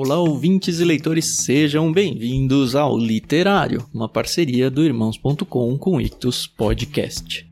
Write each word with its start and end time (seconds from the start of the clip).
Olá, 0.00 0.16
ouvintes 0.16 0.78
e 0.78 0.84
leitores, 0.84 1.38
sejam 1.38 1.92
bem-vindos 1.92 2.76
ao 2.76 2.96
Literário, 2.96 3.84
uma 3.92 4.08
parceria 4.08 4.70
do 4.70 4.84
Irmãos.com 4.84 5.76
com 5.76 6.00
Ictus 6.00 6.46
Podcast. 6.46 7.44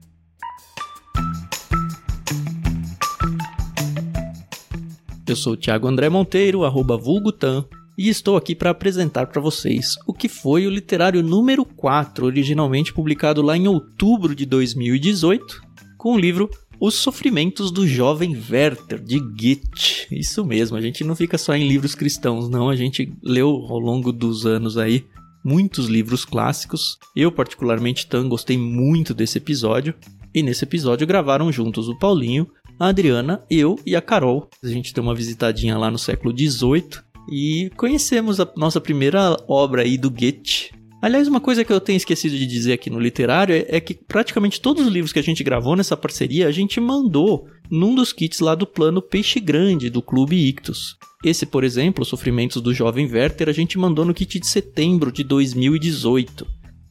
Eu 5.26 5.34
sou 5.34 5.54
o 5.54 5.56
Thiago 5.56 5.88
André 5.88 6.08
Monteiro, 6.08 6.64
arroba 6.64 6.96
vulgutan, 6.96 7.64
e 7.98 8.08
estou 8.08 8.36
aqui 8.36 8.54
para 8.54 8.70
apresentar 8.70 9.26
para 9.26 9.42
vocês 9.42 9.96
o 10.06 10.14
que 10.14 10.28
foi 10.28 10.68
o 10.68 10.70
literário 10.70 11.24
número 11.24 11.64
4, 11.64 12.26
originalmente 12.26 12.94
publicado 12.94 13.42
lá 13.42 13.56
em 13.56 13.66
outubro 13.66 14.36
de 14.36 14.46
2018, 14.46 15.62
com 15.98 16.14
o 16.14 16.18
livro 16.18 16.48
Os 16.78 16.94
Sofrimentos 16.94 17.70
do 17.70 17.86
Jovem 17.86 18.36
Werther, 18.50 19.02
de 19.02 19.18
Goethe. 19.18 20.06
Isso 20.10 20.44
mesmo, 20.44 20.76
a 20.76 20.80
gente 20.80 21.02
não 21.02 21.16
fica 21.16 21.38
só 21.38 21.54
em 21.54 21.66
livros 21.66 21.94
cristãos, 21.94 22.50
não, 22.50 22.68
a 22.68 22.76
gente 22.76 23.12
leu 23.22 23.48
ao 23.48 23.78
longo 23.78 24.12
dos 24.12 24.44
anos 24.44 24.76
aí 24.76 25.04
muitos 25.42 25.86
livros 25.86 26.24
clássicos. 26.24 26.98
Eu, 27.14 27.32
particularmente, 27.32 28.06
também 28.06 28.28
gostei 28.28 28.58
muito 28.58 29.14
desse 29.14 29.38
episódio. 29.38 29.94
E 30.34 30.42
nesse 30.42 30.64
episódio 30.64 31.06
gravaram 31.06 31.50
juntos 31.50 31.88
o 31.88 31.96
Paulinho, 31.96 32.46
a 32.78 32.88
Adriana, 32.88 33.42
eu 33.48 33.78
e 33.86 33.96
a 33.96 34.02
Carol. 34.02 34.50
A 34.62 34.66
gente 34.66 34.92
deu 34.92 35.02
uma 35.02 35.14
visitadinha 35.14 35.78
lá 35.78 35.90
no 35.90 35.98
século 35.98 36.36
XVIII 36.36 36.98
e 37.30 37.70
conhecemos 37.76 38.38
a 38.38 38.52
nossa 38.56 38.80
primeira 38.80 39.36
obra 39.48 39.82
aí 39.82 39.96
do 39.96 40.10
Goethe. 40.10 40.72
Aliás, 41.06 41.28
uma 41.28 41.40
coisa 41.40 41.64
que 41.64 41.72
eu 41.72 41.80
tenho 41.80 41.98
esquecido 41.98 42.36
de 42.36 42.44
dizer 42.44 42.72
aqui 42.72 42.90
no 42.90 42.98
literário 42.98 43.54
é, 43.54 43.64
é 43.68 43.80
que 43.80 43.94
praticamente 43.94 44.60
todos 44.60 44.84
os 44.84 44.92
livros 44.92 45.12
que 45.12 45.20
a 45.20 45.22
gente 45.22 45.44
gravou 45.44 45.76
nessa 45.76 45.96
parceria 45.96 46.48
a 46.48 46.50
gente 46.50 46.80
mandou 46.80 47.46
num 47.70 47.94
dos 47.94 48.12
kits 48.12 48.40
lá 48.40 48.56
do 48.56 48.66
plano 48.66 49.00
Peixe 49.00 49.38
Grande 49.38 49.88
do 49.88 50.02
Clube 50.02 50.34
Ictus. 50.34 50.96
Esse, 51.24 51.46
por 51.46 51.62
exemplo, 51.62 52.04
Sofrimentos 52.04 52.60
do 52.60 52.74
Jovem 52.74 53.08
Werther, 53.08 53.48
a 53.48 53.52
gente 53.52 53.78
mandou 53.78 54.04
no 54.04 54.12
kit 54.12 54.40
de 54.40 54.48
setembro 54.48 55.12
de 55.12 55.22
2018. 55.22 56.44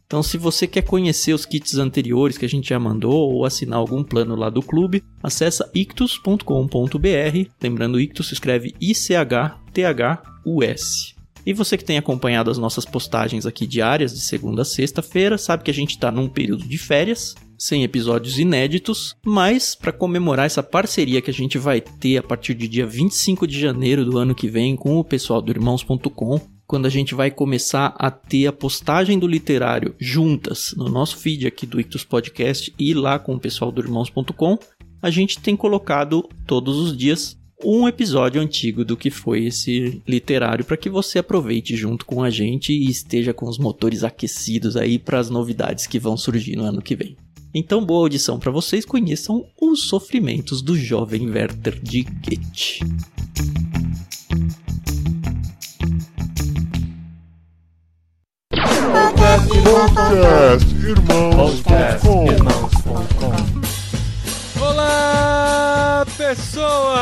Então, 0.05 0.23
se 0.23 0.37
você 0.37 0.65
quer 0.65 0.83
conhecer 0.83 1.33
os 1.33 1.45
kits 1.45 1.77
anteriores 1.77 2.37
que 2.37 2.45
a 2.45 2.49
gente 2.49 2.69
já 2.69 2.79
mandou 2.79 3.33
ou 3.33 3.43
assinar 3.43 3.79
algum 3.79 4.01
plano 4.01 4.33
lá 4.33 4.49
do 4.49 4.61
clube, 4.61 5.03
acessa 5.21 5.69
ictus.com.br. 5.75 6.39
Lembrando, 7.61 7.99
Ictus 7.99 8.31
escreve 8.31 8.73
I-C-H-T-H-U-S. 8.79 9.55
E 11.45 11.53
você 11.53 11.77
que 11.77 11.85
tem 11.85 11.97
acompanhado 11.97 12.49
as 12.49 12.57
nossas 12.57 12.85
postagens 12.85 13.45
aqui 13.45 13.67
diárias 13.67 14.13
de 14.13 14.19
segunda 14.19 14.63
a 14.63 14.65
sexta-feira, 14.65 15.37
sabe 15.37 15.63
que 15.63 15.71
a 15.71 15.73
gente 15.73 15.91
está 15.91 16.11
num 16.11 16.27
período 16.27 16.67
de 16.67 16.77
férias, 16.77 17.35
sem 17.57 17.83
episódios 17.83 18.39
inéditos, 18.39 19.15
mas 19.23 19.75
para 19.75 19.91
comemorar 19.91 20.47
essa 20.47 20.63
parceria 20.63 21.21
que 21.21 21.29
a 21.29 21.33
gente 21.33 21.57
vai 21.57 21.79
ter 21.79 22.17
a 22.17 22.23
partir 22.23 22.55
do 22.55 22.67
dia 22.67 22.85
25 22.85 23.45
de 23.47 23.59
janeiro 23.59 24.03
do 24.03 24.17
ano 24.17 24.33
que 24.33 24.47
vem 24.47 24.75
com 24.75 24.97
o 24.97 25.03
pessoal 25.03 25.41
do 25.41 25.51
irmãos.com, 25.51 26.41
quando 26.67 26.87
a 26.87 26.89
gente 26.89 27.13
vai 27.13 27.29
começar 27.29 27.95
a 27.97 28.09
ter 28.09 28.47
a 28.47 28.53
postagem 28.53 29.19
do 29.19 29.27
literário 29.27 29.93
juntas 29.99 30.73
no 30.75 30.89
nosso 30.89 31.17
feed 31.17 31.45
aqui 31.45 31.65
do 31.65 31.79
Ictus 31.79 32.03
Podcast 32.03 32.73
e 32.79 32.93
lá 32.93 33.19
com 33.19 33.35
o 33.35 33.39
pessoal 33.39 33.71
do 33.71 33.81
irmãos.com, 33.81 34.57
a 34.99 35.11
gente 35.11 35.39
tem 35.39 35.55
colocado 35.55 36.27
todos 36.47 36.77
os 36.77 36.97
dias 36.97 37.37
um 37.63 37.87
episódio 37.87 38.41
antigo 38.41 38.83
do 38.83 38.97
que 38.97 39.09
foi 39.09 39.45
esse 39.45 40.01
literário 40.07 40.65
para 40.65 40.77
que 40.77 40.89
você 40.89 41.19
aproveite 41.19 41.75
junto 41.75 42.05
com 42.05 42.23
a 42.23 42.29
gente 42.29 42.73
e 42.73 42.89
esteja 42.89 43.33
com 43.33 43.47
os 43.47 43.57
motores 43.57 44.03
aquecidos 44.03 44.75
aí 44.75 44.99
para 44.99 45.19
as 45.19 45.29
novidades 45.29 45.87
que 45.87 45.99
vão 45.99 46.17
surgir 46.17 46.55
no 46.55 46.63
ano 46.63 46.81
que 46.81 46.95
vem. 46.95 47.15
Então, 47.53 47.85
boa 47.85 48.01
audição 48.01 48.37
para 48.37 48.51
vocês, 48.51 48.83
conheçam 48.83 49.45
os 49.59 49.83
sofrimentos 49.87 50.61
do 50.61 50.75
jovem 50.75 51.29
Werther 51.29 51.79
de 51.81 52.03
Goethe. 52.03 52.79
Podcast 59.63 60.75
Irmãos.com 60.85 62.25
Olá, 64.67 66.03
pessoas! 66.17 66.95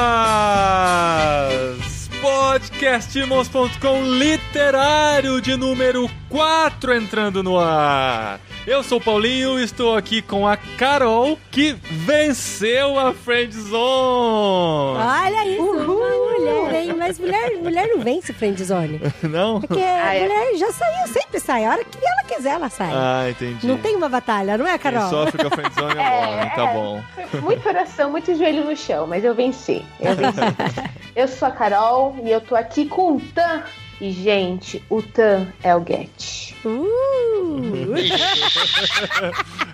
Podcastirmãos.com 2.21 4.03
literário 4.03 5.39
de 5.41 5.55
número 5.55 6.09
4 6.29 6.93
entrando 6.93 7.41
no 7.41 7.57
ar. 7.57 8.41
Eu 8.67 8.83
sou 8.83 8.97
o 8.97 9.01
Paulinho 9.01 9.57
e 9.57 9.63
estou 9.63 9.95
aqui 9.95 10.21
com 10.21 10.45
a 10.45 10.57
Carol, 10.57 11.39
que 11.51 11.73
venceu 11.73 12.99
a 12.99 13.13
Friend 13.13 13.53
Zone. 13.53 14.99
Olha 14.99 15.47
isso, 15.47 15.61
uma 15.61 16.32
mulher, 16.43 16.75
hein? 16.83 16.95
Mas 16.97 17.19
mulher, 17.19 17.51
mulher 17.57 17.87
não 17.87 17.99
vence 17.99 18.33
friend 18.33 18.63
zone. 18.63 18.99
Não? 19.23 19.61
Porque 19.61 19.81
Ah, 19.81 20.15
é. 20.15 20.21
mulher 20.21 20.55
já 20.57 20.71
saiu, 20.71 21.07
sempre 21.07 21.39
sai. 21.39 21.65
A 21.65 21.71
hora 21.71 21.83
que 21.83 21.97
ela 21.97 22.23
quiser, 22.27 22.51
ela 22.51 22.69
sai. 22.69 22.91
Ah, 22.93 23.29
entendi. 23.29 23.65
Não 23.65 23.77
tem 23.77 23.95
uma 23.95 24.09
batalha, 24.09 24.57
não 24.57 24.67
é, 24.67 24.77
Quem 24.77 24.91
Carol? 24.91 25.09
sofre 25.09 25.41
com 25.43 25.47
a 25.47 25.51
Friend 25.57 25.73
Zone 25.75 25.97
é 25.99 26.27
homem, 26.27 26.49
tá 26.55 26.65
bom. 26.67 27.01
Muito 27.41 27.61
coração, 27.63 28.11
muito 28.11 28.35
joelho 28.35 28.65
no 28.65 28.75
chão, 28.75 29.07
mas 29.07 29.23
eu 29.23 29.33
venci. 29.33 29.83
Eu 29.99 30.15
venci. 30.15 30.37
eu 31.15 31.27
sou 31.27 31.47
a 31.47 31.51
Carol 31.51 32.15
e 32.23 32.31
eu 32.31 32.41
tô 32.41 32.55
aqui 32.55 32.85
com 32.85 33.15
o 33.17 33.21
Tan. 33.21 33.63
E, 34.01 34.11
gente, 34.11 34.83
o 34.89 35.01
Tan 35.01 35.47
é 35.63 35.73
o 35.75 35.79
Get. 35.85 36.53
Uh! 36.65 37.93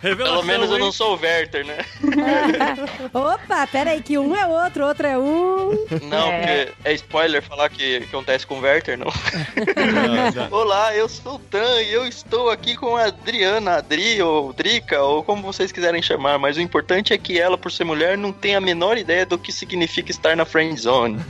Revelação, 0.02 0.38
Pelo 0.38 0.48
menos 0.48 0.70
eu 0.70 0.78
hein? 0.78 0.84
não 0.84 0.92
sou 0.92 1.16
o 1.16 1.20
Werther, 1.20 1.66
né? 1.66 1.78
Opa, 3.14 3.68
pera 3.68 3.92
aí, 3.92 4.02
que 4.02 4.18
um 4.18 4.36
é 4.36 4.46
outro, 4.46 4.86
outro 4.86 5.06
é 5.08 5.18
um. 5.18 5.72
Não, 6.10 6.28
É. 6.32 6.66
porque 6.66 6.74
é 6.90 6.94
spoiler 6.94 7.42
falar 7.42 7.70
que, 7.70 8.00
que 8.02 8.06
acontece 8.06 8.46
com 8.48 8.56
o 8.56 8.62
Werther, 8.62 8.98
não. 8.98 9.08
Não. 9.08 10.48
Olá, 10.58 10.96
eu 10.96 11.08
sou 11.10 11.36
o 11.36 11.40
Tan 11.40 11.82
e 11.82 11.92
eu 11.94 12.06
estou 12.08 12.50
aqui 12.50 12.76
com 12.76 12.96
a 12.96 13.06
Adriana, 13.06 13.76
Adri 13.78 14.22
ou 14.22 14.54
Drica, 14.54 15.02
ou 15.02 15.24
como 15.24 15.42
vocês 15.44 15.72
quiserem 15.72 16.02
chamar, 16.02 16.38
mas 16.40 16.58
o 16.58 16.62
importante 16.62 17.14
é 17.14 17.18
que 17.18 17.40
ela, 17.40 17.58
por 17.58 17.72
ser 17.72 17.84
mulher, 17.84 18.18
não 18.18 18.32
tem 18.32 18.56
a 18.56 18.62
menor 18.62 18.98
ideia 18.98 19.26
do 19.26 19.38
que 19.38 19.52
significa 19.52 20.12
estar 20.12 20.36
na 20.36 20.46
friend 20.46 20.80
zone. 20.80 21.20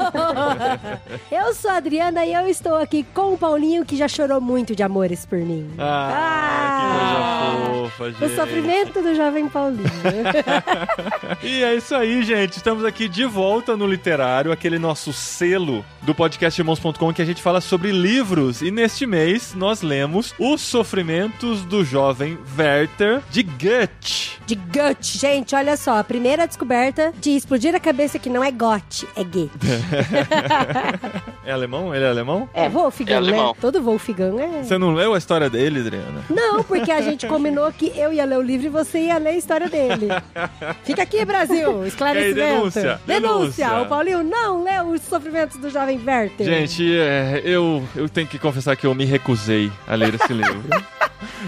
Oh! 0.00 1.34
Eu 1.34 1.52
sou 1.54 1.70
a 1.70 1.76
Adriana 1.76 2.24
e 2.24 2.32
eu 2.32 2.46
estou 2.48 2.76
aqui 2.76 3.04
com 3.14 3.34
o 3.34 3.38
Paulinho, 3.38 3.84
que 3.84 3.96
já 3.96 4.06
chorou 4.08 4.40
muito 4.40 4.74
de 4.76 4.82
amores 4.82 5.26
por 5.26 5.38
mim. 5.38 5.70
Ah, 5.78 6.78
que 6.80 6.86
coisa 6.98 7.82
fofa, 7.82 7.89
gente. 7.98 8.24
O 8.24 8.34
sofrimento 8.36 9.02
do 9.02 9.14
jovem 9.14 9.48
Paulinho. 9.48 9.90
E 11.42 11.62
é 11.62 11.74
isso 11.74 11.94
aí, 11.94 12.22
gente. 12.22 12.56
Estamos 12.58 12.84
aqui 12.84 13.08
de 13.08 13.24
volta 13.24 13.76
no 13.76 13.86
Literário, 13.86 14.52
aquele 14.52 14.78
nosso 14.78 15.12
selo 15.12 15.84
do 16.02 16.14
podcast 16.14 16.60
Irmãos.com 16.60 17.12
que 17.14 17.22
a 17.22 17.24
gente 17.24 17.40
fala 17.40 17.60
sobre 17.60 17.92
livros. 17.92 18.60
E 18.62 18.70
neste 18.70 19.06
mês 19.06 19.54
nós 19.54 19.80
lemos 19.82 20.34
Os 20.38 20.60
Sofrimentos 20.60 21.62
do 21.64 21.84
Jovem 21.84 22.38
Werther 22.58 23.22
de 23.30 23.42
Goethe. 23.42 24.38
De 24.46 24.54
Goethe, 24.54 25.18
gente, 25.18 25.54
olha 25.54 25.76
só. 25.76 25.98
A 25.98 26.04
primeira 26.04 26.46
descoberta 26.46 27.12
de 27.20 27.30
explodir 27.30 27.74
a 27.74 27.80
cabeça 27.80 28.18
que 28.18 28.28
não 28.28 28.44
é 28.44 28.50
Goethe, 28.50 29.06
é 29.16 29.24
Goethe. 29.24 29.50
É 31.44 31.52
alemão? 31.52 31.94
Ele 31.94 32.04
é 32.04 32.08
alemão? 32.08 32.48
É 32.52 32.68
Wolfgang, 32.68 33.12
É 33.12 33.20
né? 33.20 33.28
alemão. 33.28 33.56
Todo 33.60 33.82
Wolfgang 33.82 34.38
é... 34.40 34.62
Você 34.62 34.76
não 34.78 34.92
leu 34.92 35.14
a 35.14 35.18
história 35.18 35.48
dele, 35.48 35.80
Adriana? 35.80 36.22
Não, 36.28 36.62
porque 36.62 36.92
a 36.92 37.00
gente 37.00 37.26
combinou 37.28 37.64
que 37.80 37.98
eu 37.98 38.12
ia 38.12 38.26
ler 38.26 38.36
o 38.36 38.42
livro 38.42 38.66
e 38.66 38.68
você 38.68 39.06
ia 39.06 39.16
ler 39.16 39.30
a 39.30 39.36
história 39.36 39.66
dele. 39.66 40.08
Fica 40.84 41.02
aqui, 41.02 41.24
Brasil, 41.24 41.86
esclarecimento. 41.86 42.38
Aí, 42.38 42.52
denúncia, 42.52 43.00
denúncia. 43.06 43.80
O 43.80 43.86
Paulinho 43.86 44.22
não 44.22 44.62
leu 44.62 44.88
os 44.88 45.00
sofrimentos 45.00 45.56
do 45.56 45.70
jovem 45.70 45.98
Werther. 46.06 46.46
Gente, 46.46 46.98
é, 46.98 47.40
eu, 47.42 47.82
eu 47.96 48.06
tenho 48.06 48.26
que 48.26 48.38
confessar 48.38 48.76
que 48.76 48.86
eu 48.86 48.94
me 48.94 49.06
recusei 49.06 49.72
a 49.88 49.94
ler 49.94 50.14
esse 50.14 50.30
livro. 50.30 50.62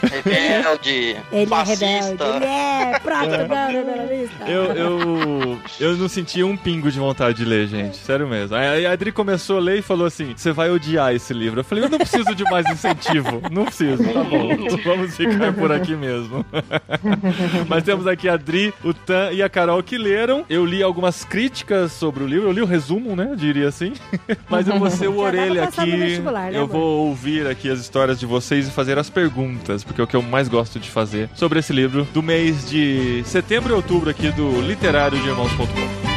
Rebelde, 0.03 1.17
Ele 1.33 1.43
é 1.43 1.47
fascista. 1.47 1.85
rebelde, 1.87 2.37
ele 2.37 2.45
é 2.47 2.99
proto-neoliberalista. 3.01 4.45
Eu, 4.51 4.65
eu, 4.73 5.59
eu 5.81 5.97
não 5.97 6.09
senti 6.09 6.43
um 6.43 6.57
pingo 6.57 6.91
de 6.91 6.99
vontade 6.99 7.39
de 7.39 7.45
ler, 7.45 7.67
gente. 7.69 7.97
Sério 7.99 8.27
mesmo. 8.29 8.57
Aí 8.57 8.85
a 8.87 8.93
Adri 8.93 9.13
começou 9.13 9.59
a 9.59 9.61
ler 9.61 9.79
e 9.79 9.83
falou 9.83 10.07
assim: 10.07 10.33
você 10.37 10.53
vai 10.53 10.71
odiar 10.71 11.15
esse 11.15 11.33
livro. 11.33 11.61
Eu 11.61 11.65
falei, 11.65 11.85
eu 11.85 11.89
não 11.89 11.99
preciso 11.99 12.35
de 12.35 12.45
mais 12.45 12.67
incentivo. 12.71 13.43
Não 13.51 13.65
preciso, 13.65 14.03
tá 14.03 14.25
bom. 14.25 14.49
Vamos 14.85 15.17
ficar 15.17 15.53
por 15.53 15.73
aqui 15.73 15.95
mesmo. 15.95 16.45
Mas 17.69 17.83
temos 17.85 18.07
aqui 18.07 18.29
a 18.29 18.35
Adri, 18.35 18.73
o 18.85 18.93
Tan 18.93 19.31
e 19.33 19.43
a 19.43 19.49
Carol 19.49 19.83
que 19.83 19.97
leram. 19.99 20.45
Eu 20.49 20.65
li 20.65 20.83
algumas 20.83 21.25
críticas 21.25 21.93
sobre 21.93 22.23
o 22.25 22.27
livro. 22.27 22.49
Eu 22.49 22.53
li 22.53 22.61
o 22.63 22.67
resumo, 22.67 23.15
né? 23.17 23.33
Diria 23.37 23.69
assim. 23.69 23.93
Mas 24.49 24.69
eu 24.69 24.79
vou 24.79 24.91
ser 24.91 25.09
o 25.09 25.15
Já 25.17 25.21
orelha 25.21 25.65
aqui. 25.65 25.87
né, 25.97 26.19
Eu 26.53 26.65
amor? 26.65 26.69
vou 26.69 27.07
ouvir 27.09 27.47
aqui 27.47 27.71
as 27.71 27.81
histórias 27.81 28.19
de 28.19 28.27
vocês 28.27 28.69
e 28.69 28.71
fazer 28.71 28.99
as 28.99 29.09
perguntas, 29.09 29.72
porque 29.83 30.01
é 30.01 30.05
o 30.05 30.07
que 30.07 30.17
eu 30.17 30.23
mais 30.23 30.49
gosto 30.49 30.79
de 30.79 30.91
fazer 30.91 31.31
sobre 31.35 31.59
esse 31.59 31.73
livro 31.73 32.07
do 32.13 32.23
mês 32.23 32.69
de 32.69 33.23
setembro 33.25 33.73
e 33.73 33.77
outubro 33.77 34.11
aqui 34.11 34.31
do 34.31 34.61
literário 34.61 35.19
de 35.19 35.29
irmãos.com. 35.29 36.12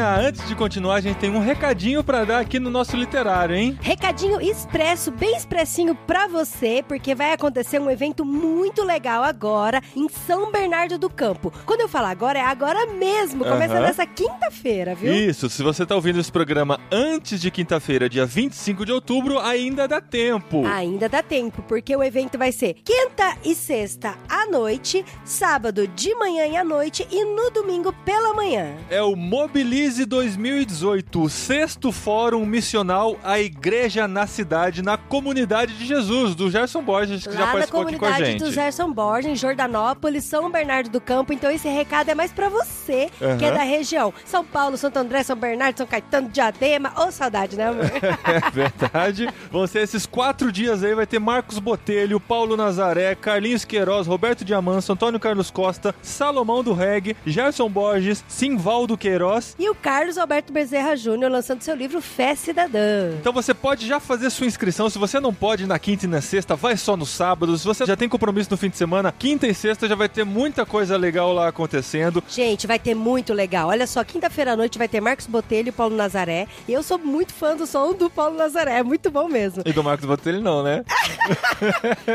Adriana, 0.00 0.28
antes 0.28 0.48
de 0.48 0.54
continuar, 0.54 0.94
a 0.94 1.00
gente 1.00 1.18
tem 1.18 1.30
um 1.30 1.40
recadinho 1.40 2.02
pra 2.02 2.24
dar 2.24 2.40
aqui 2.40 2.58
no 2.58 2.70
nosso 2.70 2.96
literário, 2.96 3.54
hein? 3.54 3.78
Recadinho 3.80 4.40
expresso, 4.40 5.10
bem 5.10 5.36
expressinho 5.36 5.94
pra 5.94 6.26
você, 6.26 6.82
porque 6.86 7.14
vai 7.14 7.32
acontecer 7.32 7.78
um 7.78 7.90
evento 7.90 8.24
muito 8.24 8.82
legal 8.82 9.22
agora 9.22 9.82
em 9.94 10.08
São 10.08 10.50
Bernardo 10.50 10.98
do 10.98 11.10
Campo. 11.10 11.52
Quando 11.66 11.82
eu 11.82 11.88
falar 11.88 12.10
agora, 12.10 12.38
é 12.38 12.42
agora 12.42 12.86
mesmo, 12.94 13.44
começa 13.44 13.74
Aham. 13.74 13.82
nessa 13.82 14.06
quinta-feira, 14.06 14.94
viu? 14.94 15.12
Isso, 15.12 15.50
se 15.50 15.62
você 15.62 15.84
tá 15.84 15.94
ouvindo 15.94 16.18
esse 16.18 16.32
programa 16.32 16.80
antes 16.90 17.40
de 17.40 17.50
quinta-feira, 17.50 18.08
dia 18.08 18.24
25 18.24 18.86
de 18.86 18.92
outubro, 18.92 19.38
ainda 19.38 19.86
dá 19.86 20.00
tempo. 20.00 20.66
Ainda 20.66 21.08
dá 21.08 21.22
tempo, 21.22 21.62
porque 21.68 21.94
o 21.94 22.02
evento 22.02 22.38
vai 22.38 22.52
ser 22.52 22.74
quinta 22.84 23.36
e 23.44 23.54
sexta 23.54 24.14
à 24.28 24.46
noite, 24.46 25.04
sábado 25.24 25.86
de 25.86 26.14
manhã 26.14 26.46
e 26.46 26.56
à 26.56 26.64
noite 26.64 27.06
e 27.10 27.24
no 27.24 27.50
domingo 27.50 27.92
pela 28.04 28.32
manhã. 28.34 28.76
É 28.88 29.02
o 29.02 29.14
Mobilize 29.14 29.89
2018, 29.98 31.22
o 31.22 31.28
sexto 31.28 31.90
fórum 31.92 32.44
missional 32.46 33.18
A 33.22 33.38
Igreja 33.40 34.06
na 34.08 34.26
Cidade, 34.26 34.82
na 34.82 34.96
Comunidade 34.96 35.76
de 35.76 35.86
Jesus, 35.86 36.34
do 36.34 36.50
Gerson 36.50 36.82
Borges, 36.82 37.26
que 37.26 37.32
já 37.32 37.40
Lá 37.40 37.46
na 37.46 37.52
participou 37.52 37.82
aqui 37.82 37.96
com 37.98 38.04
a 38.04 38.08
comunidade 38.08 38.32
gente. 38.38 38.44
do 38.44 38.52
Gerson 38.52 38.92
Borges, 38.92 39.30
em 39.32 39.36
Jordanópolis, 39.36 40.24
São 40.24 40.50
Bernardo 40.50 40.90
do 40.90 41.00
Campo. 41.00 41.32
Então 41.32 41.50
esse 41.50 41.68
recado 41.68 42.08
é 42.10 42.14
mais 42.14 42.32
pra 42.32 42.48
você, 42.48 43.10
Aham. 43.20 43.38
que 43.38 43.44
é 43.44 43.50
da 43.52 43.62
região. 43.62 44.12
São 44.24 44.44
Paulo, 44.44 44.76
Santo 44.76 44.98
André, 44.98 45.22
São 45.22 45.36
Bernardo, 45.36 45.78
São 45.78 45.86
Caetano, 45.86 46.28
Diadema. 46.28 46.92
Ô, 46.96 47.10
saudade, 47.10 47.56
né, 47.56 47.68
amor? 47.68 47.84
É 48.30 48.50
verdade. 48.50 49.28
Vão 49.50 49.66
ser 49.66 49.80
esses 49.82 50.06
quatro 50.06 50.52
dias 50.52 50.82
aí, 50.84 50.94
vai 50.94 51.06
ter 51.06 51.18
Marcos 51.18 51.58
Botelho, 51.58 52.20
Paulo 52.20 52.56
Nazaré, 52.56 53.14
Carlinhos 53.14 53.64
Queiroz, 53.64 54.06
Roberto 54.06 54.44
Diamanso, 54.44 54.92
Antônio 54.92 55.18
Carlos 55.18 55.50
Costa, 55.50 55.94
Salomão 56.02 56.62
do 56.62 56.72
Reg, 56.72 57.16
Gerson 57.26 57.68
Borges, 57.68 58.24
Simvaldo 58.28 58.96
Queiroz. 58.96 59.54
e 59.58 59.68
o 59.68 59.74
Carlos 59.82 60.18
Alberto 60.18 60.52
Bezerra 60.52 60.94
Júnior 60.96 61.30
lançando 61.30 61.62
seu 61.62 61.74
livro 61.74 62.00
Fé 62.00 62.34
Cidadã. 62.34 63.12
Então 63.18 63.32
você 63.32 63.54
pode 63.54 63.86
já 63.86 63.98
fazer 63.98 64.28
sua 64.30 64.46
inscrição. 64.46 64.90
Se 64.90 64.98
você 64.98 65.18
não 65.20 65.32
pode 65.32 65.66
na 65.66 65.78
quinta 65.78 66.04
e 66.04 66.08
na 66.08 66.20
sexta, 66.20 66.54
vai 66.54 66.76
só 66.76 66.96
no 66.96 67.06
sábado. 67.06 67.56
Se 67.56 67.64
você 67.64 67.86
já 67.86 67.96
tem 67.96 68.08
compromisso 68.08 68.50
no 68.50 68.56
fim 68.56 68.68
de 68.68 68.76
semana, 68.76 69.12
quinta 69.16 69.46
e 69.46 69.54
sexta 69.54 69.88
já 69.88 69.94
vai 69.94 70.08
ter 70.08 70.24
muita 70.24 70.66
coisa 70.66 70.96
legal 70.96 71.32
lá 71.32 71.48
acontecendo. 71.48 72.22
Gente, 72.28 72.66
vai 72.66 72.78
ter 72.78 72.94
muito 72.94 73.32
legal. 73.32 73.68
Olha 73.68 73.86
só, 73.86 74.04
quinta-feira 74.04 74.52
à 74.52 74.56
noite 74.56 74.78
vai 74.78 74.88
ter 74.88 75.00
Marcos 75.00 75.26
Botelho 75.26 75.68
e 75.68 75.72
Paulo 75.72 75.96
Nazaré. 75.96 76.46
E 76.68 76.72
eu 76.72 76.82
sou 76.82 76.98
muito 76.98 77.32
fã 77.32 77.56
do 77.56 77.66
som 77.66 77.94
do 77.94 78.10
Paulo 78.10 78.36
Nazaré. 78.36 78.78
É 78.78 78.82
muito 78.82 79.10
bom 79.10 79.28
mesmo. 79.28 79.62
E 79.64 79.72
do 79.72 79.82
Marcos 79.82 80.04
Botelho 80.06 80.40
não, 80.40 80.62
né? 80.62 80.84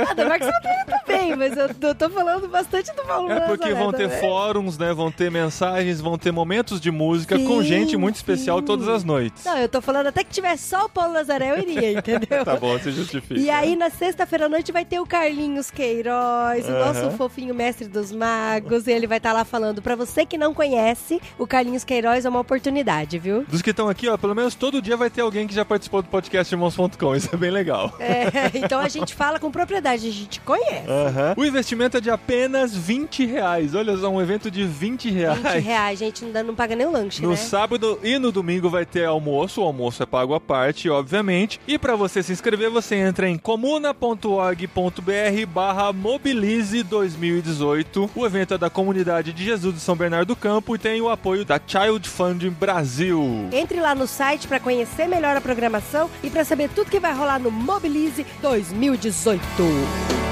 Ah, 0.10 0.14
do 0.14 0.26
Marcos 0.28 0.48
Botelho 0.48 0.86
também, 1.06 1.36
mas 1.36 1.56
eu 1.58 1.74
tô, 1.74 1.96
tô 1.96 2.10
falando 2.10 2.48
bastante 2.48 2.94
do 2.96 3.04
Paulo 3.04 3.30
É 3.32 3.36
Nazaré. 3.36 3.48
porque 3.58 3.74
vão 3.74 3.92
ter 3.92 4.10
também. 4.10 4.20
fóruns, 4.20 4.78
né? 4.78 4.94
Vão 4.94 5.12
ter 5.12 5.32
mensagens, 5.32 6.02
vão 6.02 6.18
ter 6.18 6.32
momentos 6.32 6.80
de 6.82 6.92
música 6.92 7.38
com 7.58 7.64
gente 7.64 7.98
muito 7.98 8.16
especial 8.16 8.60
sim. 8.60 8.66
todas 8.66 8.88
as 8.88 9.04
noites. 9.04 9.44
Não, 9.44 9.58
eu 9.58 9.70
tô 9.70 9.82
falando 9.82 10.08
até 10.08 10.24
que 10.24 10.32
tiver 10.32 10.58
só 10.58 10.86
o 10.86 10.90
Paulo 10.90 11.14
Nazaré, 11.14 11.52
eu 11.52 11.60
iria, 11.60 11.92
entendeu? 11.98 12.44
Tá 12.46 12.56
bom, 12.56 12.78
se 12.80 12.92
justifica. 12.92 13.40
E 13.40 13.50
aí, 13.50 13.76
na 13.76 13.90
sexta-feira 13.90 14.46
à 14.46 14.50
noite, 14.50 14.72
vai 14.72 14.86
ter 14.86 15.00
o 15.00 15.06
Carlinhos 15.06 15.70
Queiroz, 15.72 16.66
o 16.68 16.72
Aham. 16.72 16.86
nosso 16.94 17.18
fofinho 17.18 17.54
mestre 17.56 17.88
dos 17.88 18.12
magos. 18.12 18.88
E 18.88 18.92
ele 18.92 19.08
vai 19.08 19.18
estar 19.18 19.34
lá 19.34 19.44
falando. 19.46 19.82
Pra 19.82 19.96
você 19.96 20.26
que 20.26 20.38
não 20.38 20.54
conhece, 20.54 21.22
o 21.38 21.46
Carlinhos 21.48 21.84
Queiroz 21.84 22.26
é 22.26 22.30
uma 22.30 22.40
oportunidade, 22.40 23.18
viu? 23.20 23.44
Dos 23.48 23.62
que 23.62 23.70
estão 23.72 23.90
aqui, 23.90 24.08
ó, 24.08 24.18
pelo 24.18 24.36
menos 24.36 24.56
todo 24.56 24.82
dia 24.82 24.98
vai 24.98 25.10
ter 25.10 25.22
alguém 25.22 25.48
que 25.48 25.54
já 25.54 25.64
participou 25.66 26.02
do 26.02 26.10
podcast 26.10 26.54
Irmãos.com. 26.54 27.16
Isso 27.16 27.30
é 27.34 27.38
bem 27.38 27.52
legal. 27.52 27.94
É, 28.00 28.26
então 28.58 28.80
a 28.80 28.88
gente 28.88 29.14
fala 29.14 29.40
com 29.40 29.50
propriedade, 29.52 30.08
a 30.08 30.12
gente 30.12 30.40
conhece. 30.42 30.90
Aham. 30.90 31.34
O 31.38 31.46
investimento 31.46 31.98
é 31.98 32.02
de 32.02 32.10
apenas 32.10 32.76
20 32.76 33.26
reais. 33.26 33.76
Olha 33.76 33.96
só, 33.98 34.10
um 34.10 34.22
evento 34.22 34.50
de 34.52 34.64
20 34.66 35.10
reais. 35.10 35.40
20 35.40 35.60
reais, 35.64 36.00
gente, 36.00 36.26
não, 36.26 36.32
dá- 36.32 36.44
não 36.44 36.56
paga 36.56 36.76
nem 36.76 36.86
o 36.86 36.92
lanche, 36.92 37.22
né? 37.22 37.28
Sábado 37.46 38.00
e 38.04 38.18
no 38.18 38.32
domingo 38.32 38.70
vai 38.70 38.86
ter 38.86 39.06
almoço, 39.06 39.62
o 39.62 39.64
almoço 39.64 40.04
é 40.04 40.06
pago 40.06 40.34
à 40.34 40.40
parte, 40.40 40.90
obviamente. 40.90 41.60
E 41.68 41.78
para 41.78 41.96
você 41.96 42.22
se 42.22 42.32
inscrever, 42.32 42.70
você 42.70 42.96
entra 42.96 43.30
em 43.30 43.38
comuna.org.br 43.38 45.46
barra 45.48 45.94
Mobilize 45.94 46.84
2018. 46.84 48.10
O 48.16 48.26
evento 48.26 48.56
é 48.56 48.58
da 48.58 48.70
Comunidade 48.70 49.32
de 49.32 49.44
Jesus 49.44 49.76
de 49.76 49.80
São 49.80 49.96
Bernardo 49.96 50.26
do 50.26 50.36
Campo 50.36 50.76
e 50.76 50.80
tem 50.80 51.00
o 51.02 51.10
apoio 51.10 51.46
da 51.46 51.60
Child 51.66 52.10
Funding 52.10 52.50
Brasil. 52.50 53.50
Entre 53.52 53.80
lá 53.80 53.94
no 53.94 54.08
site 54.08 54.48
pra 54.48 54.60
conhecer 54.60 55.08
melhor 55.08 55.38
a 55.38 55.42
programação 55.42 56.10
e 56.24 56.30
pra 56.30 56.44
saber 56.44 56.70
tudo 56.70 56.90
que 56.90 57.00
vai 57.00 57.14
rolar 57.14 57.40
no 57.40 57.52
Mobilize 57.52 58.26
2018. 58.42 60.25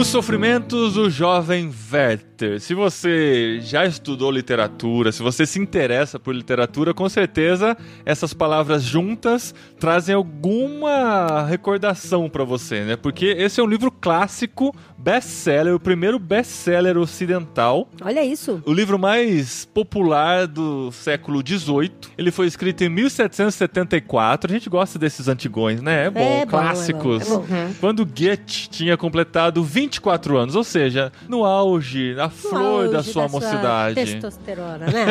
Os 0.00 0.06
sofrimentos 0.06 0.94
do 0.94 1.10
jovem 1.10 1.70
Werther. 1.92 2.58
Se 2.58 2.72
você 2.72 3.60
já 3.60 3.84
estudou 3.84 4.30
literatura, 4.30 5.12
se 5.12 5.22
você 5.22 5.44
se 5.44 5.58
interessa 5.58 6.18
por 6.18 6.34
literatura, 6.34 6.94
com 6.94 7.06
certeza 7.06 7.76
essas 8.06 8.32
palavras 8.32 8.82
juntas 8.82 9.54
trazem 9.78 10.14
alguma 10.14 11.44
recordação 11.44 12.30
pra 12.30 12.44
você, 12.44 12.80
né? 12.82 12.96
Porque 12.96 13.26
esse 13.26 13.60
é 13.60 13.62
um 13.62 13.66
livro 13.66 13.90
clássico, 13.90 14.74
best-seller, 14.96 15.74
o 15.74 15.78
primeiro 15.80 16.18
best-seller 16.18 16.96
ocidental. 16.96 17.86
Olha 18.00 18.24
isso. 18.24 18.62
O 18.64 18.72
livro 18.72 18.98
mais 18.98 19.66
popular 19.66 20.46
do 20.46 20.90
século 20.92 21.42
XVIII. 21.46 21.92
Ele 22.16 22.30
foi 22.30 22.46
escrito 22.46 22.82
em 22.82 22.88
1774. 22.88 24.50
A 24.50 24.54
gente 24.54 24.70
gosta 24.70 24.98
desses 24.98 25.28
antigões, 25.28 25.82
né? 25.82 26.06
É 26.06 26.10
bom, 26.10 26.20
É 26.20 26.24
bom, 26.24 26.40
é 26.40 26.46
clássicos. 26.46 27.28
bom, 27.28 27.44
Quando 27.80 28.06
Goethe 28.06 28.70
tinha 28.70 28.96
completado 28.96 29.62
24 29.90 30.38
anos, 30.38 30.54
ou 30.54 30.62
seja, 30.64 31.12
no 31.28 31.44
auge, 31.44 32.14
na 32.14 32.30
flor 32.30 32.84
No 32.84 32.92
da 32.92 32.98
auge 32.98 33.12
sua 33.12 33.28
sua 33.28 33.40
mocidade. 33.40 33.94
Testosterona, 33.96 34.86
né? 34.86 35.06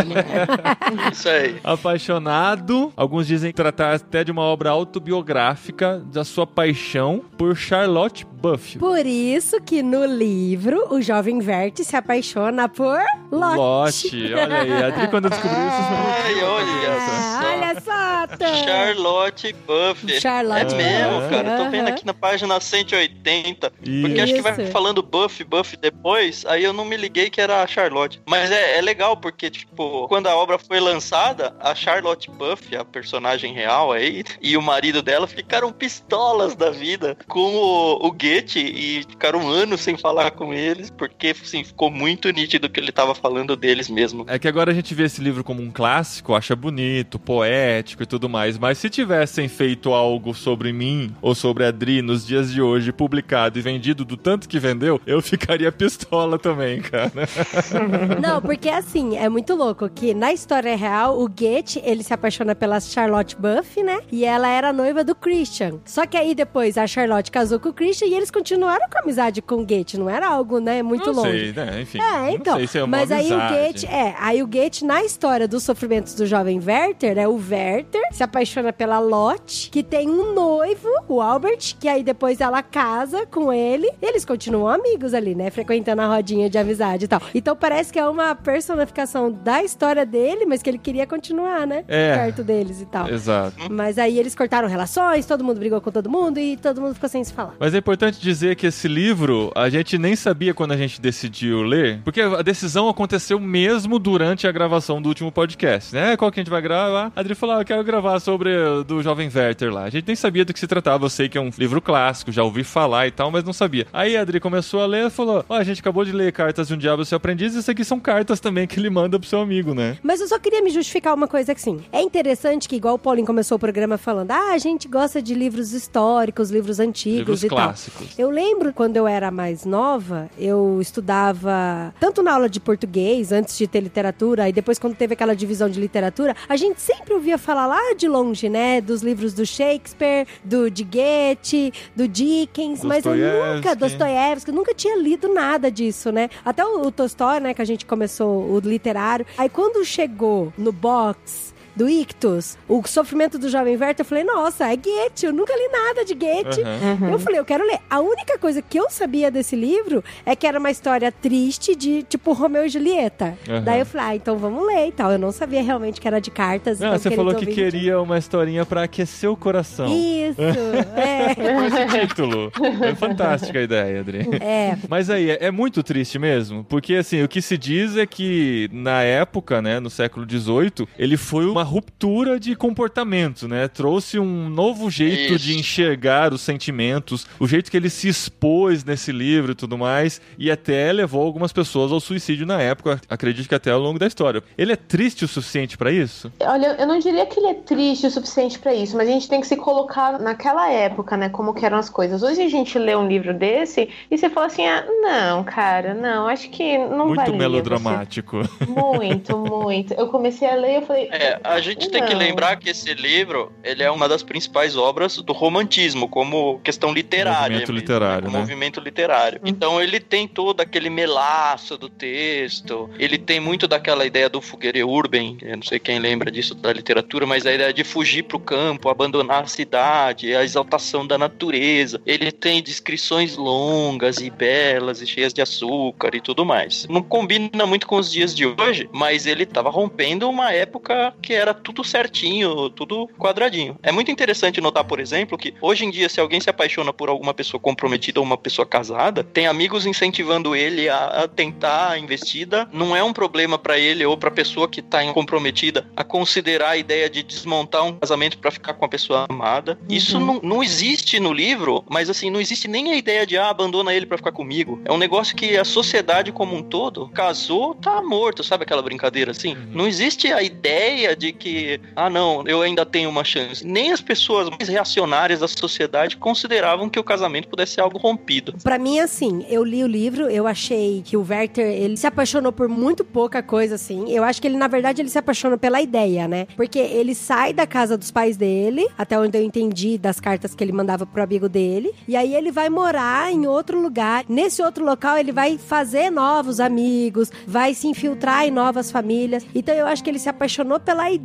Isso 1.12 1.28
aí. 1.28 1.60
Apaixonado, 1.64 2.92
alguns 2.96 3.28
dizem 3.28 3.52
tratar 3.52 3.96
até 3.96 4.24
de 4.24 4.32
uma 4.32 4.42
obra 4.42 4.70
autobiográfica 4.70 6.02
da 6.12 6.24
sua 6.24 6.48
paixão 6.48 7.24
por 7.38 7.56
Charlotte 7.56 8.26
Buffy. 8.26 8.80
Por 8.80 9.06
isso 9.06 9.60
que 9.62 9.84
no 9.84 10.06
livro 10.06 10.88
o 10.94 11.02
jovem 11.02 11.40
Verte 11.40 11.84
se 11.84 11.96
apaixona 11.96 12.70
por 12.70 13.00
Lotte. 13.32 13.58
Lotte, 13.58 14.34
olha 14.34 14.62
aí, 14.62 14.72
a 14.72 14.88
Adri 14.88 15.08
quando 15.10 15.30
descobriu 15.30 15.60
isso. 15.60 15.78
Ai, 16.26 16.44
olha 16.44 17.00
só. 17.00 17.48
olha 17.48 17.82
só. 17.82 18.66
Charlotte 18.66 19.56
Buffy. 19.68 20.22
Charlotte 20.22 20.74
é 20.74 20.78
mesmo, 20.78 21.30
cara. 21.30 21.58
Tô 21.58 21.70
vendo 21.70 21.88
aqui 21.90 22.06
na 22.06 22.14
página 22.14 22.60
180. 22.60 23.72
Isso. 23.84 24.02
Porque 24.02 24.22
acho 24.22 24.34
que 24.34 24.42
vai. 24.42 24.69
Falando 24.70 25.02
Buffy, 25.02 25.44
Buffy 25.44 25.78
depois. 25.78 26.46
Aí 26.46 26.64
eu 26.64 26.74
não 26.74 26.86
me 26.86 26.98
liguei 26.98 27.30
que 27.30 27.42
era 27.42 27.62
a 27.62 27.68
Charlotte. 27.68 28.22
Mas 28.26 28.52
é, 28.52 28.78
é 28.78 28.82
legal 28.82 29.18
porque, 29.18 29.50
tipo, 29.50 30.08
quando 30.08 30.28
a 30.28 30.36
obra 30.36 30.58
foi 30.58 30.80
lançada, 30.80 31.56
a 31.60 31.74
Charlotte 31.76 32.30
Buffy, 32.30 32.76
a 32.76 32.86
personagem 32.86 33.54
real 33.54 33.92
aí, 33.92 34.24
e 34.42 34.58
o 34.58 34.62
marido 34.62 35.02
dela 35.02 35.28
ficaram 35.28 35.72
pistolas 35.72 36.56
da 36.56 36.70
vida 36.70 37.18
com 37.28 37.56
o, 37.56 38.08
o 38.08 38.12
Goethe 38.12 38.60
e 38.60 39.04
ficaram 39.10 39.50
anos 39.50 39.82
sem 39.82 39.98
falar 39.98 40.32
com 40.32 40.54
eles, 40.54 40.90
porque, 40.90 41.28
assim, 41.28 41.64
ficou 41.64 41.90
muito 41.90 42.30
nítido 42.30 42.70
que 42.70 42.80
ele 42.80 42.92
tava 42.92 43.16
falando 43.16 43.56
deles 43.56 43.90
mesmo. 43.90 44.26
É 44.28 44.38
que 44.38 44.48
agora 44.48 44.72
a 44.72 44.76
gente 44.76 44.94
vê 44.94 45.04
esse 45.04 45.22
livro 45.22 45.44
como 45.44 45.62
um 45.62 45.72
clássico, 45.72 46.36
acha 46.36 46.56
bonito, 46.56 47.18
poético 47.18 48.04
e 48.04 48.06
tudo 48.06 48.30
mais, 48.30 48.58
mas 48.58 48.78
se 48.78 48.90
tivessem 48.90 49.48
feito 49.48 49.94
algo 49.94 50.34
sobre 50.34 50.72
mim 50.74 51.16
ou 51.22 51.34
sobre 51.34 51.66
a 51.66 51.70
Adri 51.70 52.02
nos 52.02 52.26
dias 52.26 52.52
de 52.52 52.62
hoje, 52.62 52.92
publicado 52.92 53.58
e 53.58 53.62
vendido 53.62 54.04
do 54.04 54.18
tanto 54.18 54.50
que 54.50 54.59
vendeu, 54.60 55.00
eu 55.06 55.22
ficaria 55.22 55.72
pistola 55.72 56.38
também, 56.38 56.82
cara. 56.82 57.28
Não, 58.22 58.42
porque 58.42 58.70
assim, 58.70 59.18
é 59.18 59.30
muito 59.30 59.56
louco 59.56 59.90
que 59.90 60.14
na 60.14 60.34
história 60.34 60.76
real, 60.76 61.20
o 61.20 61.28
Goethe, 61.28 61.82
ele 61.84 62.04
se 62.04 62.14
apaixona 62.14 62.54
pela 62.54 62.80
Charlotte 62.80 63.36
Buffy, 63.36 63.84
né? 63.84 64.02
E 64.12 64.26
ela 64.26 64.48
era 64.48 64.74
noiva 64.74 65.04
do 65.04 65.16
Christian. 65.16 65.80
Só 65.86 66.06
que 66.06 66.18
aí 66.18 66.36
depois 66.36 66.78
a 66.78 66.86
Charlotte 66.86 67.32
casou 67.32 67.60
com 67.60 67.70
o 67.70 67.74
Christian 67.74 68.08
e 68.08 68.14
eles 68.14 68.32
continuaram 68.32 68.88
com 68.90 68.98
a 68.98 69.02
amizade 69.02 69.42
com 69.42 69.56
o 69.56 69.66
Goethe. 69.66 69.98
Não 69.98 70.10
era 70.10 70.28
algo, 70.28 70.60
né, 70.60 70.82
muito 70.84 71.12
não 71.12 71.24
longe. 71.24 71.54
sei, 71.54 71.54
né? 71.54 71.82
Enfim. 71.82 72.00
É, 72.00 72.32
então. 72.32 72.54
Não 72.54 72.60
sei 72.60 72.68
se 72.68 72.78
é 72.78 72.84
uma 72.84 72.98
mas 72.98 73.12
aí 73.12 73.32
o 73.32 73.34
amizade. 73.34 73.54
Goethe, 73.54 73.86
é, 73.86 74.16
aí 74.20 74.44
o 74.44 74.48
Goethe, 74.48 74.86
na 74.86 75.04
história 75.04 75.48
dos 75.48 75.64
sofrimentos 75.64 76.14
do 76.16 76.26
jovem 76.26 76.60
Werther, 76.60 77.18
é 77.18 77.28
o 77.28 77.36
Werther 77.36 78.02
se 78.12 78.24
apaixona 78.24 78.74
pela 78.74 79.00
Lotte, 79.00 79.70
que 79.70 79.84
tem 79.84 80.10
um 80.10 80.34
noivo, 80.34 80.90
o 81.08 81.22
Albert, 81.22 81.76
que 81.80 81.88
aí 81.88 82.04
depois 82.04 82.42
ela 82.42 82.62
casa 82.62 83.26
com 83.26 83.54
ele. 83.54 83.90
Eles 84.02 84.26
continuam 84.26 84.39
continuam 84.40 84.70
amigos 84.70 85.14
ali, 85.14 85.36
né? 85.36 85.50
Frequentando 85.50 86.02
a 86.02 86.08
rodinha 86.08 86.50
de 86.50 86.58
amizade 86.58 87.04
e 87.04 87.08
tal. 87.10 87.22
Então 87.36 87.58
parece 87.58 87.92
que 87.92 88.00
é 88.00 88.08
uma 88.08 88.34
personificação 88.34 89.30
da 89.30 89.62
história 89.62 90.06
dele, 90.06 90.46
mas 90.46 90.64
que 90.64 90.70
ele 90.70 90.78
queria 90.78 91.06
continuar, 91.06 91.68
né? 91.68 91.84
É. 91.90 92.16
Perto 92.16 92.42
deles 92.42 92.80
e 92.80 92.86
tal. 92.86 93.10
Exato. 93.10 93.58
Mas 93.70 93.98
aí 93.98 94.18
eles 94.18 94.34
cortaram 94.34 94.70
relações, 94.70 95.26
todo 95.26 95.44
mundo 95.44 95.60
brigou 95.60 95.82
com 95.82 95.92
todo 95.92 96.10
mundo 96.10 96.40
e 96.40 96.56
todo 96.56 96.80
mundo 96.80 96.94
ficou 96.94 97.10
sem 97.10 97.22
se 97.22 97.34
falar. 97.34 97.54
Mas 97.60 97.74
é 97.74 97.80
importante 97.80 98.22
dizer 98.22 98.56
que 98.56 98.68
esse 98.68 98.88
livro 98.88 99.52
a 99.54 99.70
gente 99.70 99.98
nem 99.98 100.16
sabia 100.16 100.54
quando 100.54 100.72
a 100.72 100.78
gente 100.78 101.02
decidiu 101.02 101.62
ler, 101.62 102.00
porque 102.06 102.22
a 102.22 102.42
decisão 102.42 102.88
aconteceu 102.88 103.42
mesmo 103.42 104.00
durante 104.00 104.48
a 104.48 104.52
gravação 104.54 105.02
do 105.02 105.10
último 105.10 105.34
podcast, 105.34 105.94
né? 105.94 106.16
Qual 106.16 106.32
que 106.32 106.40
a 106.40 106.44
gente 106.44 106.52
vai 106.52 106.62
gravar? 106.62 107.12
A 107.14 107.20
Adri 107.20 107.36
falou: 107.36 107.58
ah, 107.58 107.62
eu 107.62 107.66
quero 107.66 107.84
gravar 107.84 108.22
sobre 108.22 108.56
o 108.56 108.86
do 108.86 109.04
Jovem 109.04 109.30
Werther 109.34 109.74
lá. 109.74 109.84
A 109.84 109.90
gente 109.90 110.08
nem 110.08 110.16
sabia 110.16 110.46
do 110.46 110.54
que 110.54 110.60
se 110.62 110.68
tratava. 110.68 111.04
Eu 111.04 111.10
sei 111.10 111.28
que 111.28 111.38
é 111.38 111.42
um 111.42 111.50
livro 111.58 111.82
clássico, 111.82 112.32
já 112.32 112.42
ouvi 112.42 112.64
falar 112.64 113.06
e 113.08 113.12
tal, 113.12 113.30
mas 113.30 113.44
não 113.44 113.52
sabia. 113.52 113.86
Aí 113.92 114.16
a 114.16 114.29
Adri 114.30 114.40
começou 114.40 114.82
a 114.82 114.86
ler 114.86 115.08
e 115.08 115.10
falou: 115.10 115.44
Ó, 115.50 115.56
a 115.56 115.64
gente 115.64 115.82
acabou 115.82 116.06
de 116.06 116.12
ler 116.12 116.32
Cartas 116.32 116.68
de 116.68 116.76
um 116.76 116.78
Diabo 116.78 117.04
Seu 117.04 117.18
Aprendiz, 117.18 117.56
isso 117.56 117.70
aqui 117.70 117.84
são 117.84 118.00
cartas 118.00 118.40
também 118.40 118.68
que 118.68 118.80
ele 118.80 118.90
manda 118.90 119.20
pro 119.20 119.28
seu 119.28 119.42
amigo, 119.42 119.74
né? 119.74 119.98
Mas 120.04 120.22
eu 120.22 120.28
só 120.28 120.38
queria 120.38 120.62
me 120.62 120.70
justificar 120.70 121.16
uma 121.16 121.28
coisa 121.28 121.52
assim. 121.52 121.80
É 121.92 122.00
interessante 122.02 122.70
que, 122.70 122.76
igual 122.76 122.96
o 122.96 123.00
Paulinho 123.00 123.26
começou 123.26 123.56
o 123.56 123.60
programa 123.60 123.98
falando, 123.98 124.32
ah, 124.32 124.52
a 124.54 124.58
gente 124.60 124.88
gosta 124.88 125.20
de 125.22 125.34
livros 125.34 125.74
históricos, 125.74 126.52
livros 126.52 126.80
antigos 126.80 127.20
Livros 127.20 127.44
e 127.44 127.50
clássicos. 127.50 128.16
tal. 128.16 128.26
Eu 128.26 128.30
lembro 128.30 128.72
quando 128.72 128.98
eu 128.98 129.08
era 129.08 129.32
mais 129.32 129.66
nova, 129.66 130.30
eu 130.38 130.80
estudava 130.80 131.94
tanto 132.00 132.22
na 132.22 132.34
aula 132.34 132.48
de 132.48 132.60
português, 132.60 133.32
antes 133.32 133.58
de 133.58 133.68
ter 133.68 133.82
literatura, 133.82 134.48
e 134.48 134.54
depois 134.54 134.78
quando 134.78 134.96
teve 134.96 135.14
aquela 135.14 135.36
divisão 135.36 135.70
de 135.70 135.80
literatura, 135.80 136.36
a 136.48 136.56
gente 136.56 136.80
sempre 136.80 137.16
ouvia 137.16 137.38
falar 137.38 137.66
lá 137.66 137.94
de 137.98 138.08
longe, 138.08 138.48
né? 138.48 138.80
Dos 138.80 139.02
livros 139.02 139.34
do 139.34 139.46
Shakespeare, 139.46 140.28
do 140.44 140.70
de 140.70 140.84
Goethe, 140.84 141.74
do 141.96 142.08
Dickens, 142.08 142.84
mas 142.84 143.04
eu 143.06 143.16
nunca, 143.16 143.76
Dostoiévski. 143.76 144.19
Dostoiévski, 144.20 144.52
eu 144.52 144.56
nunca 144.56 144.74
tinha 144.74 144.98
lido 144.98 145.34
nada 145.34 145.72
disso, 145.72 146.12
né? 146.12 146.30
Até 146.44 146.66
o, 146.66 146.88
o 146.88 146.92
né, 147.40 147.54
que 147.54 147.62
a 147.62 147.66
gente 147.66 147.86
começou 147.86 148.52
o 148.52 148.60
literário. 148.60 149.26
Aí 149.38 149.48
quando 149.48 149.84
chegou 149.86 150.52
no 150.58 150.72
box 150.72 151.49
do 151.80 151.88
Ictus, 151.88 152.58
o 152.68 152.86
sofrimento 152.86 153.40
do 153.40 153.48
jovem 153.48 153.78
Werther, 153.78 154.02
eu 154.02 154.06
falei, 154.06 154.26
nossa, 154.26 154.66
é 154.66 154.76
Goethe, 154.76 155.26
eu 155.26 155.32
nunca 155.32 155.54
li 155.56 155.70
nada 155.72 156.04
de 156.04 156.14
Goethe. 156.14 156.62
Aham. 156.62 157.12
Eu 157.12 157.20
falei, 157.20 157.40
eu 157.40 157.46
quero 157.46 157.66
ler. 157.66 157.80
A 157.90 158.02
única 158.02 158.38
coisa 158.38 158.62
que 158.62 158.78
eu 158.78 158.90
sabia 158.90 159.32
desse 159.32 159.56
livro 159.56 160.04
é 160.26 160.36
que 160.36 160.46
era 160.46 160.60
uma 160.60 160.70
história 160.70 161.10
triste 161.10 161.78
de, 161.78 162.04
tipo, 162.04 162.34
Romeu 162.34 162.66
e 162.66 162.70
Julieta. 162.70 163.38
Aham. 163.48 163.62
Daí 163.62 163.80
eu 163.80 163.86
falei, 163.86 164.08
ah, 164.08 164.16
então 164.18 164.38
vamos 164.38 164.68
ler 164.68 164.90
e 164.90 164.92
tal. 164.92 165.10
Eu 165.10 165.18
não 165.18 165.32
sabia 165.32 165.64
realmente 165.64 166.02
que 166.02 166.08
era 166.08 166.20
de 166.20 166.30
cartas. 166.30 166.82
Não, 166.82 166.90
então, 166.90 167.00
você 167.00 167.12
falou 167.12 167.34
que 167.34 167.46
queria 167.46 168.02
uma 168.02 168.18
historinha 168.18 168.66
pra 168.66 168.84
aquecer 168.84 169.32
o 169.32 169.38
coração. 169.38 169.88
Isso, 169.88 170.42
é. 171.00 171.34
Com 171.34 171.64
esse 171.64 172.08
título. 172.08 172.52
É 172.82 172.94
fantástica 172.94 173.58
a 173.58 173.62
ideia, 173.62 174.02
Adri. 174.02 174.28
É, 174.42 174.76
Mas 174.90 175.10
aí, 175.10 175.30
é, 175.30 175.46
é 175.46 175.52
muito 175.52 175.82
triste 175.82 176.20
mesmo, 176.20 176.66
porque 176.66 176.96
assim, 176.96 177.24
o 177.24 177.28
que 177.30 177.42
se 177.42 177.58
diz 177.58 177.96
é 177.96 178.06
que 178.06 178.70
na 178.74 179.02
época, 179.02 179.62
né, 179.62 179.80
no 179.80 179.90
século 179.90 180.26
XVIII, 180.30 180.86
ele 180.98 181.16
foi 181.16 181.46
uma 181.46 181.69
ruptura 181.70 182.40
de 182.40 182.56
comportamento, 182.56 183.48
né? 183.48 183.68
Trouxe 183.68 184.18
um 184.20 184.50
novo 184.50 184.90
jeito 184.90 185.34
Isso. 185.36 185.46
de 185.46 185.58
enxergar 185.60 186.34
os 186.34 186.42
sentimentos, 186.42 187.28
o 187.40 187.48
jeito 187.48 187.70
que 187.70 187.78
ele 187.78 187.90
se 187.90 188.08
expôs 188.08 188.84
nesse 188.84 189.12
livro 189.12 189.52
e 189.52 189.56
tudo 189.56 189.78
mais, 189.78 190.20
e 190.38 190.50
até 190.50 190.92
levou 190.92 191.22
algumas 191.24 191.54
pessoas 191.54 191.92
ao 191.92 192.00
suicídio 192.00 192.46
na 192.46 192.60
época, 192.62 193.00
acredito 193.08 193.48
que 193.48 193.56
até 193.56 193.70
ao 193.72 193.80
longo 193.80 194.00
da 194.00 194.08
história. 194.08 194.42
Ele 194.58 194.74
é 194.74 194.76
triste 194.76 195.24
o 195.24 195.28
suficiente 195.28 195.78
pra 195.78 195.92
isso? 195.92 196.32
Olha, 196.42 196.76
eu 196.80 196.88
não 196.88 196.98
diria 197.00 197.26
que 197.28 197.40
ele 197.40 197.48
é 197.48 197.54
triste 197.54 198.08
o 198.08 198.12
suficiente 198.12 198.58
pra 198.58 198.74
isso, 198.74 198.98
mas 198.98 199.08
a 199.08 199.12
gente 199.12 199.30
tem 199.30 199.40
que 199.40 199.48
se 199.48 199.56
colocar 199.56 200.20
naquela 200.20 200.70
época, 200.72 201.16
né? 201.16 201.30
Como 201.30 201.54
que 201.54 201.66
eram 201.66 201.78
as 201.78 201.90
coisas. 201.90 202.24
Hoje 202.24 202.42
a 202.42 202.50
gente 202.50 202.78
lê 202.80 202.96
um 202.96 203.08
livro 203.08 203.34
desse 203.34 203.90
e 204.10 204.18
você 204.18 204.30
fala 204.30 204.48
assim: 204.48 204.66
ah, 204.66 204.84
não, 205.02 205.44
cara, 205.44 205.94
não, 205.94 206.28
acho 206.28 206.50
que 206.50 206.78
não 206.78 207.08
Muito 207.08 207.18
valia 207.18 207.38
melodramático. 207.38 208.38
você- 208.44 208.66
Muito, 208.66 209.38
muito. 209.38 209.94
Eu 209.94 210.08
comecei 210.08 210.48
a 210.50 210.56
ler 210.56 210.72
e 210.72 210.76
eu 210.76 210.82
falei. 210.82 211.08
É, 211.12 211.40
a 211.50 211.62
gente 211.62 211.90
tem 211.90 212.04
que 212.06 212.14
Não. 212.14 212.20
lembrar 212.20 212.56
que 212.58 212.70
esse 212.70 212.94
livro, 212.94 213.52
ele 213.64 213.84
é 213.84 213.92
uma 213.92 214.08
das 214.08 214.24
principais 214.24 214.76
obras 214.76 215.18
do 215.18 215.34
romantismo, 215.34 216.08
como 216.08 216.60
questão 216.60 216.94
literária. 216.94 217.40
Movimento 217.42 217.74
mesmo, 217.74 217.76
literário, 217.76 218.24
como 218.24 218.34
né? 218.34 218.40
Movimento 218.40 218.80
literário. 218.80 219.42
Então 219.46 219.82
ele 219.82 220.00
tem 220.00 220.28
todo 220.28 220.62
aquele 220.62 220.90
melaço 220.90 221.78
do 221.78 221.90
texto, 221.90 222.90
ele 222.98 223.18
tem 223.18 223.40
muito 223.40 223.68
daquela 223.68 224.06
ideia 224.06 224.30
do 224.30 224.42
fogueire 224.42 224.84
urban, 224.84 225.38
eu 225.42 225.56
não 225.58 225.64
sei 225.64 225.80
quem 225.80 226.00
lembra 226.00 226.32
disso 226.32 226.56
da 226.56 226.72
literatura, 226.72 227.26
mas 227.26 227.46
a 227.46 227.54
ideia 227.54 227.74
de 227.74 227.84
fugir 227.84 228.24
pro 228.24 228.40
campo, 228.40 228.90
abandonar 228.90 229.44
a 229.44 229.48
cidade, 229.48 230.36
a 230.36 230.44
exaltação 230.44 231.06
da 231.06 231.18
natureza. 231.18 232.02
Ele 232.06 232.32
tem 232.32 232.62
descrições 232.62 233.36
longas 233.36 234.18
e 234.18 234.30
belas 234.30 235.02
e 235.02 235.08
cheias 235.08 235.34
de 235.34 235.42
açúcar 235.42 236.16
e 236.16 236.22
tudo 236.22 236.46
mais. 236.46 236.88
Não 236.90 237.02
combina 237.02 237.66
muito 237.66 237.88
com 237.88 237.96
os 237.98 238.12
dias 238.12 238.36
de 238.36 238.46
hoje, 238.46 238.90
mas 238.92 239.26
ele 239.26 239.46
tava 239.46 239.70
rompendo 239.70 240.30
uma 240.30 240.52
época 240.52 241.14
que 241.22 241.34
era 241.40 241.54
tudo 241.54 241.84
certinho, 241.84 242.70
tudo 242.70 243.08
quadradinho. 243.18 243.78
É 243.82 243.92
muito 243.92 244.12
interessante 244.12 244.62
notar, 244.62 244.84
por 244.84 245.00
exemplo, 245.00 245.38
que 245.38 245.54
hoje 245.62 245.86
em 245.86 245.92
dia, 245.92 246.10
se 246.10 246.20
alguém 246.20 246.40
se 246.40 246.50
apaixona 246.50 246.94
por 246.94 247.10
alguma 247.10 247.34
pessoa 247.34 247.60
comprometida 247.60 248.20
ou 248.20 248.26
uma 248.26 248.38
pessoa 248.38 248.66
casada, 248.66 249.24
tem 249.24 249.48
amigos 249.48 249.86
incentivando 249.86 250.56
ele 250.56 250.90
a, 250.90 251.24
a 251.24 251.28
tentar 251.28 251.92
a 251.92 252.00
investida. 252.00 252.68
Não 252.72 252.96
é 252.96 253.04
um 253.04 253.14
problema 253.14 253.58
pra 253.58 253.78
ele 253.78 254.06
ou 254.06 254.18
pra 254.18 254.32
pessoa 254.32 254.68
que 254.68 254.82
tá 254.82 255.00
comprometida 255.14 255.88
a 255.96 256.04
considerar 256.04 256.72
a 256.72 256.78
ideia 256.78 257.10
de 257.10 257.24
desmontar 257.24 257.84
um 257.86 257.94
casamento 257.94 258.38
pra 258.38 258.52
ficar 258.52 258.74
com 258.74 258.86
a 258.86 258.90
pessoa 258.90 259.26
amada. 259.30 259.80
Isso 259.90 260.20
não, 260.20 260.40
não 260.42 260.64
existe 260.64 261.20
no 261.20 261.32
livro, 261.32 261.84
mas 261.90 262.10
assim, 262.10 262.30
não 262.30 262.40
existe 262.40 262.68
nem 262.68 262.92
a 262.92 262.96
ideia 262.96 263.26
de 263.26 263.38
ah, 263.38 263.50
abandona 263.50 263.94
ele 263.94 264.06
pra 264.06 264.18
ficar 264.18 264.32
comigo. 264.32 264.82
É 264.86 264.92
um 264.92 264.98
negócio 264.98 265.36
que 265.36 265.58
a 265.58 265.64
sociedade 265.64 266.32
como 266.32 266.56
um 266.56 266.64
todo 266.64 267.10
casou, 267.10 267.74
tá 267.76 268.02
morto, 268.02 268.44
sabe 268.44 268.64
aquela 268.64 268.82
brincadeira 268.82 269.32
assim? 269.32 269.56
Não 269.72 269.88
existe 269.88 270.32
a 270.32 270.42
ideia 270.42 271.16
de 271.16 271.29
que, 271.32 271.80
ah, 271.96 272.10
não, 272.10 272.44
eu 272.48 272.62
ainda 272.62 272.86
tenho 272.86 273.10
uma 273.10 273.24
chance. 273.24 273.66
Nem 273.66 273.92
as 273.92 274.02
pessoas 274.02 274.50
mais 274.50 274.68
reacionárias 274.68 275.40
da 275.40 275.48
sociedade 275.48 276.18
consideravam 276.18 276.90
que 276.90 277.00
o 277.00 277.04
casamento 277.04 277.48
pudesse 277.48 277.74
ser 277.74 277.82
algo 277.82 277.98
rompido. 277.98 278.54
Pra 278.64 278.80
mim, 278.80 279.00
assim, 279.00 279.46
eu 279.50 279.64
li 279.64 279.84
o 279.84 279.88
livro, 279.88 280.30
eu 280.30 280.48
achei 280.48 281.02
que 281.06 281.16
o 281.18 281.26
Werther, 281.28 281.66
ele 281.66 281.98
se 281.98 282.08
apaixonou 282.08 282.52
por 282.52 282.68
muito 282.68 283.04
pouca 283.04 283.42
coisa, 283.42 283.76
assim. 283.76 284.12
Eu 284.12 284.24
acho 284.24 284.42
que 284.42 284.48
ele, 284.48 284.58
na 284.58 284.68
verdade, 284.68 285.02
ele 285.02 285.10
se 285.10 285.18
apaixona 285.18 285.58
pela 285.58 285.82
ideia, 285.82 286.28
né? 286.28 286.48
Porque 286.56 286.80
ele 286.80 287.14
sai 287.14 287.54
da 287.54 287.68
casa 287.68 287.98
dos 287.98 288.12
pais 288.12 288.38
dele, 288.38 288.88
até 288.98 289.20
onde 289.20 289.38
eu 289.38 289.44
entendi 289.44 289.98
das 289.98 290.20
cartas 290.20 290.56
que 290.56 290.64
ele 290.64 290.72
mandava 290.72 291.06
pro 291.06 291.24
amigo 291.24 291.50
dele, 291.50 291.94
e 292.08 292.16
aí 292.16 292.36
ele 292.36 292.52
vai 292.52 292.70
morar 292.70 293.32
em 293.32 293.48
outro 293.48 293.80
lugar. 293.80 294.26
Nesse 294.28 294.62
outro 294.62 294.86
local, 294.86 295.18
ele 295.18 295.32
vai 295.32 295.58
fazer 295.58 296.10
novos 296.10 296.60
amigos, 296.60 297.32
vai 297.46 297.74
se 297.74 297.88
infiltrar 297.88 298.46
em 298.46 298.52
novas 298.52 298.92
famílias. 298.92 299.46
Então, 299.54 299.76
eu 299.76 299.86
acho 299.86 300.04
que 300.04 300.10
ele 300.10 300.20
se 300.20 300.30
apaixonou 300.30 300.80
pela 300.80 301.10
ideia 301.12 301.19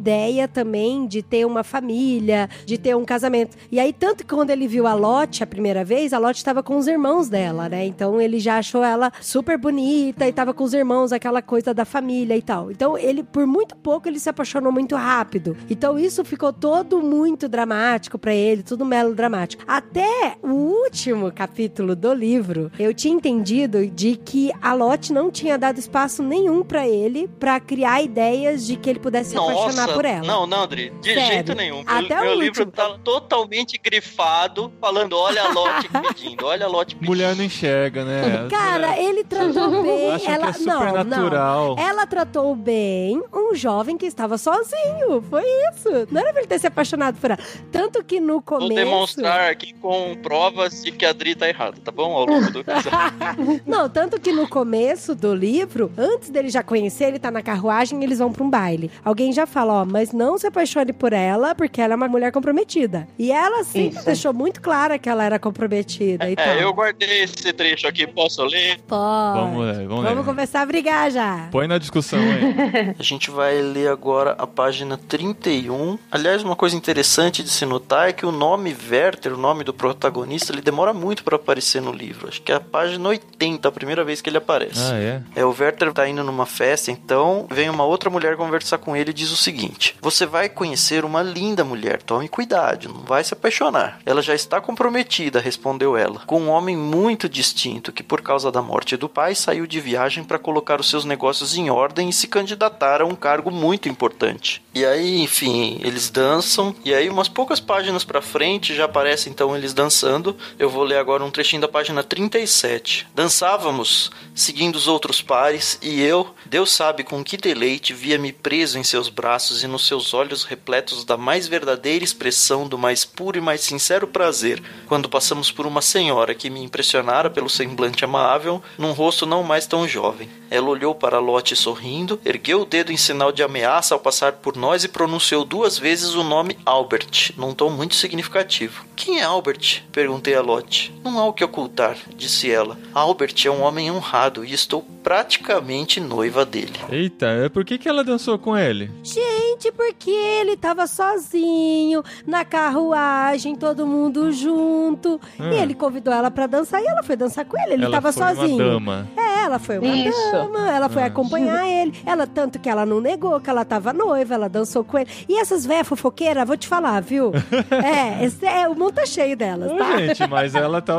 também 0.52 1.06
de 1.06 1.22
ter 1.22 1.44
uma 1.44 1.62
família, 1.62 2.48
de 2.66 2.78
ter 2.78 2.96
um 2.96 3.04
casamento. 3.04 3.56
E 3.70 3.78
aí, 3.78 3.92
tanto 3.92 4.24
que 4.24 4.34
quando 4.34 4.50
ele 4.50 4.66
viu 4.66 4.86
a 4.86 4.94
Lotte 4.94 5.42
a 5.42 5.46
primeira 5.46 5.84
vez, 5.84 6.12
a 6.12 6.18
Lotte 6.18 6.38
estava 6.38 6.62
com 6.62 6.76
os 6.76 6.86
irmãos 6.86 7.28
dela, 7.28 7.68
né? 7.68 7.86
Então 7.86 8.20
ele 8.20 8.38
já 8.38 8.58
achou 8.58 8.82
ela 8.82 9.12
super 9.20 9.58
bonita 9.58 10.26
e 10.26 10.32
tava 10.32 10.52
com 10.52 10.64
os 10.64 10.74
irmãos, 10.74 11.12
aquela 11.12 11.42
coisa 11.42 11.72
da 11.72 11.84
família 11.84 12.36
e 12.36 12.42
tal. 12.42 12.70
Então 12.70 12.96
ele, 12.96 13.22
por 13.22 13.46
muito 13.46 13.76
pouco, 13.76 14.08
ele 14.08 14.18
se 14.18 14.28
apaixonou 14.28 14.72
muito 14.72 14.96
rápido. 14.96 15.56
Então 15.68 15.98
isso 15.98 16.24
ficou 16.24 16.52
todo 16.52 17.00
muito 17.00 17.48
dramático 17.48 18.18
pra 18.18 18.34
ele, 18.34 18.62
tudo 18.62 18.84
melodramático. 18.84 19.62
Até 19.66 20.36
o 20.42 20.48
último 20.48 21.30
capítulo 21.32 21.94
do 21.94 22.12
livro, 22.12 22.70
eu 22.78 22.94
tinha 22.94 23.14
entendido 23.14 23.86
de 23.86 24.16
que 24.16 24.52
a 24.60 24.72
Lotte 24.72 25.12
não 25.12 25.30
tinha 25.30 25.58
dado 25.58 25.78
espaço 25.78 26.22
nenhum 26.22 26.62
pra 26.62 26.88
ele 26.88 27.28
pra 27.38 27.60
criar 27.60 28.02
ideias 28.02 28.66
de 28.66 28.76
que 28.76 28.90
ele 28.90 28.98
pudesse 28.98 29.30
se 29.30 29.36
apaixonar 29.36 29.83
por 29.88 30.04
ela. 30.04 30.26
Não, 30.26 30.46
não, 30.46 30.62
Adri, 30.62 30.90
de 31.00 31.14
Sério. 31.14 31.26
jeito 31.32 31.54
nenhum. 31.54 31.82
Até 31.86 32.20
meu 32.20 32.32
o 32.32 32.40
livro 32.40 32.66
tá 32.66 32.98
totalmente 33.04 33.78
grifado, 33.78 34.72
falando: 34.80 35.16
olha 35.16 35.42
a 35.42 35.52
Lotte 35.52 35.88
pedindo, 35.88 36.46
olha 36.46 36.66
a 36.66 36.68
Lotte 36.68 36.94
pedindo. 36.94 37.08
Mulher 37.10 37.36
não 37.36 37.44
enxerga, 37.44 38.04
né? 38.04 38.46
Cara, 38.50 38.98
ele 39.00 39.24
tratou 39.24 39.70
bem. 39.82 40.10
Acha 40.12 40.30
ela 40.32 40.52
que 40.52 40.62
é 40.62 40.66
não, 40.66 41.04
não. 41.04 41.78
Ela 41.78 42.06
tratou 42.06 42.54
bem 42.54 43.22
um 43.32 43.54
jovem 43.54 43.96
que 43.96 44.06
estava 44.06 44.38
sozinho. 44.38 45.22
Foi 45.28 45.42
isso. 45.72 45.88
Não 46.10 46.20
era 46.20 46.30
pra 46.32 46.40
ele 46.40 46.48
ter 46.48 46.58
se 46.58 46.66
apaixonado 46.66 47.18
por 47.20 47.30
ela. 47.30 47.40
Tanto 47.70 48.02
que 48.04 48.20
no 48.20 48.34
Vou 48.34 48.42
começo. 48.42 48.74
demonstrar 48.74 49.50
aqui 49.50 49.72
com 49.74 50.16
provas 50.22 50.82
de 50.82 50.92
que 50.92 51.04
a 51.04 51.10
Adri 51.10 51.34
tá 51.34 51.48
errada, 51.48 51.76
tá 51.84 51.90
bom? 51.90 52.12
Ao 52.12 52.26
longo 52.26 52.50
do. 52.50 52.64
Não, 53.66 53.88
tanto 53.88 54.20
que 54.20 54.32
no 54.32 54.48
começo 54.48 55.14
do 55.14 55.34
livro, 55.34 55.90
antes 55.96 56.30
dele 56.30 56.48
já 56.48 56.62
conhecer, 56.62 57.04
ele 57.04 57.18
tá 57.18 57.30
na 57.30 57.42
carruagem 57.42 58.00
e 58.00 58.04
eles 58.04 58.18
vão 58.18 58.32
pra 58.32 58.44
um 58.44 58.50
baile. 58.50 58.90
Alguém 59.04 59.32
já 59.32 59.46
fala: 59.46 59.73
ó, 59.74 59.84
mas 59.84 60.12
não 60.12 60.38
se 60.38 60.46
apaixone 60.46 60.92
por 60.92 61.12
ela, 61.12 61.54
porque 61.54 61.80
ela 61.80 61.94
é 61.94 61.96
uma 61.96 62.08
mulher 62.08 62.30
comprometida. 62.32 63.06
E 63.18 63.30
ela 63.32 63.64
sempre 63.64 63.96
Isso. 63.98 64.06
deixou 64.06 64.32
muito 64.32 64.60
clara 64.60 64.98
que 64.98 65.08
ela 65.08 65.24
era 65.24 65.38
comprometida. 65.38 66.24
É, 66.30 66.62
eu 66.62 66.72
guardei 66.72 67.22
esse 67.22 67.52
trecho 67.52 67.86
aqui, 67.86 68.06
posso 68.06 68.42
ler? 68.44 68.78
Pode. 68.86 69.38
Vamos 69.40 69.66
ler, 69.66 69.86
vamos, 69.86 70.04
Vamos 70.04 70.18
ler. 70.18 70.24
começar 70.24 70.60
a 70.62 70.66
brigar 70.66 71.10
já. 71.10 71.48
Põe 71.50 71.66
na 71.66 71.78
discussão 71.78 72.18
aí. 72.18 72.94
A 72.98 73.02
gente 73.02 73.30
vai 73.30 73.60
ler 73.60 73.88
agora 73.88 74.32
a 74.38 74.46
página 74.46 74.96
31. 74.96 75.98
Aliás, 76.10 76.42
uma 76.42 76.56
coisa 76.56 76.76
interessante 76.76 77.42
de 77.42 77.50
se 77.50 77.64
notar 77.66 78.08
é 78.08 78.12
que 78.12 78.24
o 78.26 78.32
nome 78.32 78.74
Werther, 78.90 79.34
o 79.34 79.36
nome 79.38 79.64
do 79.64 79.72
protagonista, 79.74 80.52
ele 80.52 80.60
demora 80.62 80.92
muito 80.92 81.24
para 81.24 81.36
aparecer 81.36 81.80
no 81.82 81.92
livro. 81.92 82.28
Acho 82.28 82.40
que 82.42 82.52
é 82.52 82.54
a 82.56 82.60
página 82.60 83.08
80, 83.08 83.68
a 83.68 83.72
primeira 83.72 84.04
vez 84.04 84.20
que 84.20 84.28
ele 84.30 84.38
aparece. 84.38 84.80
ah, 84.80 84.96
é? 84.98 85.22
É, 85.36 85.44
o 85.44 85.54
Werther 85.58 85.92
tá 85.92 86.08
indo 86.08 86.22
numa 86.22 86.46
festa, 86.46 86.90
então 86.90 87.46
vem 87.50 87.68
uma 87.70 87.84
outra 87.84 88.10
mulher 88.10 88.36
conversar 88.36 88.78
com 88.78 88.96
ele 88.96 89.10
e 89.10 89.14
diz 89.14 89.30
o 89.30 89.36
seguinte: 89.36 89.63
Você 90.00 90.26
vai 90.26 90.48
conhecer 90.48 91.04
uma 91.04 91.22
linda 91.22 91.64
mulher, 91.64 92.02
tome 92.02 92.28
cuidado, 92.28 92.88
não 92.88 93.02
vai 93.02 93.22
se 93.24 93.34
apaixonar. 93.34 94.00
Ela 94.04 94.22
já 94.22 94.34
está 94.34 94.60
comprometida, 94.60 95.40
respondeu 95.40 95.96
ela, 95.96 96.20
com 96.26 96.40
um 96.40 96.48
homem 96.48 96.76
muito 96.76 97.28
distinto 97.28 97.92
que, 97.92 98.02
por 98.02 98.22
causa 98.22 98.50
da 98.50 98.62
morte 98.62 98.96
do 98.96 99.08
pai, 99.08 99.34
saiu 99.34 99.66
de 99.66 99.80
viagem 99.80 100.24
para 100.24 100.38
colocar 100.38 100.80
os 100.80 100.88
seus 100.88 101.04
negócios 101.04 101.56
em 101.56 101.70
ordem 101.70 102.08
e 102.08 102.12
se 102.12 102.26
candidatar 102.26 103.00
a 103.00 103.06
um 103.06 103.14
cargo 103.14 103.50
muito 103.50 103.88
importante. 103.88 104.62
E 104.74 104.84
aí, 104.84 105.20
enfim, 105.22 105.78
eles 105.82 106.10
dançam, 106.10 106.74
e 106.84 106.92
aí, 106.92 107.08
umas 107.08 107.28
poucas 107.28 107.60
páginas 107.60 108.04
pra 108.04 108.20
frente, 108.20 108.74
já 108.74 108.86
aparece 108.86 109.30
então 109.30 109.56
eles 109.56 109.72
dançando. 109.72 110.36
Eu 110.58 110.68
vou 110.68 110.82
ler 110.82 110.98
agora 110.98 111.24
um 111.24 111.30
trechinho 111.30 111.62
da 111.62 111.68
página 111.68 112.02
37. 112.02 113.06
Dançávamos, 113.14 114.10
seguindo 114.34 114.76
os 114.76 114.88
outros 114.88 115.22
pares, 115.22 115.78
e 115.80 116.02
eu, 116.02 116.34
Deus 116.46 116.72
sabe 116.72 117.04
com 117.04 117.22
que 117.22 117.36
deleite, 117.36 117.94
via-me 117.94 118.32
preso 118.32 118.78
em 118.78 118.84
seus 118.84 119.08
braços 119.08 119.53
e 119.62 119.66
nos 119.66 119.86
seus 119.86 120.12
olhos 120.12 120.44
repletos 120.44 121.04
da 121.04 121.16
mais 121.16 121.46
verdadeira 121.46 122.04
expressão 122.04 122.66
do 122.66 122.76
mais 122.76 123.04
puro 123.04 123.38
e 123.38 123.40
mais 123.40 123.60
sincero 123.60 124.06
prazer, 124.06 124.62
quando 124.86 125.08
passamos 125.08 125.50
por 125.50 125.66
uma 125.66 125.80
senhora 125.80 126.34
que 126.34 126.50
me 126.50 126.62
impressionara 126.62 127.30
pelo 127.30 127.48
semblante 127.48 128.04
amável, 128.04 128.62
num 128.78 128.92
rosto 128.92 129.26
não 129.26 129.42
mais 129.42 129.66
tão 129.66 129.86
jovem. 129.86 130.28
Ela 130.54 130.68
olhou 130.68 130.94
para 130.94 131.18
Lotte 131.18 131.56
sorrindo, 131.56 132.20
ergueu 132.24 132.60
o 132.60 132.64
dedo 132.64 132.92
em 132.92 132.96
sinal 132.96 133.32
de 133.32 133.42
ameaça 133.42 133.92
ao 133.92 133.98
passar 133.98 134.34
por 134.34 134.56
nós 134.56 134.84
e 134.84 134.88
pronunciou 134.88 135.44
duas 135.44 135.76
vezes 135.76 136.14
o 136.14 136.22
nome 136.22 136.56
Albert, 136.64 137.32
num 137.36 137.52
tom 137.52 137.70
muito 137.70 137.96
significativo. 137.96 138.84
Quem 138.94 139.18
é 139.18 139.24
Albert? 139.24 139.82
perguntei 139.90 140.36
a 140.36 140.40
Lotte. 140.40 140.94
Não 141.02 141.18
há 141.18 141.26
o 141.26 141.32
que 141.32 141.42
ocultar, 141.42 141.96
disse 142.16 142.48
ela. 142.52 142.78
Albert 142.94 143.34
é 143.44 143.50
um 143.50 143.62
homem 143.62 143.90
honrado 143.90 144.44
e 144.44 144.54
estou 144.54 144.86
praticamente 145.02 146.00
noiva 146.00 146.44
dele. 146.46 146.72
Eita, 146.88 147.50
por 147.52 147.64
que, 147.64 147.76
que 147.76 147.88
ela 147.88 148.04
dançou 148.04 148.38
com 148.38 148.56
ele? 148.56 148.90
Gente, 149.02 149.72
porque 149.72 150.10
ele 150.10 150.56
tava 150.56 150.86
sozinho, 150.86 152.02
na 152.26 152.44
carruagem, 152.44 153.56
todo 153.56 153.86
mundo 153.86 154.32
junto. 154.32 155.20
Hum. 155.38 155.50
E 155.52 155.56
ele 155.56 155.74
convidou 155.74 156.14
ela 156.14 156.30
pra 156.30 156.46
dançar 156.46 156.80
e 156.80 156.86
ela 156.86 157.02
foi 157.02 157.16
dançar 157.16 157.44
com 157.44 157.58
ele. 157.60 157.74
Ele 157.74 157.84
ela 157.84 157.92
tava 158.00 158.12
foi 158.12 158.22
sozinho. 158.22 158.54
uma 158.56 158.64
dama. 158.64 159.08
É, 159.16 159.44
ela 159.44 159.58
foi 159.58 159.78
uma 159.78 159.94
Isso. 159.94 160.32
dama, 160.32 160.43
ela 160.66 160.88
foi 160.88 161.02
Ah. 161.02 161.06
acompanhar 161.06 161.66
ele. 161.66 161.92
Ela, 162.06 162.26
tanto 162.26 162.58
que 162.58 162.68
ela 162.68 162.84
não 162.86 163.00
negou 163.00 163.40
que 163.40 163.48
ela 163.50 163.64
tava 163.64 163.92
noiva, 163.92 164.34
ela 164.34 164.48
dançou 164.48 164.84
com 164.84 164.98
ele. 164.98 165.08
E 165.28 165.38
essas 165.38 165.64
véias 165.66 165.86
fofoqueiras, 165.86 166.46
vou 166.46 166.56
te 166.56 166.66
falar, 166.68 167.00
viu? 167.02 167.32
é, 167.70 168.24
esse 168.24 168.44
é, 168.46 168.68
o 168.68 168.74
mundo 168.74 168.92
tá 168.92 169.06
cheio 169.06 169.36
delas, 169.36 169.70
Ô, 169.70 169.76
tá? 169.76 169.96
gente, 169.98 170.26
mas 170.28 170.54
ela 170.54 170.80
tá. 170.82 170.94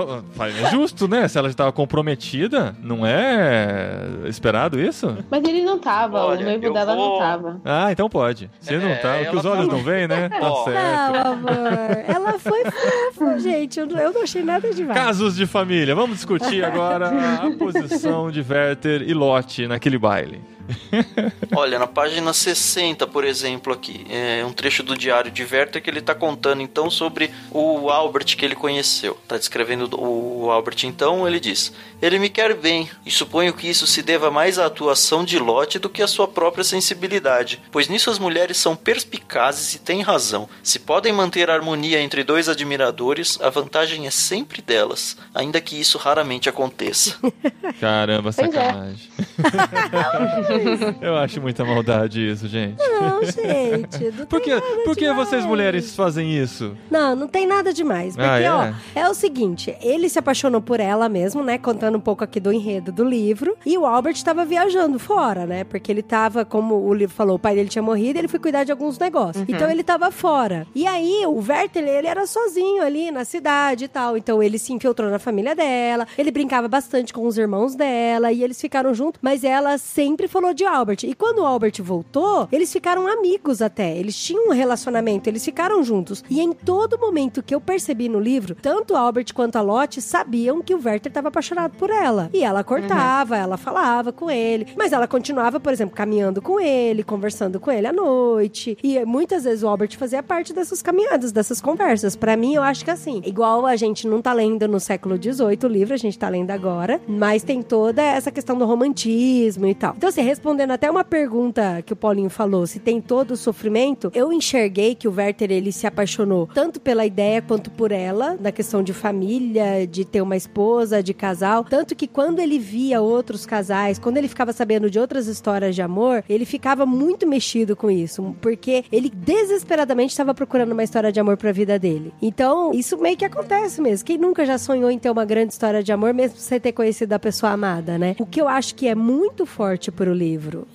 É 0.66 0.70
justo, 0.72 1.08
né? 1.08 1.28
Se 1.28 1.38
ela 1.38 1.50
já 1.50 1.56
tava 1.56 1.72
comprometida, 1.72 2.76
não 2.82 3.06
é 3.06 4.00
esperado 4.26 4.80
isso? 4.80 5.18
Mas 5.30 5.44
ele 5.44 5.64
não 5.64 5.78
tava, 5.80 6.26
Olha, 6.26 6.42
o 6.42 6.44
noivo 6.44 6.74
dela 6.74 6.96
vou- 6.96 7.10
não 7.14 7.20
tava. 7.20 7.62
Ah, 7.66 7.92
então 7.92 8.10
pode. 8.10 8.50
Se 8.60 8.76
não 8.78 8.90
É, 8.90 8.96
tá, 8.96 9.18
o 9.22 9.30
que 9.32 9.36
os 9.38 9.46
olhos 9.46 9.68
tá- 9.68 9.74
não 9.74 9.84
veem, 9.84 10.08
né? 10.08 10.30
Tá 10.30 10.52
Ó. 10.52 10.64
certo. 10.66 11.14
Não, 11.14 11.34
amor. 11.34 12.04
Ela 12.08 12.40
foi 12.40 12.64
fofa, 12.66 13.40
gente. 13.40 13.80
Eu, 13.80 13.88
não- 13.88 14.00
eu 14.00 14.14
não 14.14 14.24
achei 14.24 14.44
nada 14.44 14.72
demais. 14.74 15.00
Casos 15.00 15.36
de 15.36 15.46
família. 15.46 15.96
Vamos 15.96 16.16
discutir 16.18 16.64
agora 16.64 17.10
a 17.10 17.52
posição 17.58 18.30
de 18.32 18.42
Werther 18.48 19.02
e 19.04 19.14
Lotte 19.26 19.68
naquele 19.68 19.98
baile. 19.98 20.40
Olha, 21.56 21.80
na 21.80 21.88
página 21.88 22.34
60, 22.34 23.06
por 23.08 23.24
exemplo, 23.24 23.74
aqui, 23.74 24.06
é 24.10 24.44
um 24.46 24.52
trecho 24.52 24.84
do 24.84 24.98
diário 24.98 25.32
de 25.32 25.44
Werther 25.44 25.82
que 25.82 25.90
ele 25.90 26.02
tá 26.02 26.16
contando 26.16 26.62
então 26.62 26.90
sobre 26.90 27.32
o 27.52 27.90
Albert 27.90 28.36
que 28.36 28.46
ele 28.46 28.56
conheceu. 28.56 29.18
Tá 29.28 29.38
descrevendo 29.38 29.90
o 30.00 30.50
Albert 30.52 30.84
então, 30.84 31.28
ele 31.28 31.40
diz: 31.40 31.72
Ele 32.02 32.20
me 32.20 32.30
quer 32.30 32.54
bem, 32.56 32.90
e 33.06 33.12
suponho 33.12 33.54
que 33.54 33.70
isso 33.70 33.86
se 33.86 34.02
deva 34.02 34.32
mais 34.32 34.58
à 34.60 34.66
atuação 34.66 35.24
de 35.24 35.38
Lotte 35.38 35.80
do 35.80 35.90
que 35.90 36.02
à 36.02 36.08
sua 36.08 36.28
própria 36.28 36.64
sensibilidade, 36.64 37.62
pois 37.72 37.88
nisso 37.88 38.10
as 38.10 38.20
mulheres 38.20 38.58
são 38.58 38.76
perspicazes 38.76 39.76
e 39.76 39.80
têm 39.80 40.02
razão. 40.02 40.50
Se 40.64 40.80
podem 40.80 41.14
manter 41.14 41.50
a 41.50 41.54
harmonia 41.54 42.02
entre 42.02 42.24
dois 42.24 42.50
admiradores, 42.50 43.40
a 43.42 43.50
vantagem 43.50 44.08
é 44.08 44.12
sempre 44.12 44.62
delas, 44.62 45.18
ainda 45.34 45.62
que 45.62 45.80
isso 45.80 45.98
raramente 45.98 46.50
aconteça. 46.50 47.18
Caramba, 47.80 48.30
é. 48.30 48.32
sacanagem. 48.32 49.10
Eu 51.02 51.16
acho 51.16 51.42
muita 51.42 51.64
maldade 51.66 52.28
isso, 52.30 52.48
gente. 52.48 52.78
Não, 52.78 53.24
gente. 53.24 54.18
Não 54.18 54.26
Por 54.26 54.42
que, 54.42 54.52
por 54.84 54.96
que 54.96 55.12
vocês 55.14 55.46
mulheres 55.46 55.96
fazem 55.96 56.36
isso? 56.38 56.76
Não, 56.90 57.16
não 57.16 57.28
tem 57.28 57.46
nada 57.48 57.74
demais. 57.74 58.16
Porque, 58.16 58.30
Ah, 58.30 58.40
é? 58.40 58.52
ó, 58.52 58.74
é 58.96 59.10
o 59.10 59.14
seguinte: 59.14 59.76
ele 59.82 60.10
se 60.10 60.20
apaixonou 60.20 60.62
por 60.62 60.80
ela 60.80 61.08
mesmo, 61.10 61.44
né? 61.44 61.58
Contando 61.58 61.98
um 61.98 62.02
pouco 62.02 62.24
aqui 62.24 62.40
do 62.40 62.52
enredo 62.52 62.92
do 62.92 63.04
livro. 63.04 63.56
E 63.66 63.78
o 63.78 63.86
Albert 63.86 64.22
tava 64.24 64.46
viajando 64.46 64.98
fora, 65.00 65.46
né? 65.46 65.64
Porque 65.64 65.92
ele 65.92 66.02
tava, 66.02 66.46
como 66.46 66.76
o 66.76 66.94
livro 66.94 67.16
falou, 67.16 67.36
o 67.36 67.40
pai 67.40 67.56
dele 67.56 67.70
tinha 67.70 67.82
morrido 67.82 68.18
e 68.18 68.22
ele 68.22 68.28
foi 68.28 68.40
cuidar 68.40 68.64
de 68.64 68.72
alguns 68.72 68.98
negócios. 68.98 69.46
Então 69.48 69.70
ele 69.70 69.84
tava 69.84 70.12
fora. 70.12 70.66
E 70.76 70.86
aí, 70.88 71.24
o 71.26 71.36
Werther, 71.48 71.84
ele 71.88 72.08
era 72.08 72.26
sozinho 72.26 72.84
ali 72.84 73.12
na 73.12 73.24
cidade 73.26 73.86
e 73.86 73.88
tal. 73.88 74.18
Então 74.18 74.42
ele 74.42 74.58
se 74.58 74.74
infiltrou 74.74 75.10
na 75.10 75.20
família 75.20 75.56
dela, 75.56 76.08
ele 76.18 76.32
brincava 76.32 76.68
bastante 76.68 77.14
com 77.14 77.26
os 77.26 77.38
irmãos 77.38 77.76
dela 77.76 78.32
e 78.32 78.44
eles 78.44 78.60
ficaram 78.60 78.94
juntos. 78.94 79.20
Mas 79.22 79.44
ela 79.44 79.78
sempre 79.78 80.28
falou 80.28 80.45
de 80.54 80.66
Albert. 80.66 81.04
E 81.04 81.14
quando 81.14 81.40
o 81.40 81.46
Albert 81.46 81.82
voltou, 81.82 82.48
eles 82.52 82.72
ficaram 82.72 83.08
amigos 83.08 83.62
até. 83.62 83.96
Eles 83.96 84.16
tinham 84.16 84.50
um 84.50 84.52
relacionamento, 84.52 85.30
eles 85.30 85.44
ficaram 85.44 85.84
juntos. 85.84 86.24
E 86.30 86.42
em 86.42 86.54
todo 86.54 87.00
momento 87.00 87.44
que 87.44 87.54
eu 87.54 87.62
percebi 87.62 88.10
no 88.10 88.20
livro, 88.20 88.56
tanto 88.56 88.94
o 88.94 88.98
Albert 88.98 89.34
quanto 89.34 89.56
a 89.56 89.62
Lotte 89.62 90.02
sabiam 90.02 90.62
que 90.62 90.74
o 90.74 90.78
Werther 90.78 91.10
estava 91.10 91.28
apaixonado 91.30 91.76
por 91.78 91.90
ela. 91.90 92.30
E 92.34 92.44
ela 92.44 92.64
cortava, 92.64 93.38
ela 93.38 93.58
falava 93.58 94.12
com 94.12 94.30
ele. 94.30 94.68
Mas 94.76 94.92
ela 94.92 95.08
continuava, 95.08 95.60
por 95.60 95.72
exemplo, 95.72 95.96
caminhando 95.96 96.42
com 96.42 96.60
ele, 96.60 97.04
conversando 97.04 97.60
com 97.60 97.72
ele 97.72 97.88
à 97.88 97.94
noite. 97.94 98.78
E 98.84 99.04
muitas 99.06 99.44
vezes 99.44 99.64
o 99.64 99.68
Albert 99.68 99.98
fazia 99.98 100.22
parte 100.22 100.54
dessas 100.54 100.82
caminhadas, 100.82 101.32
dessas 101.32 101.62
conversas. 101.62 102.16
Pra 102.16 102.36
mim, 102.36 102.56
eu 102.56 102.64
acho 102.64 102.84
que 102.84 102.92
assim, 102.92 103.22
igual 103.26 103.66
a 103.66 103.76
gente 103.76 104.08
não 104.08 104.22
tá 104.22 104.34
lendo 104.34 104.68
no 104.68 104.80
século 104.80 105.16
XVIII 105.16 105.60
o 105.64 105.68
livro, 105.68 105.94
a 105.94 105.98
gente 105.98 106.18
tá 106.18 106.30
lendo 106.30 106.52
agora, 106.52 107.00
mas 107.08 107.44
tem 107.44 107.62
toda 107.62 108.02
essa 108.02 108.32
questão 108.32 108.58
do 108.58 108.66
romantismo 108.66 109.68
e 109.68 109.76
tal. 109.76 109.94
Então, 109.98 110.10
assim, 110.10 110.22
respondendo 110.36 110.72
até 110.72 110.92
uma 110.92 111.06
pergunta 111.06 111.82
que 111.82 111.94
o 111.94 111.96
Paulinho 111.96 112.30
falou, 112.30 112.68
se 112.68 112.78
tem 112.78 113.00
todo 113.00 113.32
o 113.32 113.38
sofrimento, 113.38 114.12
eu 114.14 114.34
enxerguei 114.34 114.94
que 114.94 115.08
o 115.08 115.14
Werther, 115.16 115.50
ele 115.50 115.72
se 115.72 115.88
apaixonou 115.88 116.50
tanto 116.54 116.82
pela 116.82 117.06
ideia 117.06 117.42
quanto 117.42 117.72
por 117.72 117.90
ela, 117.90 118.38
na 118.38 118.52
questão 118.52 118.84
de 118.84 118.92
família, 118.92 119.88
de 119.88 120.04
ter 120.04 120.22
uma 120.22 120.36
esposa, 120.36 121.02
de 121.02 121.14
casal. 121.14 121.64
Tanto 121.64 121.96
que 121.96 122.06
quando 122.06 122.40
ele 122.40 122.60
via 122.60 123.00
outros 123.00 123.46
casais, 123.46 123.98
quando 123.98 124.18
ele 124.18 124.28
ficava 124.28 124.52
sabendo 124.52 124.90
de 124.90 125.00
outras 125.00 125.28
histórias 125.28 125.74
de 125.74 125.82
amor, 125.82 126.22
ele 126.28 126.44
ficava 126.44 126.86
muito 126.86 127.26
mexido 127.26 127.74
com 127.74 127.90
isso, 127.90 128.36
porque 128.42 128.84
ele 128.92 129.10
desesperadamente 129.10 130.12
estava 130.12 130.34
procurando 130.34 130.74
uma 130.74 130.84
história 130.84 131.14
de 131.14 131.20
amor 131.20 131.38
pra 131.38 131.54
vida 131.54 131.80
dele. 131.80 132.14
Então, 132.22 132.74
isso 132.74 132.98
meio 132.98 133.16
que 133.16 133.24
acontece 133.24 133.82
mesmo. 133.82 134.06
Quem 134.06 134.18
nunca 134.18 134.46
já 134.46 134.58
sonhou 134.58 134.92
em 134.92 135.00
ter 135.00 135.10
uma 135.10 135.24
grande 135.24 135.54
história 135.54 135.82
de 135.82 135.94
amor, 135.94 136.14
mesmo 136.14 136.38
sem 136.38 136.60
ter 136.60 136.74
conhecido 136.74 137.14
a 137.14 137.20
pessoa 137.20 137.54
amada, 137.54 137.98
né? 137.98 138.18
O 138.20 138.26
que 138.26 138.42
eu 138.42 138.50
acho 138.50 138.76
que 138.76 138.86
é 138.86 138.96
muito 138.96 139.46
forte 139.46 139.92
pro 139.92 140.14
livro, 140.14 140.25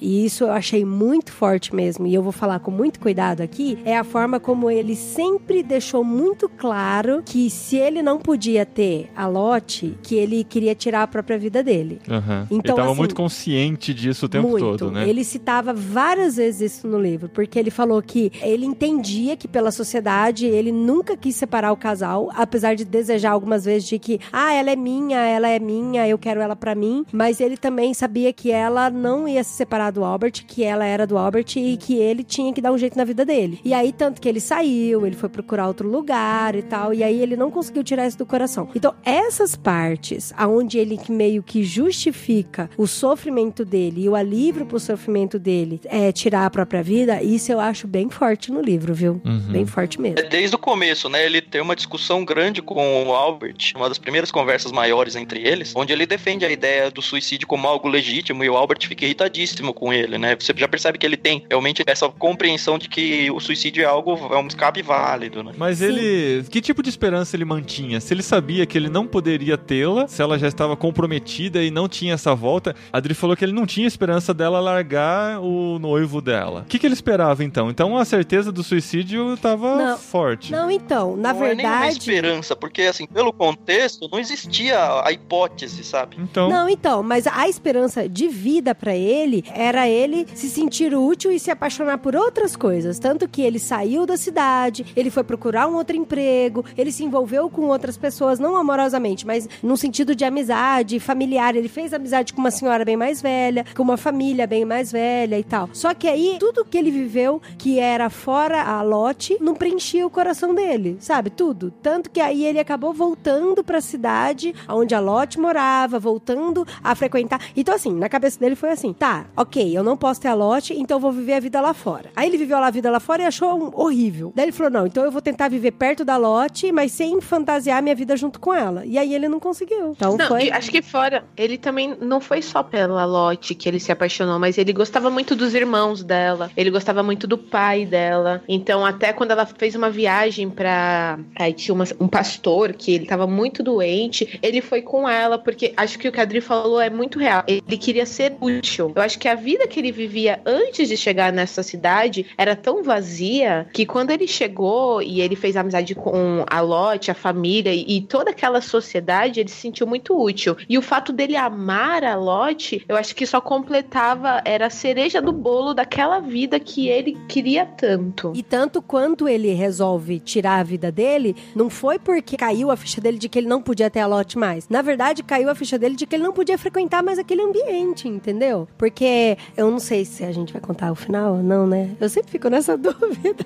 e 0.01 0.25
isso 0.25 0.45
eu 0.45 0.53
achei 0.53 0.85
muito 0.85 1.33
forte 1.33 1.75
mesmo, 1.75 2.07
e 2.07 2.15
eu 2.15 2.23
vou 2.23 2.33
falar 2.33 2.61
com 2.61 2.71
muito 2.71 3.01
cuidado 3.01 3.41
aqui, 3.43 3.79
é 3.85 3.97
a 3.97 4.05
forma 4.05 4.39
como 4.39 4.71
ele 4.71 4.95
sempre 4.95 5.63
deixou 5.63 6.05
muito 6.05 6.49
claro 6.49 7.23
que 7.25 7.51
se 7.51 7.77
ele 7.77 8.03
não 8.03 8.19
podia 8.19 8.65
ter 8.65 9.11
a 9.17 9.27
Lotte, 9.27 9.99
que 10.03 10.15
ele 10.15 10.45
queria 10.45 10.75
tirar 10.75 11.03
a 11.03 11.07
própria 11.07 11.39
vida 11.39 11.63
dele. 11.63 12.01
Aham. 12.09 12.47
Então, 12.51 12.57
ele 12.57 12.77
tava 12.77 12.91
assim, 12.91 12.99
muito 12.99 13.15
consciente 13.15 13.93
disso 13.95 14.27
o 14.27 14.29
tempo 14.29 14.49
Muito. 14.49 14.79
todo, 14.79 14.91
né? 14.91 15.09
Ele 15.09 15.25
citava 15.25 15.73
várias 15.73 16.37
vezes 16.37 16.73
isso 16.73 16.89
no 16.89 17.01
livro, 17.01 17.29
porque 17.29 17.59
ele 17.59 17.71
falou 17.71 18.01
que 18.03 18.33
ele 18.43 18.67
entendia 18.67 19.37
que 19.37 19.49
pela 19.49 19.71
sociedade 19.71 20.47
ele 20.47 20.73
nunca 20.73 21.17
quis 21.17 21.35
separar 21.37 21.73
o 21.73 21.77
casal, 21.77 22.31
apesar 22.35 22.75
de 22.75 22.85
desejar 22.85 23.33
algumas 23.33 23.65
vezes 23.65 23.89
de 23.89 23.99
que, 23.99 24.21
ah, 24.33 24.53
ela 24.53 24.71
é 24.71 24.77
minha, 24.77 25.19
ela 25.19 25.49
é 25.49 25.59
minha, 25.59 26.07
eu 26.07 26.19
quero 26.19 26.41
ela 26.41 26.57
pra 26.57 26.75
mim, 26.75 27.05
mas 27.13 27.41
ele 27.41 27.57
também 27.57 27.95
sabia 27.95 28.33
que 28.33 28.51
ela 28.51 28.91
não 28.91 29.27
ia 29.27 29.40
ia 29.41 29.45
se 29.45 29.55
separar 29.55 29.91
do 29.91 30.05
Albert, 30.05 30.45
que 30.47 30.63
ela 30.63 30.85
era 30.85 31.07
do 31.07 31.19
Albert 31.19 31.57
e 31.57 31.77
que 31.77 31.97
ele 31.97 32.23
tinha 32.23 32.53
que 32.53 32.61
dar 32.61 32.73
um 32.73 32.79
jeito 32.79 32.97
na 32.97 33.05
vida 33.05 33.25
dele. 33.25 33.61
E 33.65 33.75
aí, 33.75 33.93
tanto 33.93 34.21
que 34.21 34.29
ele 34.29 34.41
saiu, 34.41 35.07
ele 35.07 35.17
foi 35.17 35.29
procurar 35.29 35.67
outro 35.67 35.89
lugar 35.89 36.55
e 36.55 36.63
tal, 36.63 36.95
e 36.95 37.03
aí 37.03 37.21
ele 37.21 37.37
não 37.37 37.51
conseguiu 37.51 37.83
tirar 37.83 38.07
isso 38.07 38.19
do 38.19 38.27
coração. 38.27 38.69
Então, 38.75 38.95
essas 39.05 39.57
partes, 39.57 40.33
aonde 40.37 40.79
ele 40.79 40.99
meio 41.09 41.43
que 41.43 41.65
justifica 41.65 42.71
o 42.77 42.87
sofrimento 42.87 43.65
dele 43.65 44.05
e 44.05 44.09
o 44.09 44.15
alívio 44.15 44.67
pro 44.67 44.79
sofrimento 44.79 45.39
dele 45.39 45.81
é 45.85 46.13
tirar 46.13 46.47
a 46.47 46.51
própria 46.51 46.83
vida, 46.83 47.23
isso 47.23 47.51
eu 47.51 47.59
acho 47.59 47.87
bem 47.87 48.11
forte 48.11 48.53
no 48.53 48.61
livro, 48.61 48.93
viu? 48.93 49.21
Uhum. 49.25 49.53
Bem 49.53 49.67
forte 49.67 50.01
mesmo. 50.01 50.19
É 50.19 50.23
Desde 50.23 50.55
o 50.55 50.59
começo, 50.59 51.09
né? 51.09 51.25
Ele 51.25 51.41
tem 51.41 51.61
uma 51.61 51.75
discussão 51.75 52.25
grande 52.25 52.61
com 52.63 53.07
o 53.07 53.13
Albert, 53.13 53.73
uma 53.75 53.89
das 53.89 53.99
primeiras 53.99 54.31
conversas 54.31 54.71
maiores 54.71 55.17
entre 55.17 55.47
eles, 55.47 55.73
onde 55.75 55.93
ele 55.93 56.07
defende 56.07 56.45
a 56.45 56.51
ideia 56.51 56.91
do 56.91 57.01
suicídio 57.01 57.47
como 57.47 57.67
algo 57.67 57.89
legítimo 57.89 58.45
e 58.45 58.51
o 58.51 58.57
Albert 58.57 58.87
fica 58.87 59.07
irritadíssimo 59.31 59.73
com 59.73 59.93
ele, 59.93 60.19
né? 60.19 60.37
Você 60.39 60.53
já 60.57 60.69
percebe 60.69 60.99
que 60.99 61.07
ele 61.07 61.17
tem 61.17 61.45
realmente 61.49 61.83
essa 61.87 62.09
compreensão 62.09 62.79
de 62.79 62.89
que 62.89 63.31
o 63.31 63.41
suicídio 63.41 63.83
é 63.83 63.87
algo, 63.87 64.13
é 64.33 64.39
um 64.39 64.47
escape 64.47 64.83
válido, 64.83 65.43
né? 65.43 65.53
Mas 65.57 65.79
Sim. 65.79 65.87
ele. 65.87 66.45
Que 66.51 66.61
tipo 66.61 66.83
de 66.83 66.89
esperança 66.89 67.37
ele 67.37 67.45
mantinha? 67.45 68.01
Se 68.01 68.13
ele 68.13 68.23
sabia 68.23 68.67
que 68.67 68.77
ele 68.77 68.89
não 68.89 69.07
poderia 69.07 69.57
tê-la, 69.57 70.09
se 70.09 70.21
ela 70.21 70.39
já 70.39 70.49
estava 70.49 70.77
comprometida 70.77 71.63
e 71.63 71.71
não 71.71 71.89
tinha 71.89 72.15
essa 72.15 72.35
volta, 72.35 72.75
a 72.93 72.99
Adri 72.99 73.15
falou 73.15 73.37
que 73.37 73.45
ele 73.45 73.53
não 73.53 73.67
tinha 73.67 73.87
esperança 73.87 74.35
dela 74.35 74.61
largar 74.61 75.41
o 75.41 75.79
noivo 75.79 76.21
dela. 76.21 76.63
O 76.63 76.65
que, 76.65 76.79
que 76.79 76.87
ele 76.87 76.95
esperava 76.95 77.45
então? 77.45 77.71
Então 77.71 77.97
a 77.97 78.05
certeza 78.05 78.51
do 78.51 78.63
suicídio 78.63 79.35
estava 79.35 79.97
forte. 79.97 80.53
Não, 80.53 80.71
então, 80.71 81.17
na 81.17 81.33
não 81.33 81.45
é 81.45 81.55
verdade. 81.55 81.99
esperança, 81.99 82.57
porque 82.57 82.83
assim, 82.83 83.07
pelo 83.07 83.33
contexto, 83.33 84.09
não 84.11 84.19
existia 84.19 84.79
a 85.05 85.13
hipótese, 85.13 85.85
sabe? 85.85 86.17
Então. 86.19 86.49
Não, 86.49 86.69
então, 86.69 87.03
mas 87.03 87.27
a 87.27 87.49
esperança 87.49 88.09
de 88.09 88.29
vida 88.29 88.75
pra 88.75 88.95
ele 88.95 89.10
era 89.55 89.89
ele 89.89 90.27
se 90.35 90.49
sentir 90.49 90.95
útil 90.95 91.31
e 91.31 91.39
se 91.39 91.51
apaixonar 91.51 91.99
por 91.99 92.15
outras 92.15 92.57
coisas. 92.57 92.99
Tanto 92.99 93.29
que 93.29 93.43
ele 93.43 93.59
saiu 93.59 94.07
da 94.07 94.17
cidade, 94.17 94.87
ele 94.97 95.11
foi 95.11 95.25
procurar 95.25 95.67
um 95.69 95.75
outro 95.75 95.97
emprego, 95.97 96.65
ele 96.77 96.93
se 96.93 97.05
envolveu 97.05 97.49
com 97.51 97.63
outras 97.63 97.97
pessoas, 97.97 98.39
não 98.39 98.57
amorosamente, 98.57 99.27
mas 99.27 99.49
no 99.63 99.77
sentido 99.77 100.15
de 100.15 100.25
amizade, 100.25 101.01
familiar. 101.01 101.55
Ele 101.57 101.69
fez 101.69 101.93
amizade 101.93 102.33
com 102.33 102.41
uma 102.41 102.51
senhora 102.51 102.85
bem 102.85 102.97
mais 102.97 103.21
velha, 103.21 103.65
com 103.75 103.83
uma 103.83 103.97
família 103.97 104.47
bem 104.47 104.65
mais 104.65 104.93
velha 104.93 105.39
e 105.39 105.45
tal. 105.45 105.69
Só 105.73 105.95
que 105.95 106.09
aí, 106.09 106.37
tudo 106.39 106.65
que 106.65 106.79
ele 106.79 106.91
viveu, 106.91 107.41
que 107.59 107.79
era 107.79 108.09
fora 108.11 108.63
a 108.63 108.83
lote, 108.83 109.37
não 109.41 109.55
preenchia 109.55 110.07
o 110.07 110.11
coração 110.11 110.55
dele, 110.55 110.97
sabe? 111.01 111.31
Tudo. 111.31 111.73
Tanto 111.83 112.11
que 112.11 112.21
aí 112.21 112.45
ele 112.45 112.59
acabou 112.59 112.93
voltando 112.93 113.65
pra 113.65 113.81
cidade 113.81 114.55
onde 114.69 114.95
a 114.95 115.01
Lot 115.01 115.39
morava, 115.39 115.99
voltando 115.99 116.67
a 116.83 116.95
frequentar. 116.95 117.41
Então, 117.57 117.75
assim, 117.75 117.93
na 117.93 118.09
cabeça 118.09 118.39
dele 118.39 118.55
foi 118.55 118.71
assim: 118.71 118.93
tá, 119.01 119.25
ok, 119.35 119.77
eu 119.77 119.83
não 119.83 119.97
posso 119.97 120.21
ter 120.21 120.29
a 120.29 120.35
Lot, 120.35 120.75
então 120.79 120.99
eu 120.99 121.01
vou 121.01 121.11
viver 121.11 121.33
a 121.33 121.41
vida 121.41 121.59
lá 121.61 121.73
fora. 121.73 122.11
Aí 122.15 122.29
ele 122.29 122.37
viveu 122.37 122.59
a 122.59 122.71
vida 122.71 122.91
lá 122.91 123.01
fora 123.01 123.23
e 123.23 123.27
achou 123.27 123.55
um- 123.59 123.71
horrível. 123.75 124.31
Daí 124.37 124.45
ele 124.45 124.53
falou: 124.53 124.71
não, 124.71 124.87
então 124.87 125.03
eu 125.03 125.11
vou 125.11 125.23
tentar 125.23 125.49
viver 125.49 125.71
perto 125.73 126.05
da 126.05 126.19
Lot, 126.19 126.71
mas 126.71 126.93
sem 126.93 127.19
fantasiar 127.21 127.83
minha 127.83 127.95
vida 127.95 128.15
junto 128.17 128.39
com 128.39 128.53
ela. 128.53 128.85
E 128.85 128.99
aí 128.99 129.15
ele 129.15 129.27
não 129.27 129.41
conseguiu. 129.41 129.93
Então 129.93 130.17
Não, 130.19 130.27
foi. 130.29 130.51
acho 130.51 130.71
que 130.71 130.83
fora, 130.83 131.25
ele 131.35 131.57
também 131.57 131.97
não 132.01 132.21
foi 132.21 132.43
só 132.43 132.63
pela 132.63 133.05
Lotte 133.07 133.55
que 133.55 133.67
ele 133.69 133.81
se 133.81 133.91
apaixonou, 133.91 134.39
mas 134.39 134.59
ele 134.59 134.73
gostava 134.73 135.09
muito 135.11 135.35
dos 135.35 135.55
irmãos 135.55 136.03
dela, 136.05 136.51
ele 136.55 136.71
gostava 136.71 137.03
muito 137.03 137.27
do 137.27 137.39
pai 137.39 137.87
dela. 137.87 138.43
Então, 138.47 138.85
até 138.85 139.13
quando 139.15 139.31
ela 139.31 139.47
fez 139.47 139.75
uma 139.75 139.89
viagem 139.89 140.51
pra. 140.51 141.19
Aí 141.37 141.55
tinha 141.55 141.75
uma- 141.75 141.85
um 141.99 142.07
pastor 142.07 142.75
que 142.75 142.93
ele 142.93 143.07
tava 143.07 143.27
muito 143.27 143.63
doente, 143.63 144.39
ele 144.43 144.61
foi 144.61 144.83
com 144.83 145.09
ela, 145.09 145.39
porque 145.39 145.73
acho 145.75 145.99
que 145.99 146.07
o 146.07 146.13
que 146.13 146.21
a 146.21 146.23
Adri 146.23 146.41
falou 146.43 146.81
é 146.81 146.91
muito 146.91 147.19
real. 147.19 147.43
Ele 147.47 147.79
queria 147.79 148.05
ser 148.05 148.37
útil. 148.41 148.90
Eu 148.95 149.03
acho 149.03 149.19
que 149.19 149.29
a 149.29 149.35
vida 149.35 149.67
que 149.67 149.81
ele 149.81 149.93
vivia 149.93 150.41
antes 150.45 150.89
de 150.89 150.97
chegar 150.97 151.33
nessa 151.33 151.63
cidade 151.63 152.27
era 152.37 152.57
tão 152.57 152.83
vazia 152.83 153.67
que 153.73 153.87
quando 153.87 154.11
ele 154.11 154.27
chegou 154.27 155.03
e 155.03 155.21
ele 155.21 155.37
fez 155.37 155.57
amizade 155.57 155.95
com 155.95 156.45
a 156.49 156.61
Lotte, 156.61 157.11
a 157.11 157.15
família 157.15 157.73
e, 157.75 158.01
toda 158.03 158.31
aquela 158.31 158.61
sociedade, 158.61 159.41
ele 159.41 159.49
se 159.49 159.57
sentiu 159.57 159.87
muito 159.87 160.19
útil. 160.21 160.57
E 160.69 160.79
o 160.79 160.83
fato 160.83 161.13
dele 161.13 161.37
amar 161.37 162.05
a 162.05 162.17
Lotte, 162.17 162.85
eu 162.89 162.97
acho 162.97 163.15
que 163.15 163.27
só 163.27 163.41
completava, 163.41 164.41
era 164.45 164.67
a 164.67 164.71
cereja 164.71 165.21
do 165.21 165.33
bolo 165.33 165.75
daquela 165.75 166.21
vida 166.21 166.59
que 166.59 166.89
ele 166.89 167.17
queria 167.29 167.67
tanto. 167.67 168.33
E 168.35 168.43
tanto 168.43 168.83
quanto 168.83 169.29
ele 169.29 169.53
resolve 169.53 170.19
tirar 170.21 170.61
a 170.61 170.63
vida 170.63 170.91
dele, 170.91 171.37
não 171.55 171.71
foi 171.71 171.99
porque 171.99 172.37
caiu 172.37 172.71
a 172.71 172.77
ficha 172.77 173.01
dele 173.01 173.19
de 173.19 173.29
que 173.29 173.39
ele 173.39 173.49
não 173.49 173.63
podia 173.63 173.91
ter 173.91 174.01
a 174.01 174.07
lote 174.07 174.39
mais. 174.39 174.69
Na 174.69 174.83
verdade, 174.83 175.23
caiu 175.23 175.49
a 175.49 175.55
ficha 175.55 175.79
dele 175.79 175.97
de 175.97 176.07
que 176.07 176.15
ele 176.15 176.23
não 176.23 176.33
podia 176.33 176.59
frequentar 176.59 177.03
mais 177.03 177.19
aquele 177.19 177.43
ambiente, 177.43 178.09
entendeu? 178.09 178.69
Porque 178.81 179.37
eu 179.59 179.71
não 179.71 179.79
sei 179.79 180.07
se 180.07 180.25
a 180.25 180.33
gente 180.33 180.55
vai 180.55 180.63
contar 180.63 180.91
o 180.91 180.95
final 180.95 181.35
ou 181.35 181.43
não, 181.43 181.67
né? 181.67 181.91
Eu 182.01 182.09
sempre 182.09 182.31
fico 182.31 182.49
nessa 182.49 182.77
dúvida. 182.81 183.45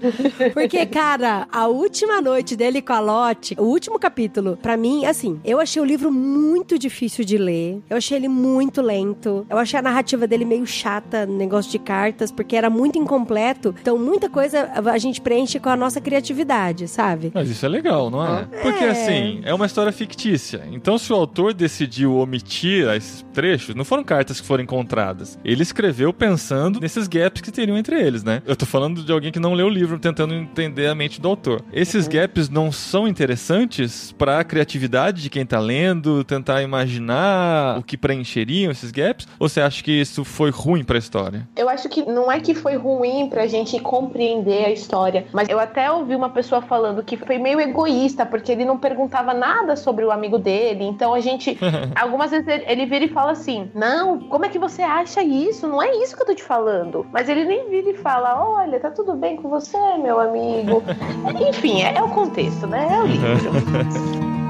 Porque, 0.55 0.87
cara, 0.87 1.49
a 1.51 1.67
última 1.67 2.21
noite 2.21 2.55
dele 2.55 2.81
com 2.81 2.93
a 2.93 3.01
Lotte, 3.01 3.57
o 3.59 3.65
último 3.65 3.99
capítulo, 3.99 4.57
pra 4.57 4.77
mim, 4.77 5.05
assim, 5.07 5.41
eu 5.45 5.59
achei 5.59 5.83
o 5.83 5.85
livro 5.85 6.13
muito 6.13 6.79
difícil 6.79 7.25
de 7.25 7.37
ler. 7.37 7.83
Eu 7.91 7.97
achei 7.97 8.17
ele 8.17 8.29
muito 8.29 8.81
lento. 8.81 9.45
Eu 9.51 9.59
achei 9.59 9.77
a 9.77 9.83
narrativa 9.83 10.25
dele 10.25 10.45
meio 10.45 10.65
chata, 10.69 11.27
negócio 11.27 11.69
de 11.73 11.81
cartas, 11.81 12.31
porque 12.31 12.55
era 12.55 12.71
muito 12.71 12.97
incompleto. 12.97 13.75
Então, 13.83 13.99
muita 13.99 14.29
coisa 14.31 14.71
a 14.73 14.99
gente 14.99 15.21
preenche 15.21 15.59
com 15.59 15.69
a 15.69 15.77
nossa 15.77 16.01
criatividade, 16.01 16.87
sabe? 16.87 17.33
Mas 17.35 17.51
isso 17.51 17.67
é 17.67 17.69
legal, 17.69 18.09
não 18.09 18.25
é? 18.25 18.45
Porque 18.63 18.85
É. 18.85 18.91
assim, 18.91 19.41
é 19.45 19.53
uma 19.53 19.67
história 19.67 19.91
fictícia. 19.91 20.63
Então, 20.71 20.97
se 20.97 21.13
o 21.13 21.17
autor 21.17 21.53
decidiu 21.53 22.15
omitir 22.19 22.89
esses 22.95 23.27
trechos, 23.33 23.75
não 23.75 23.85
foram 23.85 24.05
cartas 24.05 24.41
que 24.41 24.47
foram 24.47 24.63
encontradas. 24.63 25.24
Ele 25.45 25.63
escreveu 25.63 26.13
pensando 26.13 26.81
nesses 26.81 27.09
gaps 27.09 27.41
que 27.41 27.51
teriam 27.51 27.77
entre 27.77 28.01
eles, 28.01 28.23
né? 28.23 28.43
Eu 28.47 28.57
tô 28.57 28.67
falando 28.67 29.03
de 29.03 29.13
alguém 29.13 29.33
que 29.33 29.41
não 29.41 29.55
leu 29.55 29.67
o 29.67 29.71
livro, 29.71 29.99
tentando 29.99 30.35
entender 30.35 30.87
a 30.87 30.95
mente 30.95 31.21
do 31.21 31.29
autor. 31.29 31.63
Esses 31.73 32.07
gaps 32.09 32.49
não 32.49 32.71
são 32.71 33.09
interessantes 33.09 34.13
pra 34.13 34.43
criatividade 34.45 35.23
de 35.23 35.31
quem 35.31 35.45
tá 35.45 35.59
lendo, 35.59 36.25
tentar 36.25 36.63
imaginar 36.63 37.79
o 37.79 37.83
que 37.83 37.97
preencheriam 37.97 38.71
esses 38.71 38.91
gaps? 38.91 39.27
Ou 39.39 39.49
você 39.49 39.61
acha 39.61 39.83
que 39.83 39.93
isso 39.93 40.25
foi 40.25 40.51
ruim 40.51 40.85
pra 40.85 40.99
história? 40.99 41.47
Eu 41.57 41.69
acho 41.69 41.89
que 41.89 42.03
não 42.03 42.31
é 42.31 42.41
que 42.41 42.55
foi 42.55 42.77
ruim 42.77 43.29
pra 43.29 43.47
gente 43.47 43.79
compreender 43.81 44.65
a 44.65 44.71
história, 44.71 45.27
mas 45.33 45.49
eu 45.49 45.59
até 45.59 45.91
ouvi 45.91 46.15
uma 46.15 46.31
pessoa 46.31 46.63
falando 46.63 47.03
que 47.03 47.17
foi 47.17 47.39
meio 47.39 47.61
egoísta, 47.61 48.27
porque 48.27 48.53
ele 48.53 48.65
não 48.65 48.79
perguntava 48.79 49.33
nada 49.35 49.77
sobre 49.77 50.05
o 50.05 50.11
amigo 50.11 50.39
dele. 50.39 50.85
Então 50.85 51.15
a 51.15 51.21
gente. 51.21 51.59
algumas 51.95 52.31
vezes 52.31 52.47
ele, 52.47 52.65
ele 52.67 52.87
vira 52.87 53.05
e 53.05 53.09
fala 53.09 53.33
assim: 53.33 53.71
Não, 53.75 54.19
como 54.21 54.45
é 54.45 54.49
que 54.49 54.59
você 54.59 54.83
acha 54.83 55.14
isso? 55.23 55.67
Não 55.67 55.83
é 55.83 55.95
isso 55.97 56.17
que 56.17 56.23
eu 56.23 56.27
tô 56.27 56.35
te 56.35 56.43
falando. 56.43 57.07
Mas 57.13 57.29
ele 57.29 57.45
nem 57.45 57.69
vira 57.69 57.91
e 57.91 57.95
fala: 57.95 58.43
Olha, 58.43 58.81
tá 58.81 58.91
tudo 58.91 59.15
bem 59.15 59.37
com 59.37 59.49
você, 59.49 59.79
meu 59.99 60.21
amigo. 60.21 60.83
Enfim, 61.49 61.83
é, 61.83 61.97
é 61.97 62.03
o 62.03 62.09
contexto, 62.09 62.67
né? 62.67 62.89
É 62.91 63.01
o 63.01 63.07
livro. 63.07 64.35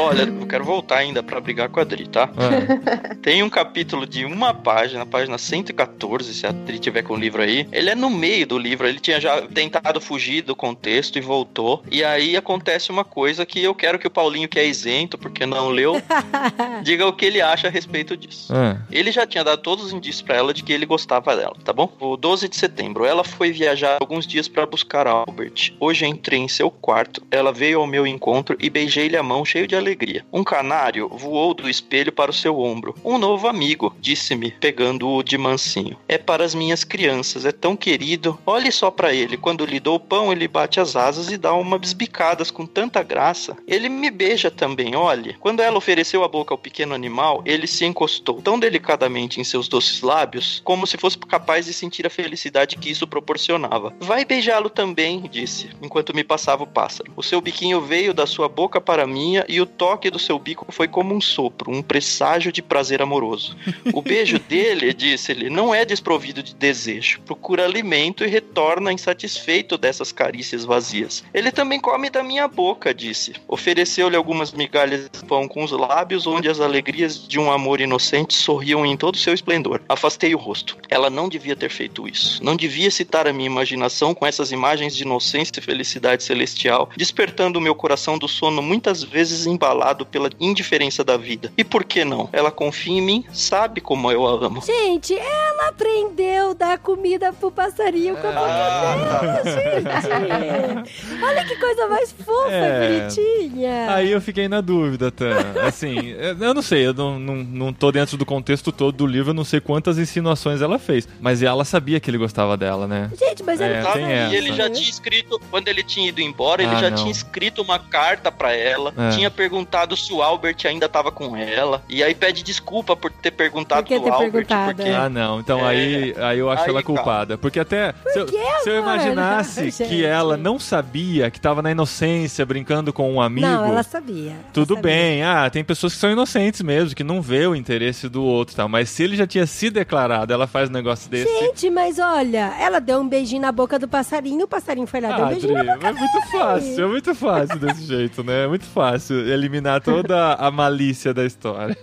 Olha, 0.00 0.22
eu 0.22 0.46
quero 0.46 0.64
voltar 0.64 0.96
ainda 0.98 1.22
pra 1.22 1.38
brigar 1.40 1.68
com 1.68 1.78
a 1.78 1.82
Adri, 1.82 2.08
tá? 2.08 2.30
Ah, 2.36 3.14
Tem 3.22 3.42
um 3.42 3.50
capítulo 3.50 4.06
de 4.06 4.24
uma 4.24 4.54
página, 4.54 5.04
página 5.04 5.36
114, 5.36 6.32
se 6.32 6.46
a 6.46 6.48
Adri 6.50 6.78
tiver 6.78 7.02
com 7.02 7.12
o 7.14 7.16
livro 7.18 7.42
aí. 7.42 7.68
Ele 7.70 7.90
é 7.90 7.94
no 7.94 8.08
meio 8.08 8.46
do 8.46 8.56
livro, 8.58 8.88
ele 8.88 8.98
tinha 8.98 9.20
já 9.20 9.42
tentado 9.42 10.00
fugir 10.00 10.40
do 10.42 10.56
contexto 10.56 11.18
e 11.18 11.20
voltou. 11.20 11.82
E 11.90 12.02
aí 12.02 12.34
acontece 12.34 12.90
uma 12.90 13.04
coisa 13.04 13.44
que 13.44 13.62
eu 13.62 13.74
quero 13.74 13.98
que 13.98 14.06
o 14.06 14.10
Paulinho, 14.10 14.48
que 14.48 14.58
é 14.58 14.66
isento, 14.66 15.18
porque 15.18 15.44
não 15.44 15.68
leu, 15.68 16.00
diga 16.82 17.06
o 17.06 17.12
que 17.12 17.26
ele 17.26 17.42
acha 17.42 17.68
a 17.68 17.70
respeito 17.70 18.16
disso. 18.16 18.52
ah. 18.54 18.78
Ele 18.90 19.12
já 19.12 19.26
tinha 19.26 19.44
dado 19.44 19.60
todos 19.60 19.84
os 19.84 19.92
indícios 19.92 20.22
pra 20.22 20.36
ela 20.36 20.54
de 20.54 20.62
que 20.62 20.72
ele 20.72 20.86
gostava 20.86 21.36
dela, 21.36 21.56
tá 21.62 21.72
bom? 21.74 21.92
O 22.00 22.16
12 22.16 22.48
de 22.48 22.56
setembro, 22.56 23.04
ela 23.04 23.22
foi 23.22 23.52
viajar 23.52 23.98
alguns 24.00 24.26
dias 24.26 24.48
pra 24.48 24.64
buscar 24.64 25.06
Albert. 25.06 25.74
Hoje 25.78 26.06
entrei 26.06 26.38
em 26.40 26.48
seu 26.48 26.70
quarto, 26.70 27.22
ela 27.30 27.52
veio 27.52 27.80
ao 27.80 27.86
meu 27.86 28.06
encontro 28.06 28.56
e 28.58 28.70
beijei-lhe 28.70 29.16
a 29.16 29.22
mão 29.22 29.44
cheio 29.44 29.66
de 29.66 29.76
alegria. 29.76 29.89
Um 30.32 30.44
canário 30.44 31.08
voou 31.08 31.54
do 31.54 31.68
espelho 31.68 32.12
para 32.12 32.30
o 32.30 32.34
seu 32.34 32.58
ombro. 32.58 32.94
Um 33.04 33.18
novo 33.18 33.48
amigo, 33.48 33.94
disse-me, 34.00 34.50
pegando-o 34.52 35.22
de 35.22 35.36
mansinho. 35.36 35.96
É 36.08 36.18
para 36.18 36.44
as 36.44 36.54
minhas 36.54 36.84
crianças, 36.84 37.44
é 37.44 37.52
tão 37.52 37.76
querido. 37.76 38.38
Olhe 38.46 38.70
só 38.70 38.90
pra 38.90 39.12
ele, 39.12 39.36
quando 39.36 39.64
lhe 39.64 39.80
dou 39.80 39.98
pão, 39.98 40.32
ele 40.32 40.46
bate 40.48 40.80
as 40.80 40.96
asas 40.96 41.30
e 41.30 41.36
dá 41.36 41.52
uma 41.54 41.78
bisbicadas 41.78 42.50
com 42.50 42.66
tanta 42.66 43.02
graça. 43.02 43.56
Ele 43.66 43.88
me 43.88 44.10
beija 44.10 44.50
também, 44.50 44.94
olhe. 44.94 45.36
Quando 45.40 45.60
ela 45.60 45.78
ofereceu 45.78 46.22
a 46.24 46.28
boca 46.28 46.54
ao 46.54 46.58
pequeno 46.58 46.94
animal, 46.94 47.42
ele 47.44 47.66
se 47.66 47.84
encostou 47.84 48.40
tão 48.42 48.58
delicadamente 48.58 49.40
em 49.40 49.44
seus 49.44 49.68
doces 49.68 50.02
lábios, 50.02 50.60
como 50.64 50.86
se 50.86 50.96
fosse 50.96 51.18
capaz 51.18 51.66
de 51.66 51.72
sentir 51.72 52.06
a 52.06 52.10
felicidade 52.10 52.76
que 52.76 52.90
isso 52.90 53.06
proporcionava. 53.06 53.94
Vai 54.00 54.24
beijá-lo 54.24 54.70
também, 54.70 55.22
disse, 55.30 55.70
enquanto 55.82 56.14
me 56.14 56.24
passava 56.24 56.64
o 56.64 56.66
pássaro. 56.66 57.12
O 57.16 57.22
seu 57.22 57.40
biquinho 57.40 57.80
veio 57.80 58.14
da 58.14 58.26
sua 58.26 58.48
boca 58.48 58.80
para 58.80 59.04
a 59.04 59.06
minha 59.06 59.44
e 59.48 59.60
o 59.60 59.66
toque 59.80 60.10
do 60.10 60.18
seu 60.18 60.38
bico 60.38 60.66
foi 60.68 60.86
como 60.86 61.14
um 61.14 61.22
sopro, 61.22 61.72
um 61.72 61.80
presságio 61.80 62.52
de 62.52 62.60
prazer 62.60 63.00
amoroso. 63.00 63.56
O 63.94 64.02
beijo 64.02 64.38
dele, 64.46 64.92
disse-lhe, 64.92 65.48
não 65.48 65.74
é 65.74 65.86
desprovido 65.86 66.42
de 66.42 66.54
desejo. 66.54 67.22
Procura 67.22 67.64
alimento 67.64 68.22
e 68.22 68.26
retorna 68.26 68.92
insatisfeito 68.92 69.78
dessas 69.78 70.12
carícias 70.12 70.66
vazias. 70.66 71.24
Ele 71.32 71.50
também 71.50 71.80
come 71.80 72.10
da 72.10 72.22
minha 72.22 72.46
boca, 72.46 72.92
disse. 72.92 73.32
Ofereceu-lhe 73.48 74.14
algumas 74.14 74.52
migalhas 74.52 75.08
de 75.08 75.24
pão 75.24 75.48
com 75.48 75.64
os 75.64 75.70
lábios, 75.70 76.26
onde 76.26 76.50
as 76.50 76.60
alegrias 76.60 77.26
de 77.26 77.40
um 77.40 77.50
amor 77.50 77.80
inocente 77.80 78.34
sorriam 78.34 78.84
em 78.84 78.98
todo 78.98 79.14
o 79.14 79.18
seu 79.18 79.32
esplendor. 79.32 79.80
Afastei 79.88 80.34
o 80.34 80.38
rosto. 80.38 80.76
Ela 80.90 81.08
não 81.08 81.26
devia 81.26 81.56
ter 81.56 81.70
feito 81.70 82.06
isso. 82.06 82.44
Não 82.44 82.54
devia 82.54 82.90
citar 82.90 83.26
a 83.26 83.32
minha 83.32 83.46
imaginação 83.46 84.14
com 84.14 84.26
essas 84.26 84.52
imagens 84.52 84.94
de 84.94 85.04
inocência 85.04 85.54
e 85.56 85.62
felicidade 85.62 86.22
celestial, 86.22 86.90
despertando 86.94 87.58
o 87.58 87.62
meu 87.62 87.74
coração 87.74 88.18
do 88.18 88.28
sono 88.28 88.60
muitas 88.60 89.02
vezes 89.02 89.46
embalado 89.46 89.69
pela 90.10 90.28
indiferença 90.40 91.02
da 91.04 91.16
vida. 91.16 91.52
E 91.56 91.62
por 91.64 91.84
que 91.84 92.04
não? 92.04 92.28
Ela 92.32 92.50
confia 92.50 92.92
em 92.98 93.02
mim, 93.02 93.24
sabe 93.32 93.80
como 93.80 94.10
eu 94.10 94.26
a 94.26 94.30
amo. 94.46 94.60
Gente, 94.62 95.14
ela 95.16 95.68
aprendeu 95.68 96.50
a 96.50 96.54
dar 96.54 96.78
comida 96.78 97.32
pro 97.32 97.50
passarinho 97.50 98.16
com 98.16 98.26
a 98.28 98.32
boca 98.32 98.46
dela, 98.46 99.42
gente. 99.44 100.90
Olha 101.22 101.44
que 101.44 101.56
coisa 101.56 101.88
mais 101.88 102.12
fofa 102.12 102.50
É. 102.50 102.84
e 102.84 103.00
bonitinha. 103.00 103.94
Aí 103.94 104.10
eu 104.10 104.20
fiquei 104.20 104.48
na 104.48 104.60
dúvida, 104.60 105.10
Tan. 105.10 105.36
Assim, 105.66 106.14
eu 106.40 106.54
não 106.54 106.62
sei, 106.62 106.86
eu 106.86 106.94
não, 106.94 107.18
não, 107.18 107.34
não 107.36 107.72
tô 107.72 107.90
dentro 107.92 108.16
do 108.16 108.24
contexto 108.26 108.72
todo 108.72 108.90
do 108.96 109.06
livro, 109.06 109.30
eu 109.30 109.34
não 109.34 109.44
sei 109.44 109.60
quantas 109.60 109.98
insinuações 109.98 110.60
ela 110.62 110.78
fez. 110.78 111.08
Mas 111.20 111.42
ela 111.42 111.64
sabia 111.64 112.00
que 112.00 112.10
ele 112.10 112.18
gostava 112.18 112.56
dela, 112.56 112.86
né? 112.86 113.10
Gente, 113.18 113.42
mas 113.42 113.60
É, 113.60 113.72
ela 113.74 113.82
Sabe? 113.82 113.98
tem 114.04 114.12
essa. 114.12 114.34
E 114.34 114.36
ele 114.36 114.52
já 114.52 114.68
tinha 114.70 114.88
escrito, 114.90 115.40
quando 115.50 115.68
ele 115.68 115.82
tinha 115.82 116.08
ido 116.08 116.20
embora, 116.20 116.62
ele 116.62 116.72
Ah, 116.74 116.80
já 116.80 116.90
não. 116.90 116.96
tinha 116.98 117.10
escrito 117.10 117.62
uma 117.62 117.78
carta 117.78 118.30
pra 118.32 118.52
ela, 118.52 118.92
É. 118.96 119.10
tinha 119.10 119.30
perguntado 119.30 119.59
se 119.96 120.12
o 120.12 120.22
Albert 120.22 120.56
ainda 120.64 120.88
tava 120.88 121.10
com 121.12 121.36
ela, 121.36 121.82
e 121.88 122.02
aí 122.02 122.14
pede 122.14 122.42
desculpa 122.42 122.94
por 122.96 123.10
ter 123.10 123.30
perguntado 123.30 123.82
Por 123.82 123.88
que 123.88 123.98
do 123.98 124.04
ter 124.04 124.10
Albert, 124.10 124.30
perguntado, 124.32 124.74
porque. 124.76 124.90
Ah, 124.90 125.08
não. 125.08 125.40
Então 125.40 125.60
É. 125.60 125.68
aí, 125.70 126.14
aí 126.18 126.38
eu 126.38 126.50
acho 126.50 126.64
Aí, 126.64 126.70
ela 126.70 126.82
culpada. 126.82 127.36
Porque 127.38 127.58
até 127.60 127.94
se, 128.12 128.18
eu, 128.18 128.28
se 128.28 128.68
eu 128.70 128.78
imaginasse 128.80 129.70
Gente. 129.70 129.88
que 129.88 130.04
ela 130.04 130.36
não 130.36 130.58
sabia, 130.58 131.30
que 131.30 131.40
tava 131.40 131.62
na 131.62 131.70
inocência, 131.70 132.44
brincando 132.44 132.92
com 132.92 133.12
um 133.12 133.20
amigo. 133.20 133.46
Não, 133.46 133.64
ela 133.66 133.82
sabia. 133.82 134.32
ela 134.32 134.44
Tudo 134.52 134.74
sabia. 134.74 134.82
bem, 134.90 135.22
ah, 135.22 135.48
tem 135.50 135.64
pessoas 135.64 135.94
que 135.94 135.98
são 135.98 136.10
inocentes 136.10 136.60
mesmo, 136.62 136.94
que 136.94 137.04
não 137.04 137.20
vê 137.22 137.46
o 137.46 137.54
interesse 137.54 138.08
do 138.08 138.22
outro 138.22 138.54
e 138.54 138.56
tal. 138.56 138.68
Mas 138.68 138.88
se 138.90 139.02
ele 139.02 139.16
já 139.16 139.26
tinha 139.26 139.46
se 139.46 139.70
declarado, 139.70 140.32
ela 140.32 140.46
faz 140.46 140.68
um 140.68 140.72
negócio 140.72 141.10
desse. 141.10 141.30
Gente, 141.40 141.70
mas 141.70 141.98
olha, 141.98 142.54
ela 142.58 142.80
deu 142.80 143.00
um 143.00 143.08
beijinho 143.08 143.42
na 143.42 143.52
boca 143.52 143.78
do 143.78 143.88
passarinho, 143.88 144.44
o 144.44 144.48
passarinho 144.48 144.86
foi 144.86 145.00
lá, 145.00 145.08
deu 145.12 145.18
um 145.24 145.28
Ah, 145.28 145.30
beijinho 145.30 145.56
Adri, 145.56 145.66
na 145.66 145.74
boca 145.76 145.88
é 145.88 145.92
muito 145.92 146.30
fácil, 146.30 146.84
é 146.84 146.86
muito 146.88 147.14
fácil 147.14 147.58
desse 147.58 147.82
jeito, 147.84 148.22
né? 148.22 148.44
É 148.44 148.46
muito 148.48 148.64
fácil 148.66 149.16
eliminar 149.40 149.80
toda 149.82 150.34
a 150.34 150.50
malícia 150.50 151.12
da 151.12 151.24
história. 151.24 151.76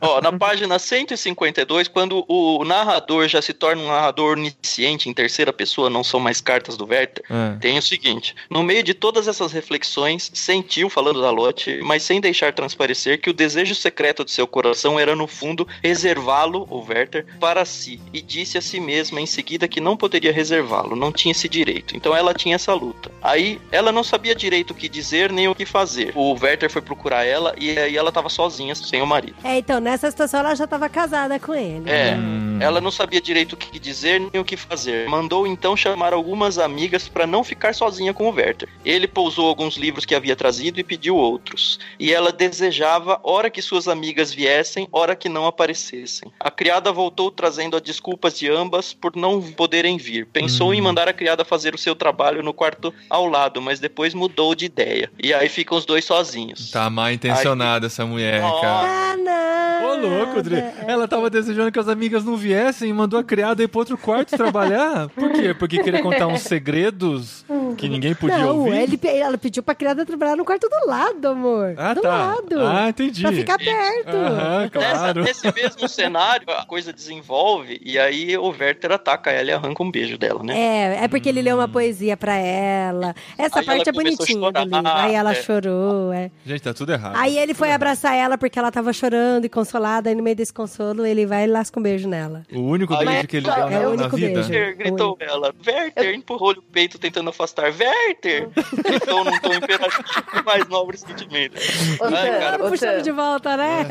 Ó, 0.00 0.20
na 0.20 0.32
página 0.32 0.78
152, 0.78 1.88
quando 1.88 2.24
o 2.28 2.64
narrador 2.64 3.28
já 3.28 3.42
se 3.42 3.52
torna 3.52 3.82
um 3.82 3.88
narrador 3.88 4.38
onisciente 4.38 5.08
em 5.08 5.12
terceira 5.14 5.52
pessoa, 5.52 5.90
não 5.90 6.04
são 6.04 6.20
mais 6.20 6.40
cartas 6.40 6.76
do 6.76 6.86
Werther, 6.86 7.24
É. 7.28 7.56
tem 7.60 7.78
o 7.78 7.82
seguinte: 7.82 8.34
no 8.50 8.62
meio 8.62 8.82
de 8.82 8.94
todas 8.94 9.28
essas 9.28 9.52
reflexões, 9.52 10.30
sentiu, 10.32 10.88
falando 10.88 11.20
da 11.20 11.30
Lotte, 11.30 11.80
mas 11.82 12.02
sem 12.02 12.20
deixar 12.20 12.52
transparecer 12.52 13.20
que 13.20 13.30
o 13.30 13.32
desejo 13.34 13.74
secreto 13.74 14.24
de 14.24 14.30
seu 14.30 14.46
coração 14.46 14.98
era, 14.98 15.14
no 15.16 15.26
fundo, 15.26 15.66
reservá-lo, 15.82 16.66
o 16.70 16.84
Werther, 16.88 17.26
para 17.40 17.64
si, 17.64 18.00
e 18.12 18.20
disse 18.20 18.58
a 18.58 18.62
si 18.62 18.80
mesma 18.80 19.20
em 19.20 19.26
seguida 19.26 19.68
que 19.68 19.80
não 19.80 19.96
poderia 19.96 20.32
reservá-lo, 20.32 20.96
não 20.96 21.12
tinha 21.12 21.32
esse 21.32 21.48
direito. 21.48 21.96
Então 21.96 22.14
ela 22.16 22.34
tinha 22.34 22.54
essa 22.54 22.72
luta. 22.74 23.10
Aí 23.22 23.60
ela 23.70 23.92
não 23.92 24.02
sabia 24.04 24.34
direito 24.34 24.72
o 24.72 24.74
que 24.74 24.88
dizer 24.88 25.32
nem 25.32 25.48
o 25.48 25.54
que 25.54 25.64
fazer. 25.66 26.12
O 26.14 26.32
Werther 26.40 26.70
foi 26.70 26.82
procurar 26.92 27.24
ela 27.24 27.54
e 27.58 27.70
aí 27.78 27.96
ela 27.96 28.12
tava 28.12 28.28
sozinha, 28.28 28.74
sem 28.74 29.00
o 29.00 29.06
marido. 29.06 29.36
É, 29.42 29.56
então, 29.56 29.80
nessa 29.80 30.10
situação 30.10 30.40
ela 30.40 30.54
já 30.54 30.66
tava 30.66 30.88
casada 30.88 31.38
com 31.40 31.54
ele. 31.54 31.88
É, 31.90 32.12
Hum. 32.14 32.58
ela 32.60 32.80
não 32.80 32.90
sabia 32.90 33.20
direito 33.20 33.54
o 33.54 33.56
que 33.56 33.78
dizer 33.78 34.20
nem 34.20 34.40
o 34.40 34.44
que 34.44 34.56
fazer. 34.56 35.08
Mandou 35.08 35.46
então 35.46 35.74
chamar 35.76 36.12
algumas 36.12 36.58
amigas 36.58 37.08
para 37.08 37.26
não 37.26 37.42
ficar 37.42 37.74
sozinha 37.74 38.12
com 38.12 38.28
o 38.28 38.32
Werther. 38.32 38.68
Ele 38.84 39.08
pousou 39.08 39.48
alguns 39.48 39.76
livros 39.76 40.04
que 40.04 40.14
havia 40.14 40.36
trazido 40.36 40.78
e 40.78 40.84
pediu 40.84 41.16
outros. 41.16 41.78
E 41.98 42.12
ela 42.12 42.30
desejava, 42.30 43.18
ora 43.24 43.48
que 43.48 43.62
suas 43.62 43.88
amigas 43.88 44.32
viessem, 44.34 44.86
ora 44.92 45.16
que 45.16 45.28
não 45.28 45.46
aparecessem. 45.46 46.30
A 46.38 46.50
criada 46.50 46.92
voltou 46.92 47.30
trazendo 47.30 47.76
as 47.76 47.82
desculpas 47.82 48.38
de 48.38 48.48
ambas 48.50 48.92
por 48.92 49.16
não 49.16 49.40
poderem 49.40 49.96
vir. 49.96 50.26
Pensou 50.26 50.74
em 50.74 50.80
mandar 50.80 51.08
a 51.08 51.12
criada 51.12 51.44
fazer 51.44 51.74
o 51.74 51.78
seu 51.78 51.94
trabalho 51.94 52.42
no 52.42 52.52
quarto 52.52 52.92
ao 53.08 53.26
lado, 53.26 53.62
mas 53.62 53.80
depois 53.80 54.12
mudou 54.12 54.54
de 54.54 54.66
ideia. 54.66 55.10
E 55.22 55.32
aí 55.32 55.48
ficam 55.48 55.78
os 55.78 55.86
dois 55.86 56.04
sozinhos. 56.04 56.70
Tá 56.70 56.81
mal 56.90 57.12
intencionada 57.12 57.86
essa 57.86 58.04
mulher, 58.06 58.40
Nossa. 58.40 58.60
cara. 58.60 58.88
Ah, 58.88 59.16
não. 59.16 59.52
Ô, 59.82 59.96
louco, 59.96 60.42
Dri. 60.42 60.62
Ela 60.86 61.08
tava 61.08 61.28
desejando 61.28 61.72
que 61.72 61.78
as 61.78 61.88
amigas 61.88 62.24
não 62.24 62.36
viessem 62.36 62.88
e 62.90 62.92
mandou 62.92 63.18
a 63.18 63.24
criada 63.24 63.62
ir 63.62 63.68
pro 63.68 63.80
outro 63.80 63.98
quarto 63.98 64.36
trabalhar. 64.36 65.08
Por 65.14 65.32
quê? 65.32 65.52
Porque 65.54 65.82
queria 65.82 66.00
contar 66.00 66.26
uns 66.28 66.42
segredos 66.42 67.44
que 67.76 67.88
ninguém 67.88 68.14
podia 68.14 68.38
Não, 68.38 68.58
ouvir? 68.58 68.76
ele, 68.76 69.00
ela 69.04 69.36
pediu 69.36 69.62
pra 69.62 69.74
criada 69.74 70.06
trabalhar 70.06 70.36
no 70.36 70.44
quarto 70.44 70.68
do 70.68 70.86
lado, 70.88 71.26
amor. 71.28 71.74
Ah, 71.76 71.94
do 71.94 72.00
tá. 72.00 72.08
lado. 72.08 72.60
Ah, 72.60 72.88
entendi. 72.88 73.22
Pra 73.22 73.32
ficar 73.32 73.58
perto. 73.58 74.16
Aham, 74.16 74.68
claro. 74.68 75.22
Nessa, 75.22 75.50
nesse 75.50 75.62
mesmo 75.62 75.88
cenário, 75.88 76.46
a 76.50 76.64
coisa 76.64 76.92
desenvolve 76.92 77.80
e 77.84 77.98
aí 77.98 78.36
o 78.36 78.48
Werther 78.48 78.92
ataca 78.92 79.30
ela 79.30 79.50
e 79.50 79.52
arranca 79.52 79.82
um 79.82 79.90
beijo 79.90 80.16
dela, 80.16 80.42
né? 80.42 80.58
É, 80.58 81.04
é 81.04 81.08
porque 81.08 81.28
ele 81.28 81.42
leu 81.42 81.56
uma 81.56 81.68
poesia 81.68 82.16
pra 82.16 82.36
ela. 82.36 83.14
Essa 83.36 83.60
Aí 83.60 83.66
parte 83.66 83.88
ela 83.88 83.90
é 83.90 83.92
bonitinha. 83.92 84.50
Aí 84.96 85.14
ela 85.14 85.32
é. 85.32 85.34
chorou, 85.34 86.12
é. 86.12 86.30
Gente, 86.46 86.62
tá 86.62 86.71
tudo 86.74 86.92
errado. 86.92 87.16
Aí 87.16 87.38
ele 87.38 87.54
foi 87.54 87.72
abraçar 87.72 88.14
ela 88.14 88.36
porque 88.38 88.58
ela 88.58 88.70
tava 88.70 88.92
chorando 88.92 89.44
e 89.44 89.48
consolada. 89.48 90.08
Aí 90.10 90.14
no 90.14 90.22
meio 90.22 90.36
desse 90.36 90.52
consolo, 90.52 91.04
ele 91.06 91.26
vai 91.26 91.44
e 91.44 91.46
lasca 91.46 91.78
um 91.78 91.82
beijo 91.82 92.08
nela. 92.08 92.42
O 92.52 92.60
único 92.60 92.94
Aí- 92.94 93.06
beijo 93.06 93.26
que 93.28 93.36
ele 93.38 93.48
É 93.50 93.54
deu 93.54 93.64
o 93.66 93.70
na, 93.70 93.80
na 93.80 93.88
único 93.88 94.16
vida. 94.16 94.40
Werther, 94.40 94.76
gritou 94.76 95.16
ela. 95.20 95.54
Werther 95.66 96.14
empurrou-lhe 96.14 96.58
o 96.58 96.62
peito 96.62 96.98
tentando 96.98 97.30
afastar. 97.30 97.72
Werther! 97.72 98.48
Gritou 98.84 99.24
num 99.24 99.38
tom 99.40 99.52
imperativo 99.54 100.04
mais 100.44 100.68
nobre 100.68 100.96
sentimento. 100.96 101.54
Ai, 102.02 102.38
cara, 102.38 102.58
Puxando 102.58 103.02
de 103.02 103.10
volta, 103.10 103.56
né? 103.56 103.86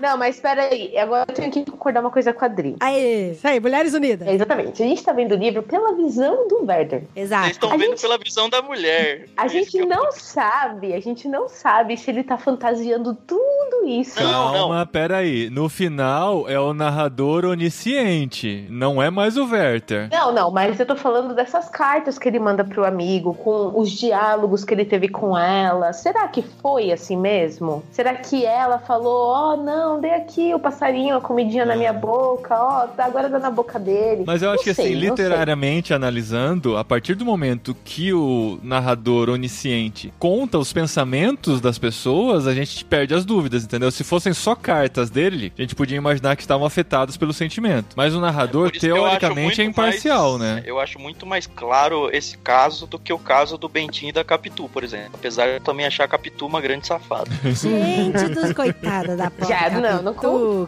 Não, 0.00 0.16
mas 0.16 0.36
espera 0.36 0.62
aí. 0.64 0.96
Agora 0.98 1.24
eu 1.28 1.34
tenho 1.34 1.50
que 1.50 1.64
concordar 1.70 2.00
uma 2.00 2.10
coisa 2.10 2.32
com 2.32 2.44
a 2.44 2.48
Adri. 2.48 2.76
Aí, 2.80 3.32
isso 3.32 3.46
aí, 3.46 3.60
Mulheres 3.60 3.94
Unidas. 3.94 4.26
É, 4.26 4.34
exatamente. 4.34 4.82
A 4.82 4.86
gente 4.86 5.02
tá 5.02 5.12
vendo 5.12 5.32
o 5.32 5.36
livro 5.38 5.62
pela 5.62 5.94
visão 5.94 6.46
do 6.48 6.64
Werther. 6.64 7.00
Vocês 7.14 7.26
Exato. 7.26 7.50
estão 7.50 7.72
A 7.72 7.76
vendo 7.76 7.90
gente- 7.90 8.00
pela 8.02 8.18
visão 8.18 8.48
da 8.48 8.62
mulher. 8.62 9.26
A 9.36 9.46
É 9.46 9.48
gente 9.48 9.70
que 9.70 9.78
eu- 9.78 9.86
não 9.86 10.10
sabe, 10.12 10.94
a 10.94 11.00
gente 11.00 11.28
não 11.28 11.48
sabe 11.48 11.96
se 11.96 12.07
ele 12.10 12.22
tá 12.22 12.36
fantasiando 12.36 13.14
tudo 13.26 13.86
isso. 13.86 14.22
Não, 14.22 14.30
não. 14.30 14.52
Calma, 14.52 14.86
peraí. 14.86 15.50
No 15.50 15.68
final 15.68 16.48
é 16.48 16.58
o 16.58 16.72
narrador 16.74 17.44
onisciente, 17.44 18.66
não 18.70 19.02
é 19.02 19.10
mais 19.10 19.36
o 19.36 19.46
Werther. 19.50 20.08
Não, 20.10 20.32
não, 20.32 20.50
mas 20.50 20.78
eu 20.78 20.86
tô 20.86 20.96
falando 20.96 21.34
dessas 21.34 21.68
cartas 21.68 22.18
que 22.18 22.28
ele 22.28 22.38
manda 22.38 22.64
pro 22.64 22.84
amigo, 22.84 23.34
com 23.34 23.78
os 23.78 23.90
diálogos 23.90 24.64
que 24.64 24.74
ele 24.74 24.84
teve 24.84 25.08
com 25.08 25.36
ela. 25.36 25.92
Será 25.92 26.28
que 26.28 26.42
foi 26.42 26.92
assim 26.92 27.16
mesmo? 27.16 27.82
Será 27.90 28.14
que 28.14 28.44
ela 28.44 28.78
falou, 28.78 29.28
ó, 29.28 29.56
não, 29.56 30.00
dei 30.00 30.12
aqui 30.12 30.54
o 30.54 30.58
passarinho, 30.58 31.16
a 31.16 31.20
comidinha 31.20 31.64
na 31.64 31.76
minha 31.76 31.92
boca, 31.92 32.54
ó, 32.54 32.86
tá 32.86 33.04
agora 33.04 33.28
dá 33.28 33.38
na 33.38 33.50
boca 33.50 33.78
dele. 33.78 34.24
Mas 34.26 34.42
eu 34.42 34.50
acho 34.50 34.58
Não 34.58 34.64
que 34.64 34.74
sei, 34.74 34.86
assim, 34.86 35.00
sei. 35.00 35.08
literariamente 35.10 35.94
analisando, 35.94 36.76
a 36.76 36.84
partir 36.84 37.14
do 37.14 37.24
momento 37.24 37.76
que 37.84 38.12
o 38.12 38.58
narrador 38.62 39.30
onisciente 39.30 40.12
conta 40.18 40.58
os 40.58 40.72
pensamentos 40.72 41.60
das 41.60 41.78
pessoas, 41.78 41.97
a 42.46 42.54
gente 42.54 42.84
perde 42.84 43.14
as 43.14 43.24
dúvidas, 43.24 43.64
entendeu? 43.64 43.90
Se 43.90 44.04
fossem 44.04 44.32
só 44.32 44.54
cartas 44.54 45.10
dele, 45.10 45.52
a 45.58 45.60
gente 45.60 45.74
podia 45.74 45.96
imaginar 45.96 46.36
que 46.36 46.42
estavam 46.42 46.66
afetados 46.66 47.16
pelo 47.16 47.32
sentimento. 47.32 47.94
Mas 47.96 48.14
o 48.14 48.20
narrador, 48.20 48.70
acho 48.70 48.80
teoricamente, 48.80 49.60
é 49.60 49.64
imparcial, 49.64 50.38
mais- 50.38 50.56
né? 50.56 50.62
Eu 50.64 50.78
acho 50.78 50.98
muito 50.98 51.26
mais 51.26 51.46
claro 51.46 52.08
esse 52.12 52.36
caso 52.38 52.86
do 52.86 52.98
que 52.98 53.12
o 53.12 53.18
caso 53.18 53.58
do 53.58 53.68
Bentinho 53.68 54.10
e 54.10 54.12
da 54.12 54.22
Capitu, 54.24 54.68
por 54.68 54.84
exemplo. 54.84 55.12
Apesar 55.14 55.46
de 55.46 55.54
eu 55.54 55.60
também 55.60 55.86
achar 55.86 56.04
a 56.04 56.08
Capitu 56.08 56.46
uma 56.46 56.60
grande 56.60 56.86
safada. 56.86 57.30
Gente 57.44 58.28
dos 58.34 58.52
coitados 58.52 59.16
da 59.16 59.30
pobre 59.30 59.48
Já, 59.48 59.70
não, 59.70 60.02
não, 60.02 60.12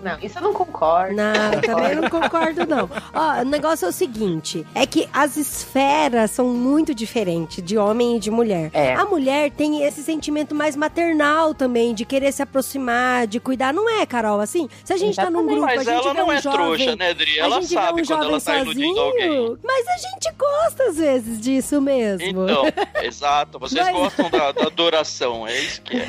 não, 0.02 0.18
isso 0.22 0.38
eu 0.38 0.42
não 0.42 0.52
concordo. 0.52 1.14
Não, 1.14 1.52
eu 1.52 1.60
também 1.62 1.94
não 1.94 2.08
concordo, 2.10 2.66
não. 2.66 2.90
Ó, 3.14 3.40
o 3.40 3.44
negócio 3.44 3.86
é 3.86 3.88
o 3.88 3.92
seguinte: 3.92 4.66
é 4.74 4.86
que 4.86 5.08
as 5.12 5.36
esferas 5.36 6.30
são 6.30 6.48
muito 6.48 6.94
diferentes 6.94 7.62
de 7.62 7.76
homem 7.78 8.16
e 8.16 8.20
de 8.20 8.30
mulher. 8.30 8.70
É. 8.72 8.94
A 8.94 9.04
mulher 9.04 9.50
tem 9.50 9.82
esse 9.84 10.02
sentimento 10.02 10.54
mais 10.54 10.74
maternal 10.76 11.19
também, 11.56 11.94
de 11.94 12.04
querer 12.04 12.32
se 12.32 12.42
aproximar 12.42 13.26
de 13.26 13.38
cuidar. 13.38 13.72
Não 13.74 13.88
é, 13.88 14.06
Carol, 14.06 14.40
assim? 14.40 14.68
Se 14.84 14.92
a 14.92 14.96
gente 14.96 15.16
tá 15.16 15.28
num 15.30 15.46
grupo, 15.46 15.62
a 15.64 15.66
Mas 15.76 15.84
gente 15.84 15.94
ela 15.94 16.12
vê 16.14 16.18
não 16.20 16.26
um 16.28 16.32
é 16.32 16.40
jovem... 16.40 16.58
trouxa, 16.60 16.96
né, 16.96 17.10
Adri? 17.10 17.40
a 17.40 17.44
Ela 17.44 17.62
sabe 17.62 18.02
um 18.02 18.04
quando 18.06 18.24
ela 18.24 18.40
tá 18.40 18.58
iludindo 18.58 19.00
alguém. 19.00 19.58
mas 19.62 19.86
a 19.88 19.96
gente 19.98 20.32
gosta 20.36 20.84
às 20.84 20.96
vezes 20.96 21.40
disso 21.40 21.80
mesmo. 21.80 22.26
Então, 22.26 22.64
exato. 23.02 23.58
Vocês 23.58 23.84
Mas- 23.84 23.94
gostam 23.94 24.30
da, 24.30 24.52
da 24.52 24.62
adoração, 24.66 25.46
é 25.46 25.58
isso 25.60 25.82
que 25.82 25.96
é. 25.96 26.04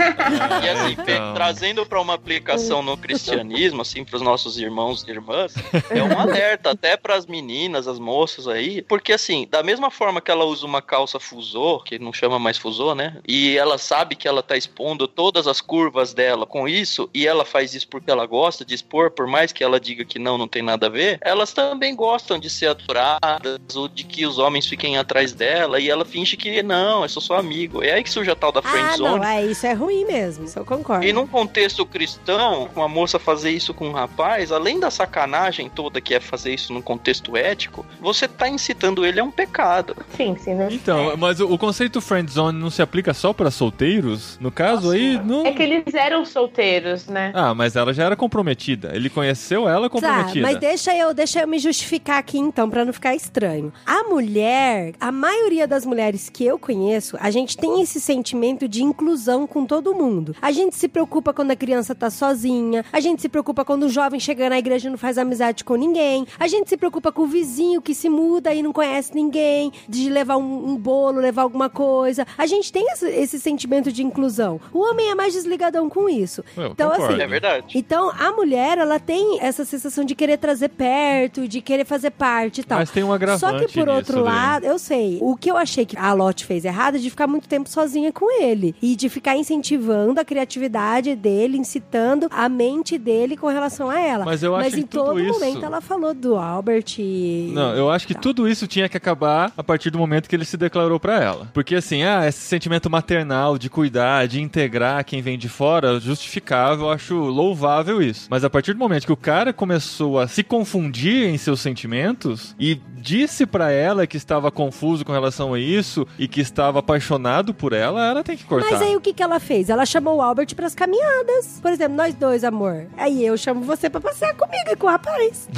E 0.64 0.70
assim, 0.70 0.92
então. 0.94 1.34
Trazendo 1.34 1.86
pra 1.86 2.00
uma 2.02 2.14
aplicação 2.14 2.82
no 2.82 2.96
cristianismo, 2.98 3.82
assim, 3.82 4.04
pros 4.06 4.22
nossos 4.22 4.58
irmãos 4.58 5.04
e 5.08 5.12
irmãs, 5.12 5.54
é 5.90 6.02
um 6.02 6.18
alerta 6.20 6.72
até 6.72 6.96
pras 6.96 7.26
meninas, 7.26 7.88
as 7.88 8.00
moças 8.00 8.48
aí, 8.48 8.82
porque 8.82 9.14
assim, 9.14 9.48
da 9.50 9.62
mesma 9.64 9.92
forma 9.92 10.22
que 10.22 10.32
ela 10.32 10.46
usa 10.46 10.66
uma 10.66 10.82
calça 10.82 11.20
fusô, 11.20 11.80
que 11.84 12.00
não 12.00 12.14
chama 12.14 12.40
mais 12.40 12.58
fusô, 12.58 12.96
né? 12.96 13.18
E 13.28 13.58
ela 13.58 13.78
sabe 13.78 14.16
que 14.16 14.28
ela 14.28 14.42
tá 14.44 14.56
expondo 14.58 15.01
todas 15.08 15.48
as 15.48 15.62
curvas 15.62 16.14
dela 16.14 16.46
com 16.46 16.68
isso, 16.68 17.10
e 17.14 17.28
ela 17.28 17.46
faz 17.46 17.74
isso 17.74 17.88
porque 17.88 18.10
ela 18.12 18.26
gosta 18.26 18.64
de 18.66 18.74
expor, 18.76 19.12
por 19.12 19.28
mais 19.28 19.52
que 19.52 19.64
ela 19.64 19.80
diga 19.80 20.04
que 20.06 20.20
não, 20.20 20.38
não 20.38 20.48
tem 20.48 20.62
nada 20.62 20.88
a 20.88 20.90
ver, 20.90 21.18
elas 21.22 21.54
também 21.54 21.96
gostam 21.96 22.38
de 22.40 22.50
ser 22.50 22.68
adoradas, 22.68 23.76
ou 23.76 23.88
de 23.88 24.04
que 24.04 24.26
os 24.26 24.38
homens 24.38 24.66
fiquem 24.66 24.98
atrás 24.98 25.34
dela, 25.34 25.80
e 25.80 25.90
ela 25.90 26.06
finge 26.06 26.38
que 26.38 26.62
não, 26.64 27.04
eu 27.04 27.10
sou 27.10 27.22
só 27.22 27.36
amigo. 27.38 27.84
É 27.84 27.94
aí 27.94 28.04
que 28.04 28.10
surge 28.10 28.30
a 28.32 28.36
tal 28.36 28.52
da 28.52 28.60
Ah, 28.60 28.64
friendzone. 28.64 29.20
não, 29.20 29.24
é, 29.24 29.46
isso 29.46 29.66
é 29.66 29.74
ruim 29.74 30.06
mesmo, 30.06 30.46
isso 30.46 30.58
eu 30.60 30.66
concordo. 30.66 31.06
E 31.06 31.14
num 31.14 31.28
contexto 31.28 31.86
cristão, 31.86 32.70
uma 32.76 32.88
moça 32.88 33.18
fazer 33.20 33.52
isso 33.52 33.74
com 33.74 33.90
um 33.90 33.92
rapaz, 33.94 34.52
além 34.52 34.80
da 34.80 34.92
sacanagem 34.92 35.70
toda 35.70 36.02
que 36.02 36.14
é 36.14 36.20
fazer 36.20 36.54
isso 36.54 36.74
num 36.74 36.82
contexto 36.82 37.36
ético, 37.36 37.86
você 38.00 38.28
tá 38.28 38.48
incitando 38.48 39.06
ele 39.06 39.20
a 39.20 39.24
um 39.24 39.32
pecado. 39.32 39.96
Sim, 40.16 40.36
sim, 40.38 40.54
né? 40.54 40.68
Então, 40.72 41.16
mas 41.18 41.40
o, 41.40 41.52
o 41.52 41.58
conceito 41.58 42.02
friendzone 42.02 42.60
não 42.60 42.70
se 42.70 42.82
aplica 42.82 43.14
só 43.14 43.34
pra 43.34 43.52
solteiros? 43.52 44.38
No 44.40 44.52
caso 44.52 44.81
aí, 44.90 45.20
não... 45.24 45.46
É 45.46 45.52
que 45.52 45.62
eles 45.62 45.94
eram 45.94 46.26
solteiros, 46.26 47.08
né? 47.08 47.32
Ah, 47.36 47.54
mas 47.54 47.76
ela 47.76 47.94
já 47.94 48.06
era 48.06 48.16
comprometida. 48.16 48.92
Ele 48.94 49.10
conheceu 49.10 49.68
ela 49.68 49.90
Tá, 49.90 49.90
comprometida. 49.90 50.48
mas 50.48 50.58
deixa 50.58 50.96
eu, 50.96 51.14
deixa 51.14 51.42
eu 51.42 51.48
me 51.48 51.60
justificar 51.60 52.18
aqui 52.18 52.38
então, 52.40 52.70
pra 52.70 52.86
não 52.86 52.94
ficar 52.94 53.14
estranho. 53.16 53.72
A 53.86 54.04
mulher, 54.04 54.94
a 55.00 55.12
maioria 55.12 55.68
das 55.68 55.86
mulheres 55.86 56.30
que 56.30 56.46
eu 56.46 56.58
conheço, 56.58 57.18
a 57.20 57.30
gente 57.30 57.58
tem 57.58 57.82
esse 57.82 58.00
sentimento 58.00 58.68
de 58.68 58.84
inclusão 58.84 59.46
com 59.46 59.66
todo 59.66 59.94
mundo. 59.94 60.36
A 60.42 60.52
gente 60.52 60.76
se 60.76 60.88
preocupa 60.88 61.34
quando 61.34 61.52
a 61.52 61.56
criança 61.56 61.94
tá 61.94 62.10
sozinha, 62.10 62.84
a 62.92 63.00
gente 63.00 63.22
se 63.22 63.30
preocupa 63.30 63.66
quando 63.66 63.84
o 63.84 63.90
jovem 63.90 64.20
chega 64.20 64.50
na 64.50 64.58
igreja 64.58 64.88
e 64.88 64.92
não 64.92 64.98
faz 64.98 65.18
amizade 65.18 65.64
com 65.64 65.76
ninguém, 65.76 66.26
a 66.40 66.48
gente 66.48 66.70
se 66.70 66.78
preocupa 66.78 67.12
com 67.12 67.24
o 67.24 67.28
vizinho 67.28 67.82
que 67.82 67.94
se 67.94 68.10
muda 68.10 68.54
e 68.54 68.64
não 68.64 68.72
conhece 68.72 69.14
ninguém, 69.14 69.72
de 69.88 70.10
levar 70.10 70.38
um, 70.38 70.70
um 70.70 70.78
bolo, 70.78 71.20
levar 71.20 71.42
alguma 71.44 71.70
coisa. 71.70 72.26
A 72.38 72.46
gente 72.46 72.72
tem 72.72 72.86
esse, 72.92 73.08
esse 73.08 73.40
sentimento 73.40 73.92
de 73.92 74.04
inclusão. 74.04 74.60
O 74.74 74.80
homem 74.80 75.10
é 75.12 75.16
mais 75.16 75.34
desligadão 75.34 75.90
com 75.90 76.08
isso. 76.10 76.44
Eu 76.56 76.68
então, 76.72 76.90
concordo. 76.90 77.14
assim, 77.14 77.24
É 77.24 77.28
verdade. 77.28 77.78
então, 77.78 78.12
a 78.18 78.32
mulher, 78.32 78.78
ela 78.78 79.00
tem 79.00 79.40
essa 79.42 79.66
sensação 79.66 80.04
de 80.06 80.16
querer 80.16 80.38
trazer 80.38 80.70
perto, 80.70 81.48
de 81.48 81.62
querer 81.62 81.86
fazer 81.86 82.12
parte 82.12 82.62
e 82.62 82.64
tal. 82.64 82.80
Mas 82.80 82.90
tem 82.92 83.04
um 83.04 83.12
agravante 83.14 83.40
Só 83.40 83.58
que, 83.58 83.74
por 83.74 83.90
outro 83.90 84.22
lado, 84.22 84.66
eu 84.66 84.78
sei. 84.80 85.18
O 85.22 85.36
que 85.36 85.50
eu 85.52 85.58
achei 85.58 85.86
que 85.86 85.98
a 85.98 86.14
Lotte 86.14 86.46
fez 86.46 86.66
errado 86.66 86.96
é 86.96 87.00
de 87.00 87.10
ficar 87.10 87.28
muito 87.28 87.48
tempo 87.48 87.70
sozinha 87.70 88.12
com 88.12 88.30
ele. 88.42 88.76
E 88.82 88.96
de 88.96 89.10
ficar 89.10 89.36
incentivando 89.38 90.20
a 90.20 90.26
criatividade 90.26 91.16
dele, 91.16 91.58
incitando 91.58 92.28
a 92.32 92.48
mente 92.50 92.98
dele 92.98 93.36
com 93.38 93.48
relação 93.48 93.90
a 93.90 94.00
ela. 94.00 94.26
Mas 94.26 94.44
eu 94.44 94.56
acho 94.56 94.66
Mas 94.66 94.74
que 94.76 94.80
em 94.82 94.84
tudo 94.86 95.06
todo 95.06 95.20
isso- 95.20 95.40
momento 95.40 95.66
ela 95.66 95.82
falou 95.82 96.14
do 96.14 96.36
Albert 96.36 96.86
e... 97.00 97.52
Não, 97.54 97.74
eu 97.76 97.90
acho 97.90 98.08
que 98.08 98.14
Tá. 98.14 98.20
tudo 98.20 98.48
isso 98.48 98.68
tinha 98.68 98.88
que 98.90 98.98
acabar 98.98 99.52
a 99.58 99.64
partir 99.64 99.90
do 99.90 99.98
momento 99.98 100.28
que 100.30 100.36
ele 100.36 100.46
se 100.46 100.58
declarou 100.58 101.00
pra 101.00 101.22
ela. 101.22 101.50
Porque 101.54 101.76
assim, 101.76 102.04
ah, 102.04 102.28
esse 102.28 102.40
sentimento 102.42 102.90
maternal 102.90 103.58
de 103.58 103.70
cuidar, 103.70 104.28
de 104.28 104.40
integrar 104.62 105.04
quem 105.04 105.22
vem 105.22 105.38
de 105.38 105.50
fora, 105.50 106.00
justificável, 106.00 106.86
eu 106.86 106.92
acho 106.92 107.16
louvável 107.16 108.02
isso. 108.02 108.28
Mas 108.30 108.44
a 108.44 108.50
partir 108.50 108.74
do 108.74 108.80
momento 108.80 109.06
que 109.06 109.12
o 109.12 109.18
cara 109.18 109.52
começou 109.52 110.20
a 110.20 110.28
se 110.28 110.44
confundir 110.44 111.28
em 111.28 111.38
seus 111.38 111.60
sentimentos 111.60 112.56
e 112.60 112.80
disse 112.96 113.46
pra 113.48 113.72
ela 113.72 114.06
que 114.06 114.18
estava 114.18 114.52
confuso 114.52 115.04
com 115.04 115.12
relação 115.12 115.54
a 115.56 115.60
isso 115.60 116.08
e 116.20 116.28
que 116.28 116.40
estava 116.40 116.80
apaixonado 116.80 117.54
por 117.54 117.74
ela, 117.74 118.06
ela 118.06 118.24
tem 118.24 118.38
que 118.38 118.44
cortar. 118.44 118.72
Mas 118.72 118.82
aí 118.82 118.96
o 118.96 119.02
que, 119.02 119.14
que 119.14 119.24
ela 119.24 119.40
fez? 119.40 119.70
Ela 119.70 119.86
chamou 119.86 120.18
o 120.18 120.22
Albert 120.22 120.54
pras 120.56 120.76
caminhadas. 120.76 121.60
Por 121.60 121.72
exemplo, 121.72 121.98
nós 121.98 122.14
dois, 122.14 122.44
amor. 122.44 122.86
Aí 122.96 123.26
eu 123.26 123.36
chamo 123.38 123.62
você 123.62 123.90
pra 123.90 124.00
passear 124.00 124.36
comigo 124.36 124.70
e 124.70 124.76
com 124.76 124.86
o 124.86 124.90
rapaz. 124.90 125.50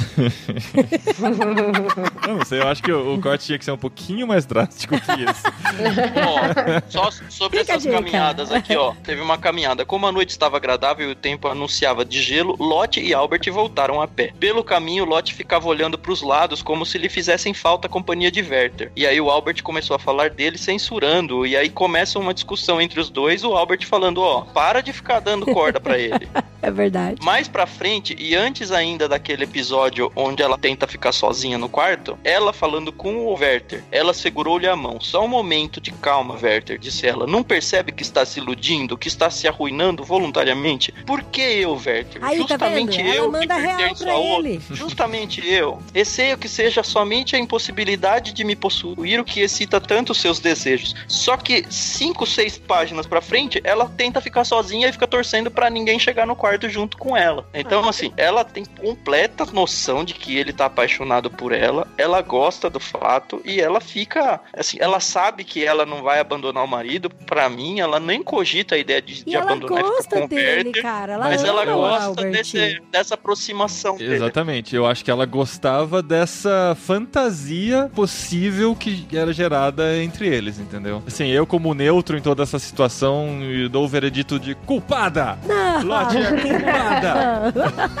Eu 2.26 2.34
não 2.38 2.44
sei, 2.44 2.60
eu 2.60 2.68
acho 2.68 2.82
que 2.82 2.90
o, 2.90 3.14
o 3.14 3.20
corte 3.20 3.44
tinha 3.44 3.58
que 3.58 3.64
ser 3.64 3.72
um 3.72 3.78
pouquinho 3.78 4.26
mais 4.26 4.46
drástico 4.46 4.98
que 4.98 5.12
isso. 5.12 5.42
Ó, 6.26 6.80
só 6.88 7.10
sobre 7.28 7.58
Fica 7.58 7.74
essas 7.74 7.92
caminhadas 7.92 8.50
aqui, 8.50 8.74
ó. 8.76 8.93
Teve 9.02 9.20
uma 9.20 9.38
caminhada. 9.38 9.84
Como 9.84 10.06
a 10.06 10.12
noite 10.12 10.30
estava 10.30 10.56
agradável 10.56 11.08
e 11.08 11.12
o 11.12 11.16
tempo 11.16 11.48
anunciava 11.48 12.04
de 12.04 12.22
gelo, 12.22 12.56
Lot 12.58 13.00
e 13.00 13.12
Albert 13.12 13.50
voltaram 13.52 14.00
a 14.00 14.08
pé. 14.08 14.32
Pelo 14.38 14.64
caminho, 14.64 15.04
Lot 15.04 15.34
ficava 15.34 15.68
olhando 15.68 15.98
pros 15.98 16.22
lados 16.22 16.62
como 16.62 16.86
se 16.86 16.98
lhe 16.98 17.08
fizessem 17.08 17.52
falta 17.52 17.86
a 17.86 17.90
companhia 17.90 18.30
de 18.30 18.42
Werther. 18.42 18.92
E 18.96 19.06
aí 19.06 19.20
o 19.20 19.30
Albert 19.30 19.62
começou 19.62 19.96
a 19.96 19.98
falar 19.98 20.30
dele 20.30 20.58
censurando. 20.58 21.46
E 21.46 21.56
aí 21.56 21.68
começa 21.68 22.18
uma 22.18 22.34
discussão 22.34 22.80
entre 22.80 23.00
os 23.00 23.10
dois, 23.10 23.44
o 23.44 23.54
Albert 23.54 23.86
falando, 23.86 24.20
ó, 24.20 24.42
para 24.42 24.80
de 24.80 24.92
ficar 24.92 25.20
dando 25.20 25.46
corda 25.46 25.80
pra 25.80 25.98
ele. 25.98 26.28
É 26.64 26.70
verdade. 26.70 27.22
Mais 27.22 27.46
pra 27.46 27.66
frente, 27.66 28.16
e 28.18 28.34
antes 28.34 28.72
ainda 28.72 29.06
daquele 29.06 29.44
episódio 29.44 30.10
onde 30.16 30.42
ela 30.42 30.56
tenta 30.56 30.86
ficar 30.86 31.12
sozinha 31.12 31.58
no 31.58 31.68
quarto, 31.68 32.18
ela 32.24 32.54
falando 32.54 32.90
com 32.90 33.26
o 33.26 33.34
Werther, 33.34 33.84
ela 33.92 34.14
segurou-lhe 34.14 34.66
a 34.66 34.74
mão. 34.74 34.98
Só 34.98 35.22
um 35.22 35.28
momento 35.28 35.78
de 35.78 35.92
calma, 35.92 36.38
Werther, 36.42 36.78
disse 36.78 37.06
ela. 37.06 37.26
Não 37.26 37.42
percebe 37.42 37.92
que 37.92 38.02
está 38.02 38.24
se 38.24 38.40
iludindo, 38.40 38.83
que 38.96 39.08
está 39.08 39.30
se 39.30 39.48
arruinando 39.48 40.04
voluntariamente? 40.04 40.92
Por 41.06 41.22
que 41.22 41.40
eu, 41.40 41.72
Werther? 41.72 42.22
Aí, 42.22 42.38
tá 42.38 42.54
Justamente? 42.54 43.00
Ela 43.00 43.14
eu 43.14 43.24
que 43.24 43.38
manda 43.38 43.54
real 43.56 43.76
pertenço 43.78 44.04
pra 44.04 44.12
a 44.12 44.16
outro. 44.16 44.46
ele. 44.46 44.60
Justamente 44.70 45.46
eu. 45.46 45.82
Receio 45.94 46.36
que 46.36 46.48
seja 46.48 46.82
somente 46.82 47.36
a 47.36 47.38
impossibilidade 47.38 48.32
de 48.32 48.44
me 48.44 48.54
possuir 48.54 49.20
o 49.20 49.24
que 49.24 49.40
excita 49.40 49.80
tanto 49.80 50.12
os 50.12 50.20
seus 50.20 50.38
desejos. 50.38 50.94
Só 51.08 51.36
que 51.36 51.64
cinco, 51.70 52.26
seis 52.26 52.58
páginas 52.58 53.06
pra 53.06 53.20
frente, 53.20 53.60
ela 53.64 53.88
tenta 53.88 54.20
ficar 54.20 54.44
sozinha 54.44 54.88
e 54.88 54.92
fica 54.92 55.06
torcendo 55.06 55.50
pra 55.50 55.70
ninguém 55.70 55.98
chegar 55.98 56.26
no 56.26 56.36
quarto 56.36 56.68
junto 56.68 56.96
com 56.96 57.16
ela. 57.16 57.46
Então, 57.54 57.88
assim, 57.88 58.12
ela 58.16 58.44
tem 58.44 58.64
completa 58.64 59.46
noção 59.46 60.04
de 60.04 60.14
que 60.14 60.36
ele 60.36 60.52
tá 60.52 60.66
apaixonado 60.66 61.30
por 61.30 61.52
ela, 61.52 61.86
ela 61.96 62.20
gosta 62.20 62.68
do 62.68 62.80
fato 62.80 63.40
e 63.44 63.60
ela 63.60 63.80
fica, 63.80 64.40
assim, 64.52 64.76
ela 64.80 65.00
sabe 65.00 65.44
que 65.44 65.64
ela 65.64 65.86
não 65.86 66.02
vai 66.02 66.20
abandonar 66.20 66.64
o 66.64 66.68
marido. 66.68 67.10
Pra 67.10 67.48
mim, 67.48 67.80
ela 67.80 68.00
nem 68.00 68.22
cogita 68.22 68.73
a 68.74 68.78
ideia 68.78 69.00
de, 69.02 69.20
E 69.20 69.24
de 69.24 69.34
ela 69.36 69.44
abandonar 69.52 69.82
gosta 69.82 70.26
dele, 70.26 70.68
Werther, 70.68 70.82
cara. 70.82 71.12
Ela 71.14 71.24
Mas 71.24 71.44
ela 71.44 71.64
gosta 71.64 72.24
desse- 72.30 72.80
dessa 72.90 73.14
aproximação 73.14 73.96
dele. 73.96 74.14
Exatamente, 74.14 74.74
eu 74.76 74.86
acho 74.86 75.04
que 75.04 75.10
ela 75.10 75.24
gostava 75.26 76.02
dessa 76.02 76.76
fantasia 76.80 77.90
possível 77.94 78.74
que 78.74 79.06
era 79.12 79.32
gerada 79.32 79.96
entre 80.02 80.26
eles, 80.28 80.58
entendeu? 80.58 81.02
Assim, 81.06 81.28
eu 81.28 81.46
como 81.46 81.74
neutro 81.74 82.16
em 82.16 82.20
toda 82.20 82.42
essa 82.42 82.58
situação, 82.58 83.42
eu 83.42 83.68
dou 83.68 83.84
o 83.84 83.88
veredito 83.88 84.38
de 84.38 84.54
culpada! 84.54 85.38
Não. 85.46 85.94
É 86.10 86.40
culpada! 86.40 87.52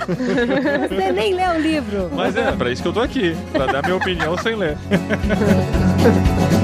Você 0.88 1.12
nem 1.12 1.34
leu 1.34 1.50
o 1.50 1.58
livro. 1.60 2.10
Mas 2.14 2.36
é, 2.36 2.52
pra 2.52 2.70
isso 2.70 2.82
que 2.82 2.88
eu 2.88 2.92
tô 2.92 3.00
aqui, 3.00 3.36
pra 3.52 3.66
dar 3.66 3.82
minha 3.82 3.96
opinião 3.96 4.36
sem 4.38 4.54
ler. 4.54 4.76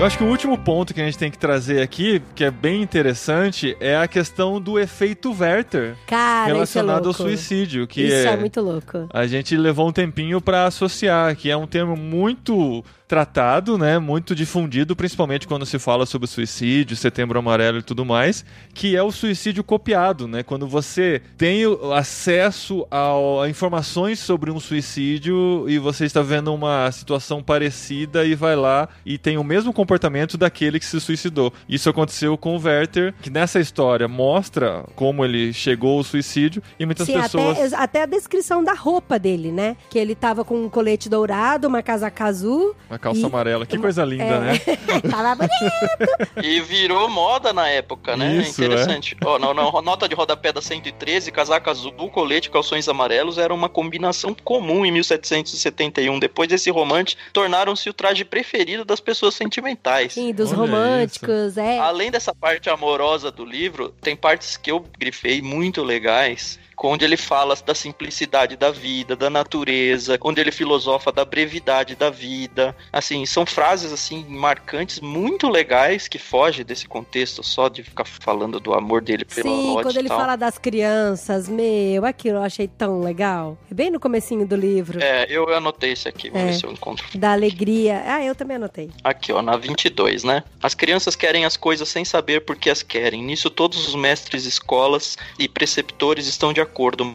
Eu 0.00 0.06
acho 0.06 0.16
que 0.16 0.24
o 0.24 0.28
último 0.28 0.56
ponto 0.56 0.94
que 0.94 1.00
a 1.02 1.04
gente 1.04 1.18
tem 1.18 1.30
que 1.30 1.36
trazer 1.36 1.82
aqui, 1.82 2.22
que 2.34 2.42
é 2.42 2.50
bem 2.50 2.80
interessante, 2.80 3.76
é 3.78 3.98
a 3.98 4.08
questão 4.08 4.58
do 4.58 4.78
efeito 4.78 5.30
Werther 5.38 5.94
Cara, 6.06 6.48
é 6.48 6.52
relacionado 6.54 7.00
ao 7.00 7.04
louco. 7.12 7.22
suicídio, 7.22 7.86
que 7.86 8.00
Isso 8.04 8.26
é, 8.26 8.32
é 8.32 8.36
muito 8.38 8.62
louco. 8.62 9.06
a 9.12 9.26
gente 9.26 9.54
levou 9.58 9.86
um 9.86 9.92
tempinho 9.92 10.40
pra 10.40 10.64
associar, 10.64 11.36
que 11.36 11.50
é 11.50 11.56
um 11.56 11.66
termo 11.66 11.96
muito 11.96 12.82
tratado, 13.10 13.76
né, 13.76 13.98
muito 13.98 14.36
difundido, 14.36 14.94
principalmente 14.94 15.44
quando 15.48 15.66
se 15.66 15.80
fala 15.80 16.06
sobre 16.06 16.28
suicídio, 16.28 16.96
setembro 16.96 17.40
amarelo 17.40 17.78
e 17.78 17.82
tudo 17.82 18.04
mais, 18.04 18.44
que 18.72 18.94
é 18.94 19.02
o 19.02 19.10
suicídio 19.10 19.64
copiado, 19.64 20.28
né? 20.28 20.44
Quando 20.44 20.64
você 20.68 21.20
tem 21.36 21.62
acesso 21.92 22.86
ao- 22.88 23.42
a 23.42 23.48
informações 23.48 24.20
sobre 24.20 24.52
um 24.52 24.60
suicídio 24.60 25.68
e 25.68 25.76
você 25.76 26.04
está 26.04 26.22
vendo 26.22 26.54
uma 26.54 26.88
situação 26.92 27.42
parecida 27.42 28.24
e 28.24 28.36
vai 28.36 28.54
lá 28.54 28.88
e 29.04 29.18
tem 29.18 29.36
o 29.36 29.42
mesmo 29.42 29.72
comportamento 29.72 30.38
daquele 30.38 30.78
que 30.78 30.86
se 30.86 31.00
suicidou. 31.00 31.52
Isso 31.68 31.90
aconteceu 31.90 32.38
com 32.38 32.56
o 32.56 32.60
Werther, 32.62 33.12
que 33.20 33.28
nessa 33.28 33.58
história 33.58 34.06
mostra 34.06 34.84
como 34.94 35.24
ele 35.24 35.52
chegou 35.52 35.98
ao 35.98 36.04
suicídio 36.04 36.62
e 36.78 36.86
muitas 36.86 37.08
Sim, 37.08 37.14
pessoas 37.20 37.72
até, 37.72 37.82
até 37.82 38.02
a 38.02 38.06
descrição 38.06 38.62
da 38.62 38.72
roupa 38.72 39.18
dele, 39.18 39.50
né? 39.50 39.76
Que 39.90 39.98
ele 39.98 40.14
tava 40.14 40.44
com 40.44 40.64
um 40.64 40.68
colete 40.68 41.08
dourado, 41.08 41.66
uma 41.66 41.82
casaca 41.82 42.26
azul 42.26 42.76
uma 42.88 42.99
calça 43.00 43.20
E- 43.20 43.24
amarela. 43.24 43.66
Que 43.66 43.78
coisa 43.78 44.04
linda, 44.04 44.24
É. 44.24 44.40
né? 44.40 44.60
Tava 45.10 45.34
bonito. 45.34 46.42
E 46.42 46.60
virou 46.60 47.08
moda 47.08 47.52
na 47.52 47.68
época, 47.68 48.16
né? 48.16 48.36
Isso, 48.36 48.60
é 48.62 48.66
interessante. 48.66 49.16
Ó, 49.24 49.38
na, 49.38 49.52
na 49.54 49.82
nota 49.82 50.08
de 50.08 50.14
rodapé 50.14 50.52
da 50.52 50.60
113, 50.62 51.30
casaca 51.32 51.70
azul, 51.70 51.92
colete 52.10 52.48
e 52.48 52.50
calções 52.50 52.88
amarelos 52.88 53.38
era 53.38 53.52
uma 53.54 53.68
combinação 53.68 54.34
comum 54.44 54.84
em 54.84 54.92
1771. 54.92 56.18
Depois 56.18 56.48
desse 56.48 56.70
romance, 56.70 57.16
tornaram-se 57.32 57.88
o 57.88 57.92
traje 57.94 58.24
preferido 58.24 58.84
das 58.84 59.00
pessoas 59.00 59.34
sentimentais. 59.34 60.12
Sim, 60.14 60.32
dos 60.32 60.50
Olha 60.50 60.58
românticos, 60.60 61.56
é. 61.56 61.78
Além 61.78 62.10
dessa 62.10 62.34
parte 62.34 62.68
amorosa 62.68 63.30
do 63.30 63.44
livro, 63.44 63.94
tem 64.00 64.14
partes 64.16 64.56
que 64.56 64.70
eu 64.70 64.84
grifei 64.98 65.40
muito 65.42 65.82
legais. 65.82 66.58
Onde 66.82 67.04
ele 67.04 67.16
fala 67.16 67.54
da 67.64 67.74
simplicidade 67.74 68.56
da 68.56 68.70
vida, 68.70 69.14
da 69.14 69.28
natureza, 69.28 70.18
onde 70.22 70.40
ele 70.40 70.50
filosofa 70.50 71.12
da 71.12 71.24
brevidade 71.24 71.94
da 71.94 72.10
vida. 72.10 72.74
Assim, 72.92 73.26
são 73.26 73.44
frases 73.44 73.92
assim 73.92 74.24
marcantes, 74.28 75.00
muito 75.00 75.48
legais, 75.48 76.08
que 76.08 76.18
fogem 76.18 76.64
desse 76.64 76.86
contexto 76.88 77.42
só 77.42 77.68
de 77.68 77.82
ficar 77.82 78.04
falando 78.04 78.58
do 78.58 78.72
amor 78.72 79.02
dele 79.02 79.24
pela 79.24 79.42
Sim, 79.48 79.70
Lottie 79.70 79.82
quando 79.82 79.96
ele 79.96 80.08
fala 80.08 80.36
das 80.36 80.58
crianças, 80.58 81.48
meu, 81.48 82.04
aquilo 82.04 82.38
eu 82.38 82.42
achei 82.42 82.66
tão 82.68 83.00
legal. 83.00 83.58
É 83.70 83.74
bem 83.74 83.90
no 83.90 84.00
comecinho 84.00 84.46
do 84.46 84.56
livro. 84.56 85.02
É, 85.02 85.26
eu 85.28 85.48
anotei 85.54 85.92
esse 85.92 86.08
aqui, 86.08 86.30
vamos 86.30 86.48
É. 86.48 86.52
ver 86.52 86.58
se 86.58 86.64
eu 86.64 86.72
encontro. 86.72 87.06
Da 87.18 87.32
alegria. 87.32 88.02
Ah, 88.06 88.24
eu 88.24 88.34
também 88.34 88.56
anotei. 88.56 88.90
Aqui, 89.04 89.32
ó, 89.32 89.42
na 89.42 89.56
22, 89.56 90.24
né? 90.24 90.42
As 90.62 90.74
crianças 90.74 91.14
querem 91.14 91.44
as 91.44 91.56
coisas 91.56 91.88
sem 91.88 92.04
saber 92.04 92.40
por 92.40 92.56
que 92.56 92.70
as 92.70 92.82
querem. 92.82 93.22
Nisso, 93.22 93.50
todos 93.50 93.86
os 93.88 93.94
mestres, 93.94 94.44
escolas 94.46 95.16
e 95.38 95.48
preceptores 95.48 96.26
estão 96.26 96.52
de 96.52 96.60
acordo, 96.60 96.69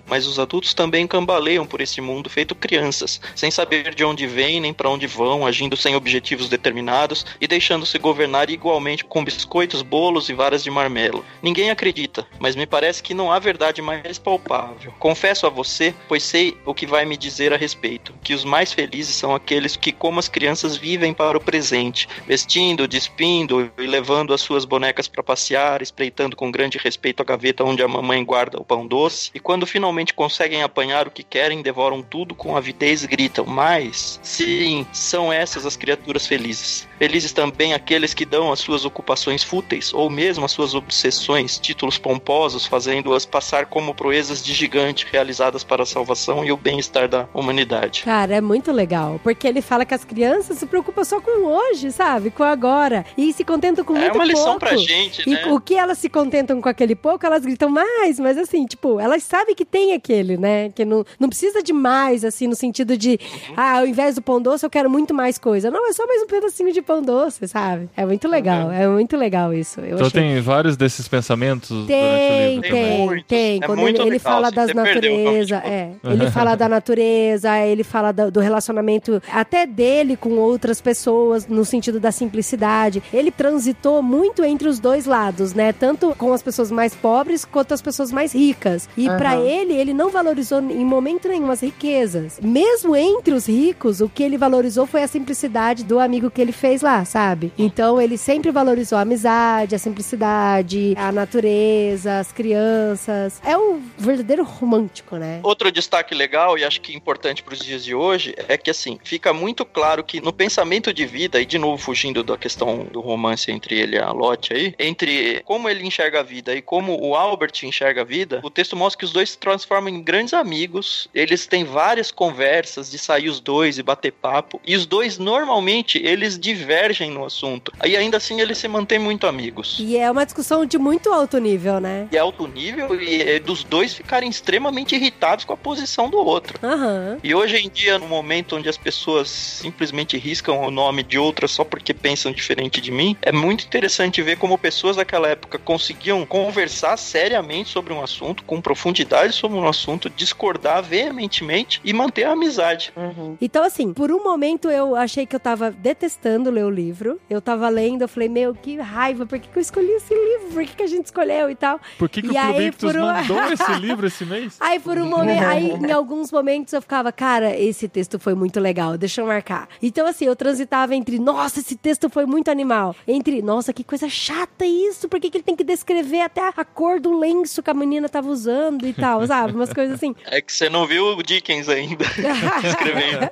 mas 0.06 0.28
os 0.28 0.40
adultos 0.40 0.74
também 0.74 1.08
cambaleiam 1.08 1.66
por 1.66 1.82
esse 1.82 2.02
mundo 2.02 2.30
feito 2.30 2.56
crianças, 2.56 3.20
sem 3.36 3.50
saber 3.50 3.96
de 3.96 4.04
onde 4.04 4.28
vêm 4.28 4.60
nem 4.60 4.74
para 4.74 4.90
onde 4.90 5.08
vão, 5.08 5.46
agindo 5.46 5.76
sem 5.76 5.96
objetivos 5.96 6.50
determinados 6.50 7.26
e 7.40 7.48
deixando-se 7.48 7.98
governar 7.98 8.50
igualmente 8.50 9.04
com 9.04 9.24
biscoitos, 9.24 9.82
bolos 9.82 10.30
e 10.30 10.34
varas 10.34 10.64
de 10.64 10.70
marmelo. 10.70 11.26
Ninguém 11.42 11.70
acredita, 11.70 12.28
mas 12.40 12.56
me 12.56 12.66
parece 12.66 13.02
que 13.02 13.14
não 13.14 13.32
há 13.32 13.40
verdade 13.40 13.82
mais 13.82 14.18
palpável. 14.18 14.94
Confesso 15.00 15.46
a 15.46 15.50
você, 15.50 15.94
pois 16.08 16.24
sei 16.24 16.58
o 16.66 16.74
que 16.74 16.86
vai 16.86 17.06
me 17.06 17.18
dizer 17.18 17.54
a 17.54 17.58
respeito, 17.58 18.14
que 18.24 18.34
os 18.34 18.44
mais 18.44 18.72
felizes 18.72 19.16
são 19.16 19.34
aqueles 19.34 19.76
que, 19.76 19.92
como 19.92 20.20
as 20.20 20.28
crianças, 20.28 20.78
vivem 20.78 21.14
para 21.14 21.38
o 21.38 21.42
presente, 21.42 22.08
vestindo, 22.28 22.88
despindo 22.88 23.72
e 23.78 23.88
levando 23.88 24.34
as 24.34 24.42
suas 24.42 24.66
bonecas 24.66 25.08
para 25.08 25.24
passear, 25.24 25.82
espreitando 25.82 26.36
com 26.36 26.52
grande 26.52 26.78
respeito 26.78 27.22
a 27.22 27.26
gaveta 27.26 27.64
onde 27.64 27.82
a 27.82 27.88
mamãe 27.88 28.24
guarda 28.24 28.60
o 28.60 28.66
pão 28.66 28.86
doce, 28.86 29.32
e 29.34 29.40
quando 29.46 29.68
finalmente 29.68 30.12
conseguem 30.12 30.64
apanhar 30.64 31.08
o 31.08 31.12
que 31.12 31.22
querem, 31.22 31.62
devoram 31.62 32.02
tudo 32.02 32.34
com 32.34 32.58
avidez 32.58 33.04
e 33.04 33.08
gritam: 33.08 33.46
Mas, 33.46 34.20
sim, 34.24 34.88
são 34.92 35.32
essas 35.32 35.68
as 35.68 35.78
criaturas 35.78 36.26
felizes. 36.26 36.88
Felizes 36.98 37.32
também 37.32 37.72
aqueles 37.74 38.14
que 38.16 38.26
dão 38.26 38.52
as 38.52 38.60
suas 38.60 38.86
ocupações 38.86 39.44
fúteis, 39.44 39.94
ou 39.94 40.10
mesmo 40.10 40.46
as 40.46 40.52
suas 40.52 40.74
obsessões, 40.74 41.60
títulos 41.60 42.00
pomposos, 42.00 42.66
fazendo-as 42.66 43.24
passar 43.24 43.68
como 43.68 43.94
proezas 43.94 44.44
de 44.44 44.52
gigante 44.52 45.06
realizadas 45.12 45.64
para 45.64 45.84
a 45.84 45.86
salvação 45.86 46.44
e 46.44 46.52
o 46.52 46.58
bem-estar 46.58 47.08
da 47.08 47.28
humanidade. 47.32 48.02
Cara, 48.04 48.34
é 48.36 48.42
muito 48.42 48.72
legal. 48.72 49.20
Porque 49.22 49.48
ele 49.48 49.62
fala 49.62 49.86
que 49.86 49.94
as 49.94 50.04
crianças 50.04 50.58
se 50.58 50.66
preocupam 50.66 51.04
só 51.04 51.22
com 51.22 51.46
hoje, 51.46 51.92
sabe? 51.92 52.32
Com 52.32 52.44
agora. 52.44 53.06
E 53.16 53.32
se 53.32 53.44
contentam 53.44 53.86
com 53.86 53.96
É 53.96 54.00
muito 54.00 54.16
uma 54.16 54.26
lição 54.26 54.46
pouco. 54.46 54.60
pra 54.62 54.76
gente, 54.76 55.22
E 55.30 55.34
né? 55.34 55.46
o 55.52 55.60
que 55.60 55.76
elas 55.76 56.00
se 56.00 56.10
contentam 56.10 56.60
com 56.60 56.70
aquele 56.70 56.96
pouco, 56.96 57.24
elas 57.26 57.46
gritam 57.46 57.70
mais, 57.70 58.20
mas 58.20 58.40
assim, 58.40 58.66
tipo, 58.66 59.00
elas 59.00 59.22
sabem 59.26 59.54
que 59.56 59.66
tem 59.66 59.94
aquele, 59.94 60.38
né? 60.38 60.70
Que 60.70 60.86
não, 60.86 61.04
não 61.20 61.28
precisa 61.30 61.62
de 61.62 61.74
mais, 61.74 62.24
assim, 62.24 62.48
no 62.48 62.56
sentido 62.56 62.98
de, 62.98 63.12
Uhum. 63.22 63.54
ah, 63.58 63.80
ao 63.80 63.88
invés 63.88 64.16
do 64.16 64.22
pão 64.22 64.42
doce, 64.42 64.66
eu 64.66 64.70
quero 64.70 64.90
muito 64.90 65.14
mais 65.14 65.38
coisa. 65.38 65.70
Não, 65.72 65.90
é 65.90 65.94
só 65.94 66.06
mais 66.08 66.22
um 66.24 66.28
pedacinho 66.28 66.72
de 66.72 66.82
pão 66.82 67.02
doce, 67.02 67.48
sabe? 67.48 67.90
É 67.96 68.06
muito 68.06 68.28
legal, 68.28 68.72
é 68.72 68.88
muito 68.88 69.16
legal 69.18 69.54
isso. 69.54 69.80
Eu 69.82 69.96
Então 69.96 70.08
achei. 70.08 70.22
tem 70.22 70.42
vários 70.42 70.78
desses 70.78 71.08
pensamentos 71.08 71.70
durante 71.70 71.84
o 71.84 71.88
Tem, 71.88 72.50
livro 72.56 72.62
Tem 72.62 72.72
também. 72.72 73.08
tem, 73.08 73.24
tem. 73.28 73.60
É 73.64 73.66
Quando 73.68 73.80
ele, 73.88 73.98
ele 74.00 74.10
legal, 74.12 74.20
fala 74.20 74.50
se 74.50 74.56
das 74.56 74.68
você 74.68 74.74
perdeu 74.84 75.14
o 75.14 75.18
natureza, 75.24 75.56
campo 75.56 75.68
de 75.68 75.74
é. 75.74 75.92
Ele 76.14 76.32
fala 76.32 76.56
da 76.56 76.70
natureza, 76.70 77.60
ele 77.60 77.84
fala 77.84 78.12
da- 78.12 78.30
do 78.30 78.40
relacionamento 78.40 79.22
até 79.32 79.66
dele 79.66 80.16
com 80.16 80.32
outras 80.38 80.80
pessoas, 80.82 81.48
no 81.48 81.66
sentido 81.66 82.00
da 82.00 82.12
simplicidade. 82.12 83.02
Ele 83.14 83.32
transitou 83.32 84.02
muito 84.02 84.44
entre 84.44 84.68
os 84.68 84.80
dois 84.80 85.06
lados, 85.06 85.54
né? 85.54 85.74
Tanto 85.74 86.14
com 86.18 86.32
as 86.34 86.42
pessoas 86.44 86.72
mais 86.72 86.94
pobres 86.96 87.46
quanto 87.46 87.74
as 87.74 87.82
pessoas 87.82 88.12
mais 88.12 88.34
ricas. 88.34 88.88
E 88.98 89.08
pra 89.18 89.38
ele, 89.38 89.74
ele 89.74 89.94
não 89.94 90.10
valorizou 90.10 90.60
em 90.60 90.86
momento 90.86 91.28
nenhum 91.28 91.52
as 91.52 91.62
riquezas. 91.62 92.40
Mesmo 92.42 92.96
entre 92.96 93.34
os 93.34 93.48
ricos, 93.48 94.02
o 94.02 94.10
que 94.10 94.24
ele 94.24 94.38
valorizou 94.38 94.86
foi 94.86 95.04
a 95.04 95.08
simplicidade 95.08 95.84
do 95.84 96.00
amigo 96.00 96.30
que 96.30 96.42
ele 96.42 96.52
fez 96.52 96.82
lá, 96.82 97.04
sabe? 97.06 97.52
Então 97.58 98.02
ele 98.02 98.18
sempre 98.18 98.52
valorizou 98.52 98.98
a 98.98 99.02
amizade, 99.02 99.76
a 99.76 99.80
simplicidade, 99.80 100.94
a 100.98 101.12
natureza, 101.12 102.20
as 102.20 102.32
crianças. 102.32 103.42
É 103.44 103.58
um 103.58 103.82
verdadeiro 103.98 104.44
romântico, 104.44 105.18
né? 105.18 105.40
Outro 105.44 105.72
destaque 105.72 106.14
legal 106.14 106.58
e 106.58 106.64
acho 106.64 106.82
que 106.82 106.96
importante 106.96 107.44
para 107.44 107.54
os 107.54 107.60
dias 107.60 107.84
de 107.84 107.94
hoje 107.94 108.36
é 108.48 108.58
que 108.58 108.70
assim 108.70 108.98
fica 109.04 109.34
muito 109.34 109.66
claro 109.66 110.04
que 110.04 110.22
no 110.22 110.34
pensamento 110.34 110.94
de 110.94 111.06
vida 111.06 111.40
e 111.42 111.46
de 111.46 111.58
novo 111.58 111.78
fugindo 111.78 112.24
da 112.24 112.38
questão 112.38 112.86
do 112.86 113.02
romance 113.02 113.52
entre 113.52 113.80
ele 113.80 113.96
e 113.96 114.00
a 114.00 114.12
Lotte 114.12 114.54
aí, 114.54 114.76
entre 114.80 115.42
como 115.46 115.70
ele 115.70 115.86
enxerga 115.86 116.20
a 116.20 116.24
vida 116.24 116.56
e 116.56 116.62
como 116.62 117.00
o 117.02 117.16
Albert 117.16 117.54
enxerga 117.64 118.02
a 118.02 118.06
vida, 118.06 118.40
o 118.44 118.50
texto 118.50 118.76
mostra 118.76 119.00
que 119.00 119.05
os 119.06 119.14
dois 119.14 119.32
se 119.32 119.38
transformam 119.38 119.90
em 119.90 120.02
grandes 120.02 120.34
amigos. 120.34 121.08
Eles 121.14 121.46
têm 121.48 121.64
várias 121.64 122.12
conversas 122.12 122.92
de 122.92 122.98
sair 122.98 123.30
os 123.30 123.40
dois 123.40 123.78
e 123.78 123.84
bater 123.84 124.12
papo 124.12 124.60
e 124.66 124.76
os 124.76 124.86
dois 124.86 125.18
normalmente 125.18 126.02
eles 126.04 126.38
divergem 126.38 127.12
no 127.12 127.24
assunto. 127.24 127.72
Aí 127.80 127.96
ainda 127.96 128.18
assim 128.18 128.42
eles 128.42 128.58
se 128.58 128.68
mantêm 128.68 129.00
muito 129.00 129.28
amigos. 129.28 129.78
E 129.80 129.98
é 129.98 130.10
uma 130.10 130.26
discussão 130.26 130.66
de 130.66 130.78
muito 130.78 131.12
alto 131.14 131.38
nível, 131.38 131.80
né? 131.80 132.08
E 132.12 132.18
alto 132.18 132.48
nível 132.48 133.00
e 133.00 133.22
é 133.22 133.40
dos 133.40 133.64
dois 133.64 133.94
ficarem 133.94 134.30
extremamente 134.30 134.96
irritados 134.96 135.46
com 135.46 135.54
a 135.54 135.58
posição 135.58 136.10
do 136.10 136.18
outro. 136.18 136.60
Aham. 136.64 137.20
E 137.24 137.34
hoje 137.36 137.58
em 137.58 137.70
dia, 137.70 138.00
no 138.00 138.08
momento 138.08 138.56
onde 138.56 138.68
as 138.68 138.78
pessoas 138.78 139.30
simplesmente 139.30 140.18
riscam 140.18 140.62
o 140.62 140.72
nome 140.72 141.04
de 141.04 141.18
outras 141.18 141.52
só 141.52 141.64
porque 141.64 141.94
pensam 141.94 142.32
diferente 142.32 142.82
de 142.82 142.92
mim, 142.92 143.16
é 143.22 143.32
muito 143.32 143.66
interessante 143.66 144.22
ver 144.22 144.38
como 144.38 144.58
pessoas 144.58 144.96
daquela 144.96 145.28
época 145.28 145.60
conseguiam 145.60 146.26
conversar 146.26 146.98
seriamente 146.98 147.70
sobre 147.70 147.94
um 147.94 148.02
assunto, 148.02 148.44
com 148.44 148.60
profundidade 148.60 148.95
sobre 149.32 149.58
um 149.58 149.68
assunto, 149.68 150.10
discordar 150.10 150.82
veementemente 150.84 151.82
e 151.84 151.94
manter 151.94 152.24
a 152.26 152.32
amizade. 152.32 152.94
Então, 153.42 153.64
assim, 153.64 153.94
por 153.94 154.12
um 154.12 154.24
momento 154.24 154.70
eu 154.70 154.96
achei 154.96 155.26
que 155.26 155.36
eu 155.36 155.40
tava 155.40 155.72
detestando 155.72 156.50
ler 156.50 156.66
o 156.66 156.70
livro. 156.70 157.20
Eu 157.30 157.42
tava 157.42 157.68
lendo, 157.70 158.04
eu 158.04 158.08
falei, 158.08 158.30
meu, 158.30 158.54
que 158.54 158.78
raiva, 158.78 159.26
por 159.26 159.40
que, 159.40 159.48
que 159.48 159.58
eu 159.58 159.62
escolhi 159.62 159.92
esse 159.92 160.14
livro? 160.14 160.48
Por 160.54 160.64
que, 160.66 160.76
que 160.76 160.84
a 160.84 160.88
gente 160.88 161.06
escolheu 161.06 161.50
e 161.50 161.56
tal? 161.56 161.80
Por 161.98 162.10
que, 162.10 162.22
que 162.22 162.28
E 162.30 162.32
o 162.32 162.38
aí, 162.40 162.72
por 162.72 162.96
um- 162.96 163.02
mandou 163.06 163.44
esse 163.52 163.74
livro 163.80 164.08
esse 164.08 164.26
mês? 164.26 164.58
Aí 164.60 164.80
por 164.80 164.98
um 164.98 165.06
momento, 165.10 165.44
aí 165.44 165.72
em 165.88 165.92
alguns 165.92 166.32
momentos 166.32 166.74
eu 166.74 166.82
ficava, 166.82 167.12
cara, 167.12 167.56
esse 167.58 167.88
texto 167.88 168.20
foi 168.20 168.34
muito 168.36 168.60
legal, 168.60 168.98
deixa 168.98 169.22
eu 169.22 169.26
marcar. 169.28 169.68
Então 169.82 170.06
assim, 170.08 170.26
eu 170.26 170.36
transitava 170.36 170.96
entre, 170.96 171.20
nossa, 171.20 171.60
esse 171.60 171.76
texto 171.76 172.10
foi 172.10 172.26
muito 172.26 172.50
animal, 172.50 172.96
entre, 173.08 173.42
nossa, 173.42 173.74
que 173.74 173.84
coisa 173.84 174.08
chata 174.10 174.66
isso, 174.66 175.08
por 175.10 175.20
que, 175.20 175.30
que 175.30 175.38
ele 175.38 175.44
tem 175.44 175.56
que 175.56 175.64
descrever 175.64 176.22
até 176.22 176.42
a 176.56 176.66
cor 176.66 177.00
do 177.00 177.18
lenço 177.18 177.62
que 177.64 177.70
a 177.70 177.74
menina 177.74 178.08
tava 178.10 178.30
usando 178.30 178.85
e 178.88 178.94
tal, 178.94 179.26
sabe? 179.28 179.54
Umas 179.54 179.72
coisas 179.74 179.96
assim. 179.96 180.16
É 180.26 180.42
que 180.42 180.52
você 180.52 180.70
não 180.70 180.86
viu 180.86 181.06
o 181.18 181.24
Dickens 181.24 181.70
ainda 181.70 182.06
escrevendo. 182.64 183.30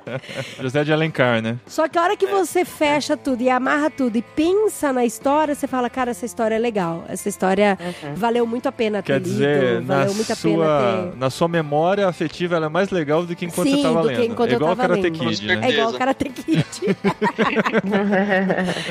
José 0.60 0.84
de 0.84 0.92
Alencar, 0.92 1.42
né? 1.42 1.56
Só 1.66 1.88
que 1.88 1.98
a 1.98 2.02
hora 2.02 2.16
que 2.16 2.26
você 2.26 2.64
fecha 2.64 3.16
tudo 3.16 3.42
e 3.42 3.50
amarra 3.50 3.90
tudo 3.90 4.16
e 4.16 4.22
pensa 4.22 4.92
na 4.92 5.04
história, 5.04 5.54
você 5.54 5.66
fala, 5.66 5.88
cara, 5.90 6.10
essa 6.10 6.24
história 6.26 6.54
é 6.54 6.58
legal. 6.58 7.04
Essa 7.08 7.28
história 7.28 7.78
valeu 8.16 8.46
muito 8.46 8.68
a 8.68 8.72
pena 8.72 9.02
ter 9.02 9.14
Quer 9.14 9.20
dizer, 9.20 9.74
lido, 9.74 9.86
na 9.86 9.98
valeu 9.98 10.14
muito 10.14 10.32
a 10.32 10.36
pena 10.36 10.54
sua, 10.56 11.10
ter. 11.12 11.18
na 11.18 11.30
sua 11.30 11.48
memória 11.48 12.08
afetiva, 12.08 12.56
ela 12.56 12.66
é 12.66 12.68
mais 12.68 12.90
legal 12.90 13.24
do 13.24 13.34
que 13.34 13.44
enquanto 13.46 13.68
Sim, 13.68 13.76
você 13.76 13.82
tava 13.82 14.02
do 14.02 14.08
que 14.08 14.14
lendo. 14.16 14.32
enquanto 14.32 14.50
é 14.50 14.54
eu 14.54 14.56
igual 14.56 14.76
tava 14.76 14.88
Karate 14.88 15.10
lendo. 15.10 15.18
Kid, 15.30 15.46
né? 15.46 15.60
É 15.62 15.70
igual. 15.70 15.92
Karate 15.92 16.28
Kid. 16.30 16.64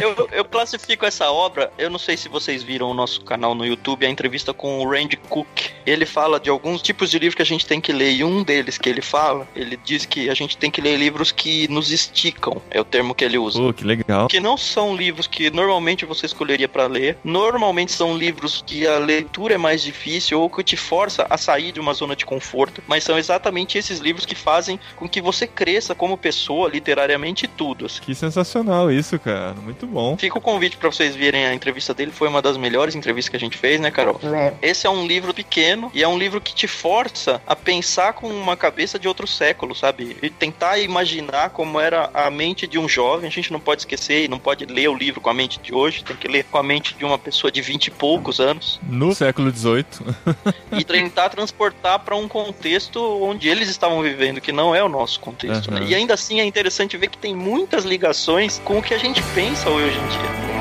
Eu, 0.01 0.29
eu 0.31 0.45
classifico 0.45 1.05
essa 1.05 1.31
obra, 1.31 1.71
eu 1.77 1.89
não 1.89 1.99
sei 1.99 2.17
se 2.17 2.27
vocês 2.29 2.63
viram 2.63 2.89
o 2.89 2.93
nosso 2.93 3.21
canal 3.21 3.53
no 3.55 3.65
YouTube, 3.65 4.05
a 4.05 4.09
entrevista 4.09 4.53
com 4.53 4.79
o 4.79 4.89
Randy 4.89 5.17
Cook. 5.17 5.47
Ele 5.85 6.05
fala 6.05 6.39
de 6.39 6.49
alguns 6.53 6.81
tipos 6.81 7.09
de 7.09 7.19
livros 7.19 7.35
que 7.35 7.41
a 7.41 7.45
gente 7.45 7.65
tem 7.65 7.81
que 7.81 7.91
ler, 7.91 8.13
e 8.13 8.23
um 8.23 8.43
deles 8.43 8.77
que 8.77 8.89
ele 8.89 9.01
fala, 9.01 9.47
ele 9.55 9.77
diz 9.83 10.05
que 10.05 10.29
a 10.29 10.33
gente 10.33 10.57
tem 10.57 10.71
que 10.71 10.81
ler 10.81 10.97
livros 10.97 11.31
que 11.31 11.67
nos 11.67 11.91
esticam, 11.91 12.61
é 12.69 12.79
o 12.79 12.85
termo 12.85 13.13
que 13.13 13.23
ele 13.25 13.37
usa. 13.37 13.59
Pô, 13.59 13.73
que 13.73 13.83
legal. 13.83 14.27
Que 14.27 14.39
não 14.39 14.57
são 14.57 14.95
livros 14.95 15.27
que 15.27 15.49
normalmente 15.49 16.05
você 16.05 16.25
escolheria 16.25 16.67
pra 16.67 16.87
ler. 16.87 17.17
Normalmente 17.23 17.91
são 17.91 18.17
livros 18.17 18.63
que 18.65 18.87
a 18.87 18.97
leitura 18.97 19.55
é 19.55 19.57
mais 19.57 19.81
difícil 19.81 20.39
ou 20.39 20.49
que 20.49 20.63
te 20.63 20.77
força 20.77 21.25
a 21.29 21.37
sair 21.37 21.71
de 21.71 21.79
uma 21.79 21.93
zona 21.93 22.15
de 22.15 22.25
conforto. 22.25 22.81
Mas 22.87 23.03
são 23.03 23.17
exatamente 23.17 23.77
esses 23.77 23.99
livros 23.99 24.25
que 24.25 24.35
fazem 24.35 24.79
com 24.95 25.07
que 25.07 25.21
você 25.21 25.47
cresça 25.47 25.95
como 25.95 26.17
pessoa, 26.17 26.69
literariamente 26.69 27.45
e 27.45 27.47
tudo. 27.47 27.85
assim. 27.85 28.01
Que 28.01 28.15
sensacional 28.15 28.91
isso, 28.91 29.17
cara. 29.19 29.53
Muito 29.55 29.85
bom. 29.87 30.17
Fica 30.17 30.37
o 30.37 30.41
convite 30.41 30.77
pra 30.77 30.91
vocês 30.91 31.15
verem 31.15 31.45
a 31.45 31.53
entrevista 31.53 31.93
dele. 31.93 32.11
Foi 32.11 32.27
uma 32.27 32.41
das 32.41 32.57
melhores 32.57 32.95
entrevistas 32.95 33.29
que 33.29 33.37
a 33.37 33.39
gente 33.39 33.57
fez, 33.57 33.79
né, 33.79 33.91
Carol? 33.91 34.19
Esse 34.61 34.87
é 34.87 34.89
um 34.89 35.05
livro 35.05 35.33
pequeno 35.33 35.91
e 35.93 36.03
é 36.03 36.07
um 36.07 36.17
livro 36.17 36.39
que 36.43 36.53
te 36.53 36.67
força 36.67 37.41
a 37.47 37.55
pensar 37.55 38.13
com 38.13 38.27
uma 38.27 38.55
cabeça 38.55 38.99
de 38.99 39.07
outro 39.07 39.25
século, 39.27 39.73
sabe? 39.73 40.17
E 40.21 40.29
tentar 40.29 40.77
imaginar 40.77 41.49
como 41.49 41.79
era 41.79 42.09
a 42.13 42.29
mente 42.29 42.67
de 42.67 42.77
um 42.77 42.87
jovem. 42.87 43.27
A 43.27 43.31
gente 43.31 43.51
não 43.51 43.59
pode 43.59 43.81
esquecer 43.81 44.25
e 44.25 44.27
não 44.27 44.39
pode 44.39 44.65
ler 44.65 44.89
o 44.89 44.95
livro 44.95 45.21
com 45.21 45.29
a 45.29 45.33
mente 45.33 45.59
de 45.59 45.73
hoje, 45.73 46.03
tem 46.03 46.15
que 46.15 46.27
ler 46.27 46.43
com 46.45 46.57
a 46.57 46.63
mente 46.63 46.93
de 46.95 47.05
uma 47.05 47.17
pessoa 47.17 47.51
de 47.51 47.61
vinte 47.61 47.87
e 47.87 47.91
poucos 47.91 48.39
anos 48.39 48.79
No 48.83 49.13
século 49.13 49.51
XVIII. 49.51 49.85
e 50.77 50.83
tentar 50.83 51.29
transportar 51.29 51.99
para 51.99 52.15
um 52.15 52.27
contexto 52.27 52.99
onde 53.23 53.47
eles 53.47 53.69
estavam 53.69 54.01
vivendo, 54.01 54.41
que 54.41 54.51
não 54.51 54.75
é 54.75 54.83
o 54.83 54.89
nosso 54.89 55.19
contexto. 55.19 55.71
né? 55.71 55.79
Aham. 55.79 55.89
E 55.89 55.95
ainda 55.95 56.13
assim 56.13 56.39
é 56.39 56.45
interessante 56.45 56.97
ver 56.97 57.07
que 57.07 57.17
tem 57.17 57.35
muitas 57.35 57.85
ligações 57.85 58.61
com 58.63 58.79
o 58.79 58.83
que 58.83 58.93
a 58.93 58.97
gente 58.97 59.21
pensa 59.33 59.69
hoje 59.69 59.97
em 59.97 60.07
dia. 60.07 60.52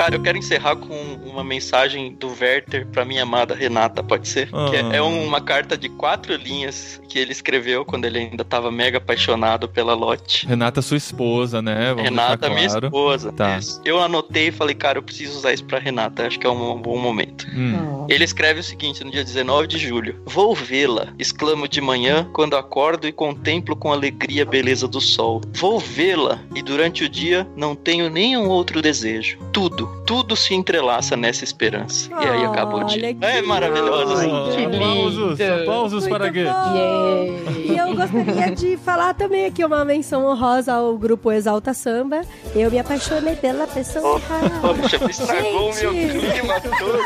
Cara, 0.00 0.14
eu 0.14 0.22
quero 0.22 0.38
encerrar 0.38 0.76
com 0.76 0.94
uma 1.30 1.44
mensagem 1.44 2.12
do 2.14 2.28
Werther 2.28 2.86
pra 2.86 3.04
minha 3.04 3.22
amada 3.22 3.54
Renata, 3.54 4.02
pode 4.02 4.28
ser? 4.28 4.48
Que 4.70 4.76
é- 4.76 4.80
Ah. 4.82 4.96
é 4.96 5.00
uma 5.02 5.40
carta 5.40 5.76
de 5.76 5.88
quatro 5.88 6.34
linhas 6.36 7.00
que 7.08 7.18
ele 7.18 7.32
escreveu 7.32 7.84
quando 7.84 8.04
ele 8.04 8.18
ainda 8.18 8.44
tava 8.44 8.70
mega 8.70 8.98
apaixonado 8.98 9.68
pela 9.68 9.94
Lotte. 9.94 10.46
Renata, 10.46 10.80
sua 10.82 10.96
esposa, 10.96 11.60
né? 11.60 11.88
Vamos 11.90 12.02
Renata, 12.04 12.36
deixar 12.36 12.54
minha 12.54 12.68
claro. 12.68 12.86
esposa. 12.86 13.32
Tá. 13.32 13.58
Eu 13.84 14.00
anotei 14.00 14.48
e 14.48 14.52
falei, 14.52 14.74
cara, 14.74 14.98
eu 14.98 15.02
preciso 15.02 15.36
usar 15.38 15.52
isso 15.52 15.64
pra 15.64 15.78
Renata. 15.78 16.26
Acho 16.26 16.38
que 16.38 16.46
é 16.46 16.50
um 16.50 16.80
bom 16.80 16.98
momento. 16.98 17.46
Hum. 17.54 18.06
Ele 18.08 18.24
escreve 18.24 18.60
o 18.60 18.62
seguinte 18.64 19.02
no 19.04 19.10
dia 19.10 19.24
19 19.24 19.66
de 19.66 19.78
julho: 19.78 20.20
Vou 20.26 20.54
vê-la, 20.54 21.08
exclamo 21.18 21.66
de 21.68 21.80
manhã 21.80 22.28
quando 22.32 22.56
acordo 22.56 23.06
e 23.06 23.12
contemplo 23.12 23.74
com 23.76 23.92
alegria 23.92 24.42
a 24.42 24.46
beleza 24.46 24.86
do 24.88 25.00
sol. 25.00 25.40
Vou 25.54 25.78
vê-la 25.78 26.40
e 26.54 26.62
durante 26.62 27.04
o 27.04 27.08
dia 27.08 27.46
não 27.56 27.74
tenho 27.74 28.08
nenhum 28.10 28.48
outro 28.48 28.80
desejo. 28.82 29.38
Tudo, 29.52 29.86
tudo 30.06 30.34
se 30.36 30.54
entrelaça 30.54 31.16
nessa 31.20 31.44
esperança. 31.44 32.08
e 32.10 32.14
aí 32.14 32.40
dia. 32.40 32.50
Olha 32.66 33.14
que 33.14 33.24
É 33.24 33.42
maravilhoso. 33.42 34.14
Ah, 34.14 34.50
que 34.56 34.64
aplausos, 34.64 35.38
lindo. 35.38 35.54
aplausos 35.62 36.08
para 36.08 36.30
Goethe. 36.30 36.44
bom. 36.44 37.60
E 37.72 37.76
eu 37.76 37.94
gostaria 37.94 38.50
de 38.54 38.76
falar 38.78 39.14
também 39.14 39.46
aqui 39.46 39.64
uma 39.64 39.84
menção 39.84 40.24
honrosa 40.26 40.72
ao 40.74 40.96
grupo 40.96 41.30
Exalta 41.30 41.72
Samba. 41.74 42.22
Eu 42.54 42.70
me 42.70 42.78
apaixonei 42.78 43.36
pela 43.36 43.66
pessoa 43.66 44.18
errada. 44.18 44.50
Poxa, 44.60 44.96
estragou 45.10 45.70
o 45.70 45.74
meu 45.74 45.92
Gente. 45.92 46.18
clima 46.30 46.60
todo. 46.60 47.00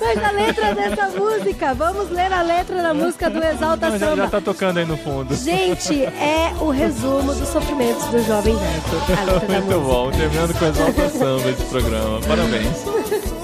Mas 0.00 0.24
a 0.24 0.30
letra 0.30 0.74
dessa 0.74 1.08
música, 1.18 1.74
vamos 1.74 2.10
ler 2.10 2.32
a 2.32 2.42
letra 2.42 2.82
da 2.82 2.94
música 2.94 3.28
do 3.28 3.42
Exalta 3.42 3.90
Não, 3.90 3.98
já, 3.98 4.06
já 4.06 4.14
Samba. 4.16 4.28
tá 4.28 4.40
tocando 4.40 4.78
aí 4.78 4.84
no 4.86 4.96
fundo. 4.96 5.34
Gente, 5.34 6.02
é 6.04 6.52
o 6.60 6.70
resumo 6.70 7.34
dos 7.34 7.48
sofrimentos 7.48 8.04
do 8.06 8.22
jovem 8.24 8.54
Werther. 8.54 9.18
A 9.18 9.24
letra 9.24 9.48
da 9.48 9.54
Muito 9.60 9.64
música. 9.66 9.78
bom, 9.80 10.10
terminando 10.10 10.58
com 10.58 10.64
a 10.64 10.68
exaltação 10.68 11.36
desse 11.38 11.62
programa. 11.64 11.95
Parabéns. 12.26 12.84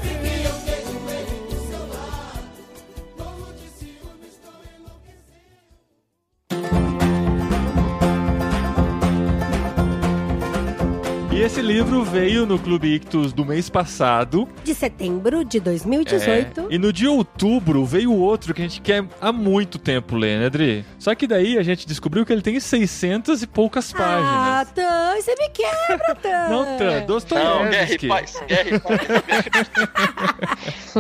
E 11.43 11.45
esse 11.45 11.61
livro 11.61 12.05
veio 12.05 12.47
no 12.47 12.57
Clube 12.57 12.95
Ictus 12.95 13.33
do 13.33 13.45
mês 13.45 13.69
passado. 13.69 14.49
De 14.63 14.73
setembro 14.73 15.45
de 15.45 15.59
2018. 15.59 16.61
É, 16.61 16.67
e 16.71 16.79
no 16.79 16.93
de 16.93 17.09
outubro 17.09 17.85
veio 17.85 18.13
outro 18.15 18.55
que 18.55 18.61
a 18.61 18.65
gente 18.65 18.81
quer 18.81 19.05
há 19.21 19.33
muito 19.33 19.77
tempo 19.77 20.15
ler, 20.15 20.39
né, 20.39 20.47
Adri? 20.47 20.85
Só 21.01 21.13
que 21.17 21.27
daí 21.27 21.59
a 21.59 21.65
gente 21.65 21.85
descobriu 21.85 22.25
que 22.25 22.33
ele 22.33 22.43
tem 22.43 22.61
600 22.61 23.43
e 23.43 23.49
poucas 23.49 23.93
Ah, 23.93 23.99
páginas. 23.99 24.71
Tan, 24.73 25.17
você 25.21 25.35
me 25.35 25.49
quebra, 25.49 26.15
Tan. 26.15 26.49
Não, 26.49 26.65
Tan, 26.65 26.71
Não, 26.71 26.79
Guerra 26.79 27.01
Dostoiévski. 27.07 28.07
e 28.07 28.09
Paz. 28.09 28.43
Guerra 28.47 28.69
e 28.69 28.79
Paz. 28.79 29.01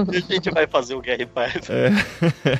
e 0.12 0.16
a 0.16 0.20
gente 0.34 0.50
vai 0.50 0.66
fazer 0.66 0.96
o 0.96 1.00
Guerra 1.00 1.22
e 1.22 1.26
Paz. 1.26 1.54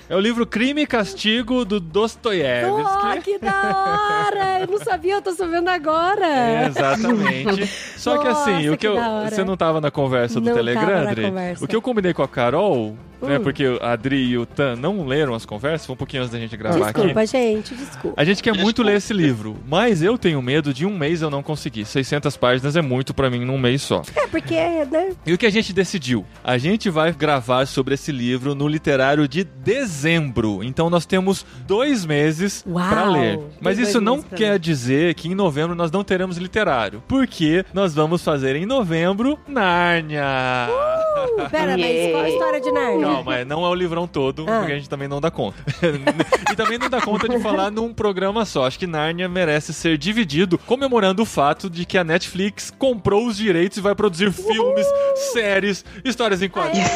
É 0.09 0.15
o 0.15 0.21
livro 0.21 0.47
Crime 0.47 0.83
e 0.83 0.87
Castigo 0.87 1.65
do 1.65 1.79
Oh, 1.79 1.81
Dostoiévski. 1.81 3.23
que 3.25 3.39
da 3.41 4.29
hora! 4.31 4.61
Eu 4.61 4.69
não 4.69 4.79
sabia, 4.79 5.15
eu 5.15 5.23
tô 5.23 5.33
sabendo 5.33 5.69
agora. 5.69 6.25
É, 6.25 6.67
exatamente. 6.69 7.72
Só 7.97 8.19
que 8.19 8.29
assim, 8.29 8.53
Nossa, 8.53 8.69
o 8.69 8.71
que, 8.73 8.77
que 8.79 8.87
eu, 8.87 8.97
você 9.29 9.45
não 9.45 9.57
tava 9.57 9.81
na 9.81 9.91
conversa 9.91 10.41
do 10.41 10.47
Não 10.49 10.55
Telegram, 10.55 10.87
tava 10.87 11.05
na 11.05 11.11
Adri? 11.11 11.25
conversa. 11.25 11.65
O 11.65 11.69
que 11.69 11.77
eu 11.77 11.83
combinei 11.83 12.13
com 12.13 12.23
a 12.23 12.29
Carol, 12.29 12.97
né? 13.21 13.39
Hum. 13.39 13.43
Porque 13.43 13.65
a 13.81 13.93
Adri 13.93 14.17
e 14.31 14.37
o 14.39 14.45
Tan 14.45 14.75
não 14.75 15.07
leram 15.07 15.33
as 15.35 15.47
conversas, 15.47 15.87
foi 15.87 15.95
um 15.95 15.97
pouquinho 15.97 16.23
antes 16.23 16.33
da 16.33 16.41
gente 16.41 16.57
gravar 16.57 16.89
aqui. 16.89 16.95
Desculpa, 17.01 17.27
gente, 17.27 17.75
desculpa. 17.75 18.21
A 18.21 18.25
gente 18.25 18.43
quer 18.43 18.51
muito 18.51 18.67
Desculpa. 18.83 18.91
ler 18.91 18.97
esse 18.97 19.13
livro, 19.13 19.57
mas 19.69 20.03
eu 20.03 20.19
tenho 20.19 20.43
medo 20.43 20.75
de 20.75 20.85
um 20.85 20.97
mês 20.99 21.23
eu 21.23 21.31
não 21.31 21.43
conseguir. 21.43 21.85
600 21.85 22.37
páginas 22.37 22.75
é 22.75 22.83
muito 22.83 23.15
pra 23.15 23.31
mim 23.31 23.45
num 23.45 23.59
mês 23.59 23.83
só. 23.83 24.03
É, 24.17 24.27
porque, 24.27 24.57
né? 24.91 25.13
E 25.25 25.33
o 25.33 25.39
que 25.39 25.47
a 25.47 25.51
gente 25.51 25.73
decidiu? 25.73 26.25
A 26.43 26.59
gente 26.59 26.91
vai 26.91 27.13
gravar 27.13 27.67
sobre 27.67 27.95
esse 27.95 28.11
livro 28.11 28.55
no 28.57 28.67
literário 28.67 29.29
de 29.29 29.45
dezembro. 29.45 30.63
Então 30.65 30.89
nós 30.91 31.07
temos 31.07 31.47
dois 31.67 32.05
meses 32.05 32.65
Uau! 32.67 32.89
pra 32.89 33.05
ler. 33.05 33.39
Mas 33.61 33.79
isso 33.79 34.01
não 34.01 34.21
quer 34.23 34.59
dizer 34.59 35.15
que 35.15 35.29
em 35.29 35.35
novembro 35.35 35.75
nós 35.77 35.91
não 35.91 36.03
teremos 36.03 36.37
literário. 36.39 37.03
Porque 37.07 37.62
nós 37.73 37.95
vamos 37.95 38.23
fazer 38.23 38.57
em 38.57 38.67
novembro 38.67 39.39
Nárnia. 39.47 40.25
Uh, 40.69 41.49
pera, 41.51 41.77
mas 41.77 42.11
qual 42.11 42.23
a 42.23 42.29
história 42.29 42.61
de 42.61 42.73
Narnia? 42.73 43.07
Calma, 43.07 43.39
é, 43.39 43.45
não 43.45 43.65
é 43.65 43.69
o 43.69 43.75
livrão 43.75 44.07
todo, 44.07 44.45
Ah. 44.49 44.59
porque 44.59 44.73
a 44.73 44.77
gente 44.77 44.89
também 44.89 45.09
não 45.09 45.21
dá 45.21 45.31
conta. 45.31 45.57
e 46.53 46.57
também 46.57 46.79
não 46.79 46.89
dá 46.89 47.01
conta 47.01 47.29
de 47.29 47.39
falar 47.41 47.71
num 47.71 47.93
programa 47.93 48.45
só. 48.45 48.67
Acho 48.67 48.79
que 48.79 48.87
Nárnia 48.87 49.29
merece 49.29 49.73
ser 49.73 49.97
dividido, 49.99 50.59
comemorando 50.59 51.23
o 51.23 51.27
fato 51.27 51.69
de 51.71 51.85
que 51.85 51.97
a 51.99 52.05
Netflix 52.05 52.71
comprou 52.77 53.27
os 53.27 53.37
direitos 53.37 53.79
e 53.79 53.81
vai 53.81 53.95
produzir 53.95 54.33
filmes, 54.33 54.87
séries, 55.33 55.85
histórias 56.05 56.43
em 56.43 56.49
quadrinhos, 56.49 56.89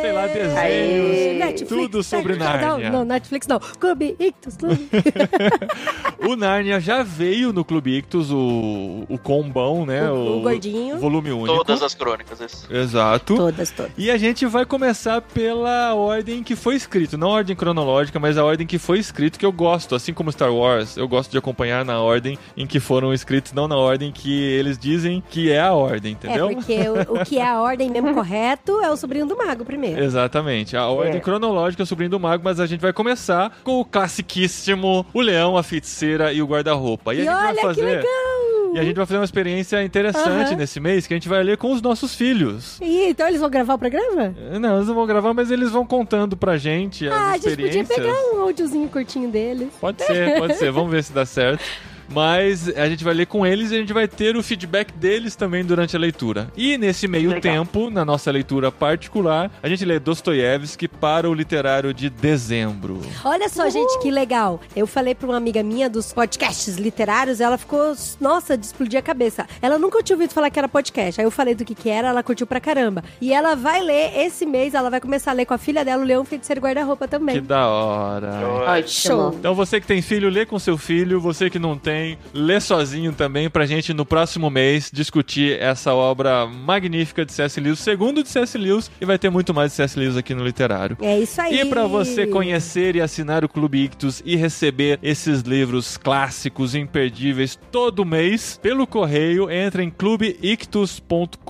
sei 0.00 0.12
lá, 0.12 0.26
desenhos. 0.26 0.56
Aê. 0.56 1.34
Netflix, 1.38 1.68
tudo 1.68 2.02
sobre 2.02 2.34
Netflix, 2.34 2.62
Nárnia. 2.66 2.90
Não, 2.90 2.98
não, 2.98 3.04
Netflix 3.04 3.46
não. 3.46 3.60
Clube 3.60 4.16
Ictus, 4.18 4.56
Clube. 4.56 4.88
O 6.26 6.34
Nárnia 6.36 6.80
já 6.80 7.02
veio 7.02 7.52
no 7.52 7.64
Clube 7.64 7.96
Ictus, 7.96 8.30
o, 8.30 9.04
o 9.08 9.18
combão, 9.18 9.86
né? 9.86 10.07
O- 10.12 10.38
o 10.38 10.40
gordinho. 10.42 10.98
Volume 10.98 11.32
único. 11.32 11.56
Todas 11.56 11.82
as 11.82 11.94
crônicas. 11.94 12.40
Isso. 12.40 12.66
Exato. 12.72 13.36
todas, 13.36 13.70
todas. 13.70 13.92
E 13.96 14.10
a 14.10 14.16
gente 14.16 14.44
vai 14.46 14.64
começar 14.64 15.20
pela 15.20 15.94
ordem 15.94 16.42
que 16.42 16.54
foi 16.56 16.74
escrito, 16.76 17.16
não 17.18 17.28
a 17.30 17.34
ordem 17.34 17.54
cronológica, 17.56 18.18
mas 18.18 18.36
a 18.38 18.44
ordem 18.44 18.66
que 18.66 18.78
foi 18.78 18.98
escrito, 18.98 19.38
que 19.38 19.46
eu 19.46 19.52
gosto, 19.52 19.94
assim 19.94 20.12
como 20.12 20.30
Star 20.32 20.52
Wars, 20.52 20.96
eu 20.96 21.06
gosto 21.08 21.30
de 21.30 21.38
acompanhar 21.38 21.84
na 21.84 22.00
ordem 22.00 22.38
em 22.56 22.66
que 22.66 22.80
foram 22.80 23.12
escritos, 23.12 23.52
não 23.52 23.66
na 23.68 23.76
ordem 23.76 24.10
que 24.12 24.32
eles 24.42 24.78
dizem 24.78 25.22
que 25.30 25.50
é 25.50 25.60
a 25.60 25.72
ordem, 25.72 26.12
entendeu? 26.12 26.50
É, 26.50 26.54
porque 26.54 26.74
o, 26.88 27.20
o 27.20 27.24
que 27.24 27.38
é 27.38 27.46
a 27.46 27.60
ordem 27.60 27.90
mesmo 27.90 28.14
correto 28.14 28.80
é 28.80 28.90
o 28.90 28.96
sobrinho 28.96 29.26
do 29.26 29.36
mago 29.36 29.64
primeiro. 29.64 30.02
Exatamente. 30.02 30.76
A 30.76 30.86
ordem 30.86 31.20
cronológica 31.20 31.82
é 31.82 31.84
o 31.84 31.86
sobrinho 31.86 32.10
do 32.10 32.20
mago, 32.20 32.42
mas 32.44 32.60
a 32.60 32.66
gente 32.66 32.80
vai 32.80 32.92
começar 32.92 33.52
com 33.64 33.80
o 33.80 33.84
classiquíssimo, 33.84 35.04
o 35.12 35.20
leão, 35.20 35.56
a 35.56 35.62
feiticeira 35.62 36.32
e 36.32 36.42
o 36.42 36.46
guarda-roupa. 36.46 37.14
E 37.14 37.20
a 37.20 37.24
gente 37.24 37.28
olha 37.34 37.44
vai 37.46 37.54
que 37.54 37.60
fazer. 37.62 37.84
legal! 37.84 38.57
E 38.74 38.78
a 38.78 38.82
gente 38.84 38.96
vai 38.96 39.06
fazer 39.06 39.18
uma 39.18 39.24
experiência 39.24 39.82
interessante 39.82 40.28
Aham. 40.50 40.56
nesse 40.56 40.78
mês, 40.80 41.06
que 41.06 41.14
a 41.14 41.16
gente 41.16 41.28
vai 41.28 41.42
ler 41.42 41.56
com 41.56 41.72
os 41.72 41.80
nossos 41.82 42.14
filhos. 42.14 42.78
Ih, 42.80 43.08
então 43.10 43.26
eles 43.28 43.40
vão 43.40 43.48
gravar 43.50 43.74
o 43.74 43.78
programa? 43.78 44.34
Não, 44.60 44.76
eles 44.76 44.88
não 44.88 44.94
vão 44.94 45.06
gravar, 45.06 45.32
mas 45.34 45.50
eles 45.50 45.70
vão 45.70 45.86
contando 45.86 46.36
pra 46.36 46.56
gente 46.56 47.06
as 47.08 47.12
Ah, 47.12 47.30
a 47.30 47.32
gente 47.38 47.50
podia 47.50 47.66
experiências. 47.80 47.98
pegar 47.98 48.14
um 48.34 48.40
áudiozinho 48.42 48.88
curtinho 48.88 49.28
deles. 49.30 49.68
Pode 49.80 50.02
ser, 50.02 50.38
pode 50.38 50.54
ser. 50.56 50.70
Vamos 50.70 50.90
ver 50.90 51.02
se 51.04 51.12
dá 51.12 51.24
certo. 51.26 51.62
Mas 52.10 52.68
a 52.76 52.88
gente 52.88 53.04
vai 53.04 53.14
ler 53.14 53.26
com 53.26 53.46
eles 53.46 53.70
e 53.70 53.74
a 53.74 53.78
gente 53.78 53.92
vai 53.92 54.08
ter 54.08 54.36
o 54.36 54.42
feedback 54.42 54.92
deles 54.92 55.36
também 55.36 55.64
durante 55.64 55.94
a 55.96 55.98
leitura. 55.98 56.50
E 56.56 56.78
nesse 56.78 57.06
meio 57.06 57.30
Legal. 57.30 57.40
tempo, 57.40 57.90
na 57.90 58.04
nossa 58.04 58.30
leitura 58.30 58.70
particular, 58.72 59.50
a 59.62 59.68
gente 59.68 59.84
lê 59.84 59.98
Dostoiévski 59.98 60.88
para 60.88 61.28
o 61.28 61.34
literário 61.34 61.92
de 61.92 62.08
dezembro. 62.08 63.00
Olha 63.24 63.48
só, 63.48 63.68
gente, 63.68 63.98
que 64.00 64.10
legal. 64.10 64.60
Eu 64.74 64.86
falei 64.86 65.14
pra 65.14 65.26
uma 65.28 65.36
amiga 65.36 65.62
minha 65.62 65.88
dos 65.90 66.12
podcasts 66.12 66.76
literários, 66.76 67.40
ela 67.40 67.58
ficou, 67.58 67.94
nossa, 68.20 68.56
de 68.56 68.64
explodir 68.66 68.98
a 68.98 69.02
cabeça. 69.02 69.46
Ela 69.60 69.78
nunca 69.78 70.02
tinha 70.02 70.16
ouvido 70.16 70.32
falar 70.32 70.50
que 70.50 70.58
era 70.58 70.68
podcast. 70.68 71.20
Aí 71.20 71.26
eu 71.26 71.30
falei 71.30 71.54
do 71.54 71.64
que 71.64 71.74
que 71.74 71.90
era, 71.90 72.08
ela 72.08 72.22
curtiu 72.22 72.46
pra 72.46 72.60
caramba. 72.60 73.04
E 73.20 73.32
ela 73.32 73.54
vai 73.54 73.80
ler 73.82 74.18
esse 74.18 74.46
mês, 74.46 74.74
ela 74.74 74.88
vai 74.90 75.00
começar 75.00 75.32
a 75.32 75.34
ler 75.34 75.44
com 75.46 75.54
a 75.54 75.58
filha 75.58 75.84
dela, 75.84 76.02
o 76.02 76.06
Leão 76.06 76.24
Feiticeiro 76.24 76.60
Guarda-Roupa 76.60 77.06
Que 77.06 77.10
também. 77.10 77.42
da 77.42 77.66
hora. 77.68 78.30
Ótimo. 78.66 78.88
Show. 78.88 79.34
Então 79.38 79.54
você 79.54 79.80
que 79.80 79.86
tem 79.86 80.00
filho, 80.00 80.28
lê 80.30 80.46
com 80.46 80.58
seu 80.58 80.78
filho. 80.78 81.20
Você 81.20 81.50
que 81.50 81.58
não 81.58 81.76
tem, 81.76 81.97
lê 82.32 82.60
sozinho 82.60 83.12
também 83.12 83.48
pra 83.48 83.66
gente 83.66 83.92
no 83.92 84.04
próximo 84.04 84.50
mês 84.50 84.90
discutir 84.92 85.60
essa 85.60 85.94
obra 85.94 86.46
magnífica 86.46 87.24
de 87.24 87.32
C.S. 87.32 87.60
Lewis, 87.60 87.78
segundo 87.78 88.22
de 88.22 88.28
C.S. 88.28 88.56
Lewis, 88.56 88.90
e 89.00 89.04
vai 89.04 89.18
ter 89.18 89.30
muito 89.30 89.52
mais 89.54 89.70
de 89.72 89.76
C.S. 89.76 89.98
Lewis 89.98 90.16
aqui 90.16 90.34
no 90.34 90.44
literário. 90.44 90.96
É 91.00 91.18
isso 91.18 91.40
aí. 91.40 91.60
E 91.60 91.64
para 91.64 91.86
você 91.86 92.26
conhecer 92.26 92.96
e 92.96 93.00
assinar 93.00 93.44
o 93.44 93.48
Clube 93.48 93.84
Ictus 93.84 94.22
e 94.24 94.36
receber 94.36 94.98
esses 95.02 95.42
livros 95.42 95.96
clássicos 95.96 96.74
imperdíveis 96.74 97.58
todo 97.70 98.04
mês 98.04 98.58
pelo 98.62 98.86
correio, 98.86 99.50
entra 99.50 99.82
em 99.82 99.90
clubeictus.com.br, 99.90 101.44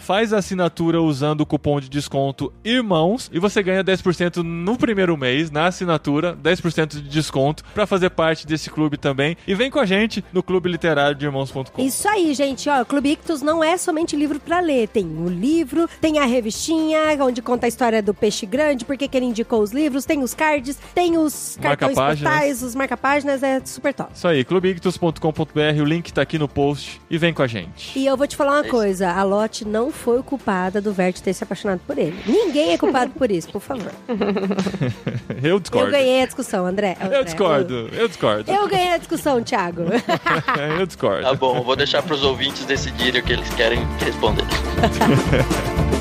faz 0.00 0.32
a 0.32 0.38
assinatura 0.38 1.00
usando 1.00 1.42
o 1.42 1.46
cupom 1.46 1.80
de 1.80 1.88
desconto 1.88 2.52
IRMÃOS 2.64 3.30
e 3.32 3.38
você 3.38 3.62
ganha 3.62 3.84
10% 3.84 4.42
no 4.42 4.76
primeiro 4.76 5.16
mês 5.16 5.50
na 5.50 5.66
assinatura, 5.66 6.36
10% 6.36 6.88
de 6.88 7.02
desconto 7.02 7.64
para 7.74 7.86
fazer 7.86 8.10
parte 8.10 8.46
desse 8.46 8.70
clube 8.70 8.96
também. 8.96 9.35
Também. 9.36 9.44
E 9.46 9.54
vem 9.54 9.70
com 9.70 9.78
a 9.78 9.86
gente 9.86 10.24
no 10.32 10.42
Clube 10.42 10.68
Literário 10.70 11.16
de 11.16 11.24
Irmãos.com. 11.24 11.82
Isso 11.82 12.08
aí, 12.08 12.32
gente. 12.34 12.68
Ó, 12.68 12.82
o 12.82 12.86
Clube 12.86 13.10
Ictus 13.10 13.42
não 13.42 13.62
é 13.62 13.76
somente 13.76 14.16
livro 14.16 14.40
pra 14.40 14.60
ler. 14.60 14.88
Tem 14.88 15.04
o 15.04 15.28
livro, 15.28 15.88
tem 16.00 16.18
a 16.18 16.24
revistinha, 16.24 17.00
onde 17.20 17.42
conta 17.42 17.66
a 17.66 17.68
história 17.68 18.02
do 18.02 18.12
peixe 18.14 18.46
grande, 18.46 18.84
porque 18.84 19.08
que 19.08 19.16
ele 19.16 19.26
indicou 19.26 19.60
os 19.60 19.72
livros, 19.72 20.04
tem 20.04 20.22
os 20.22 20.34
cards, 20.34 20.78
tem 20.94 21.18
os 21.18 21.58
cartões 21.60 21.94
postais, 21.94 22.62
os 22.62 22.74
marca-páginas, 22.74 23.42
é 23.42 23.60
super 23.64 23.92
top. 23.94 24.10
Isso 24.14 24.26
aí, 24.28 24.44
clubeictus.com.br, 24.44 25.80
o 25.80 25.84
link 25.84 26.12
tá 26.12 26.22
aqui 26.22 26.38
no 26.38 26.48
post 26.48 27.00
e 27.10 27.18
vem 27.18 27.32
com 27.32 27.42
a 27.42 27.46
gente. 27.46 27.98
E 27.98 28.06
eu 28.06 28.16
vou 28.16 28.26
te 28.26 28.36
falar 28.36 28.52
uma 28.60 28.64
coisa, 28.64 29.10
a 29.10 29.22
Lotte 29.22 29.66
não 29.66 29.90
foi 29.90 30.22
culpada 30.22 30.80
do 30.80 30.92
Vert 30.92 31.20
ter 31.20 31.32
se 31.32 31.44
apaixonado 31.44 31.80
por 31.86 31.98
ele. 31.98 32.16
Ninguém 32.26 32.72
é 32.72 32.78
culpado 32.78 33.12
por 33.12 33.30
isso, 33.30 33.48
por 33.48 33.60
favor. 33.60 33.92
Eu 35.42 35.60
discordo. 35.60 35.88
Eu 35.88 35.92
ganhei 35.92 36.22
a 36.22 36.26
discussão, 36.26 36.66
André. 36.66 36.96
André, 37.00 37.18
Eu 37.18 37.24
discordo, 37.24 37.88
eu 37.92 38.08
discordo. 38.08 38.50
Eu 38.50 38.68
ganhei 38.68 38.92
a 38.92 38.96
discussão, 38.96 39.25
Thiago. 39.42 39.82
Eu 40.78 40.86
discordo. 40.86 41.22
Tá 41.22 41.34
bom, 41.34 41.62
vou 41.62 41.76
deixar 41.76 42.02
pros 42.02 42.22
ouvintes 42.22 42.64
decidirem 42.64 43.20
o 43.20 43.24
que 43.24 43.32
eles 43.32 43.48
querem 43.54 43.84
responder. 43.98 44.44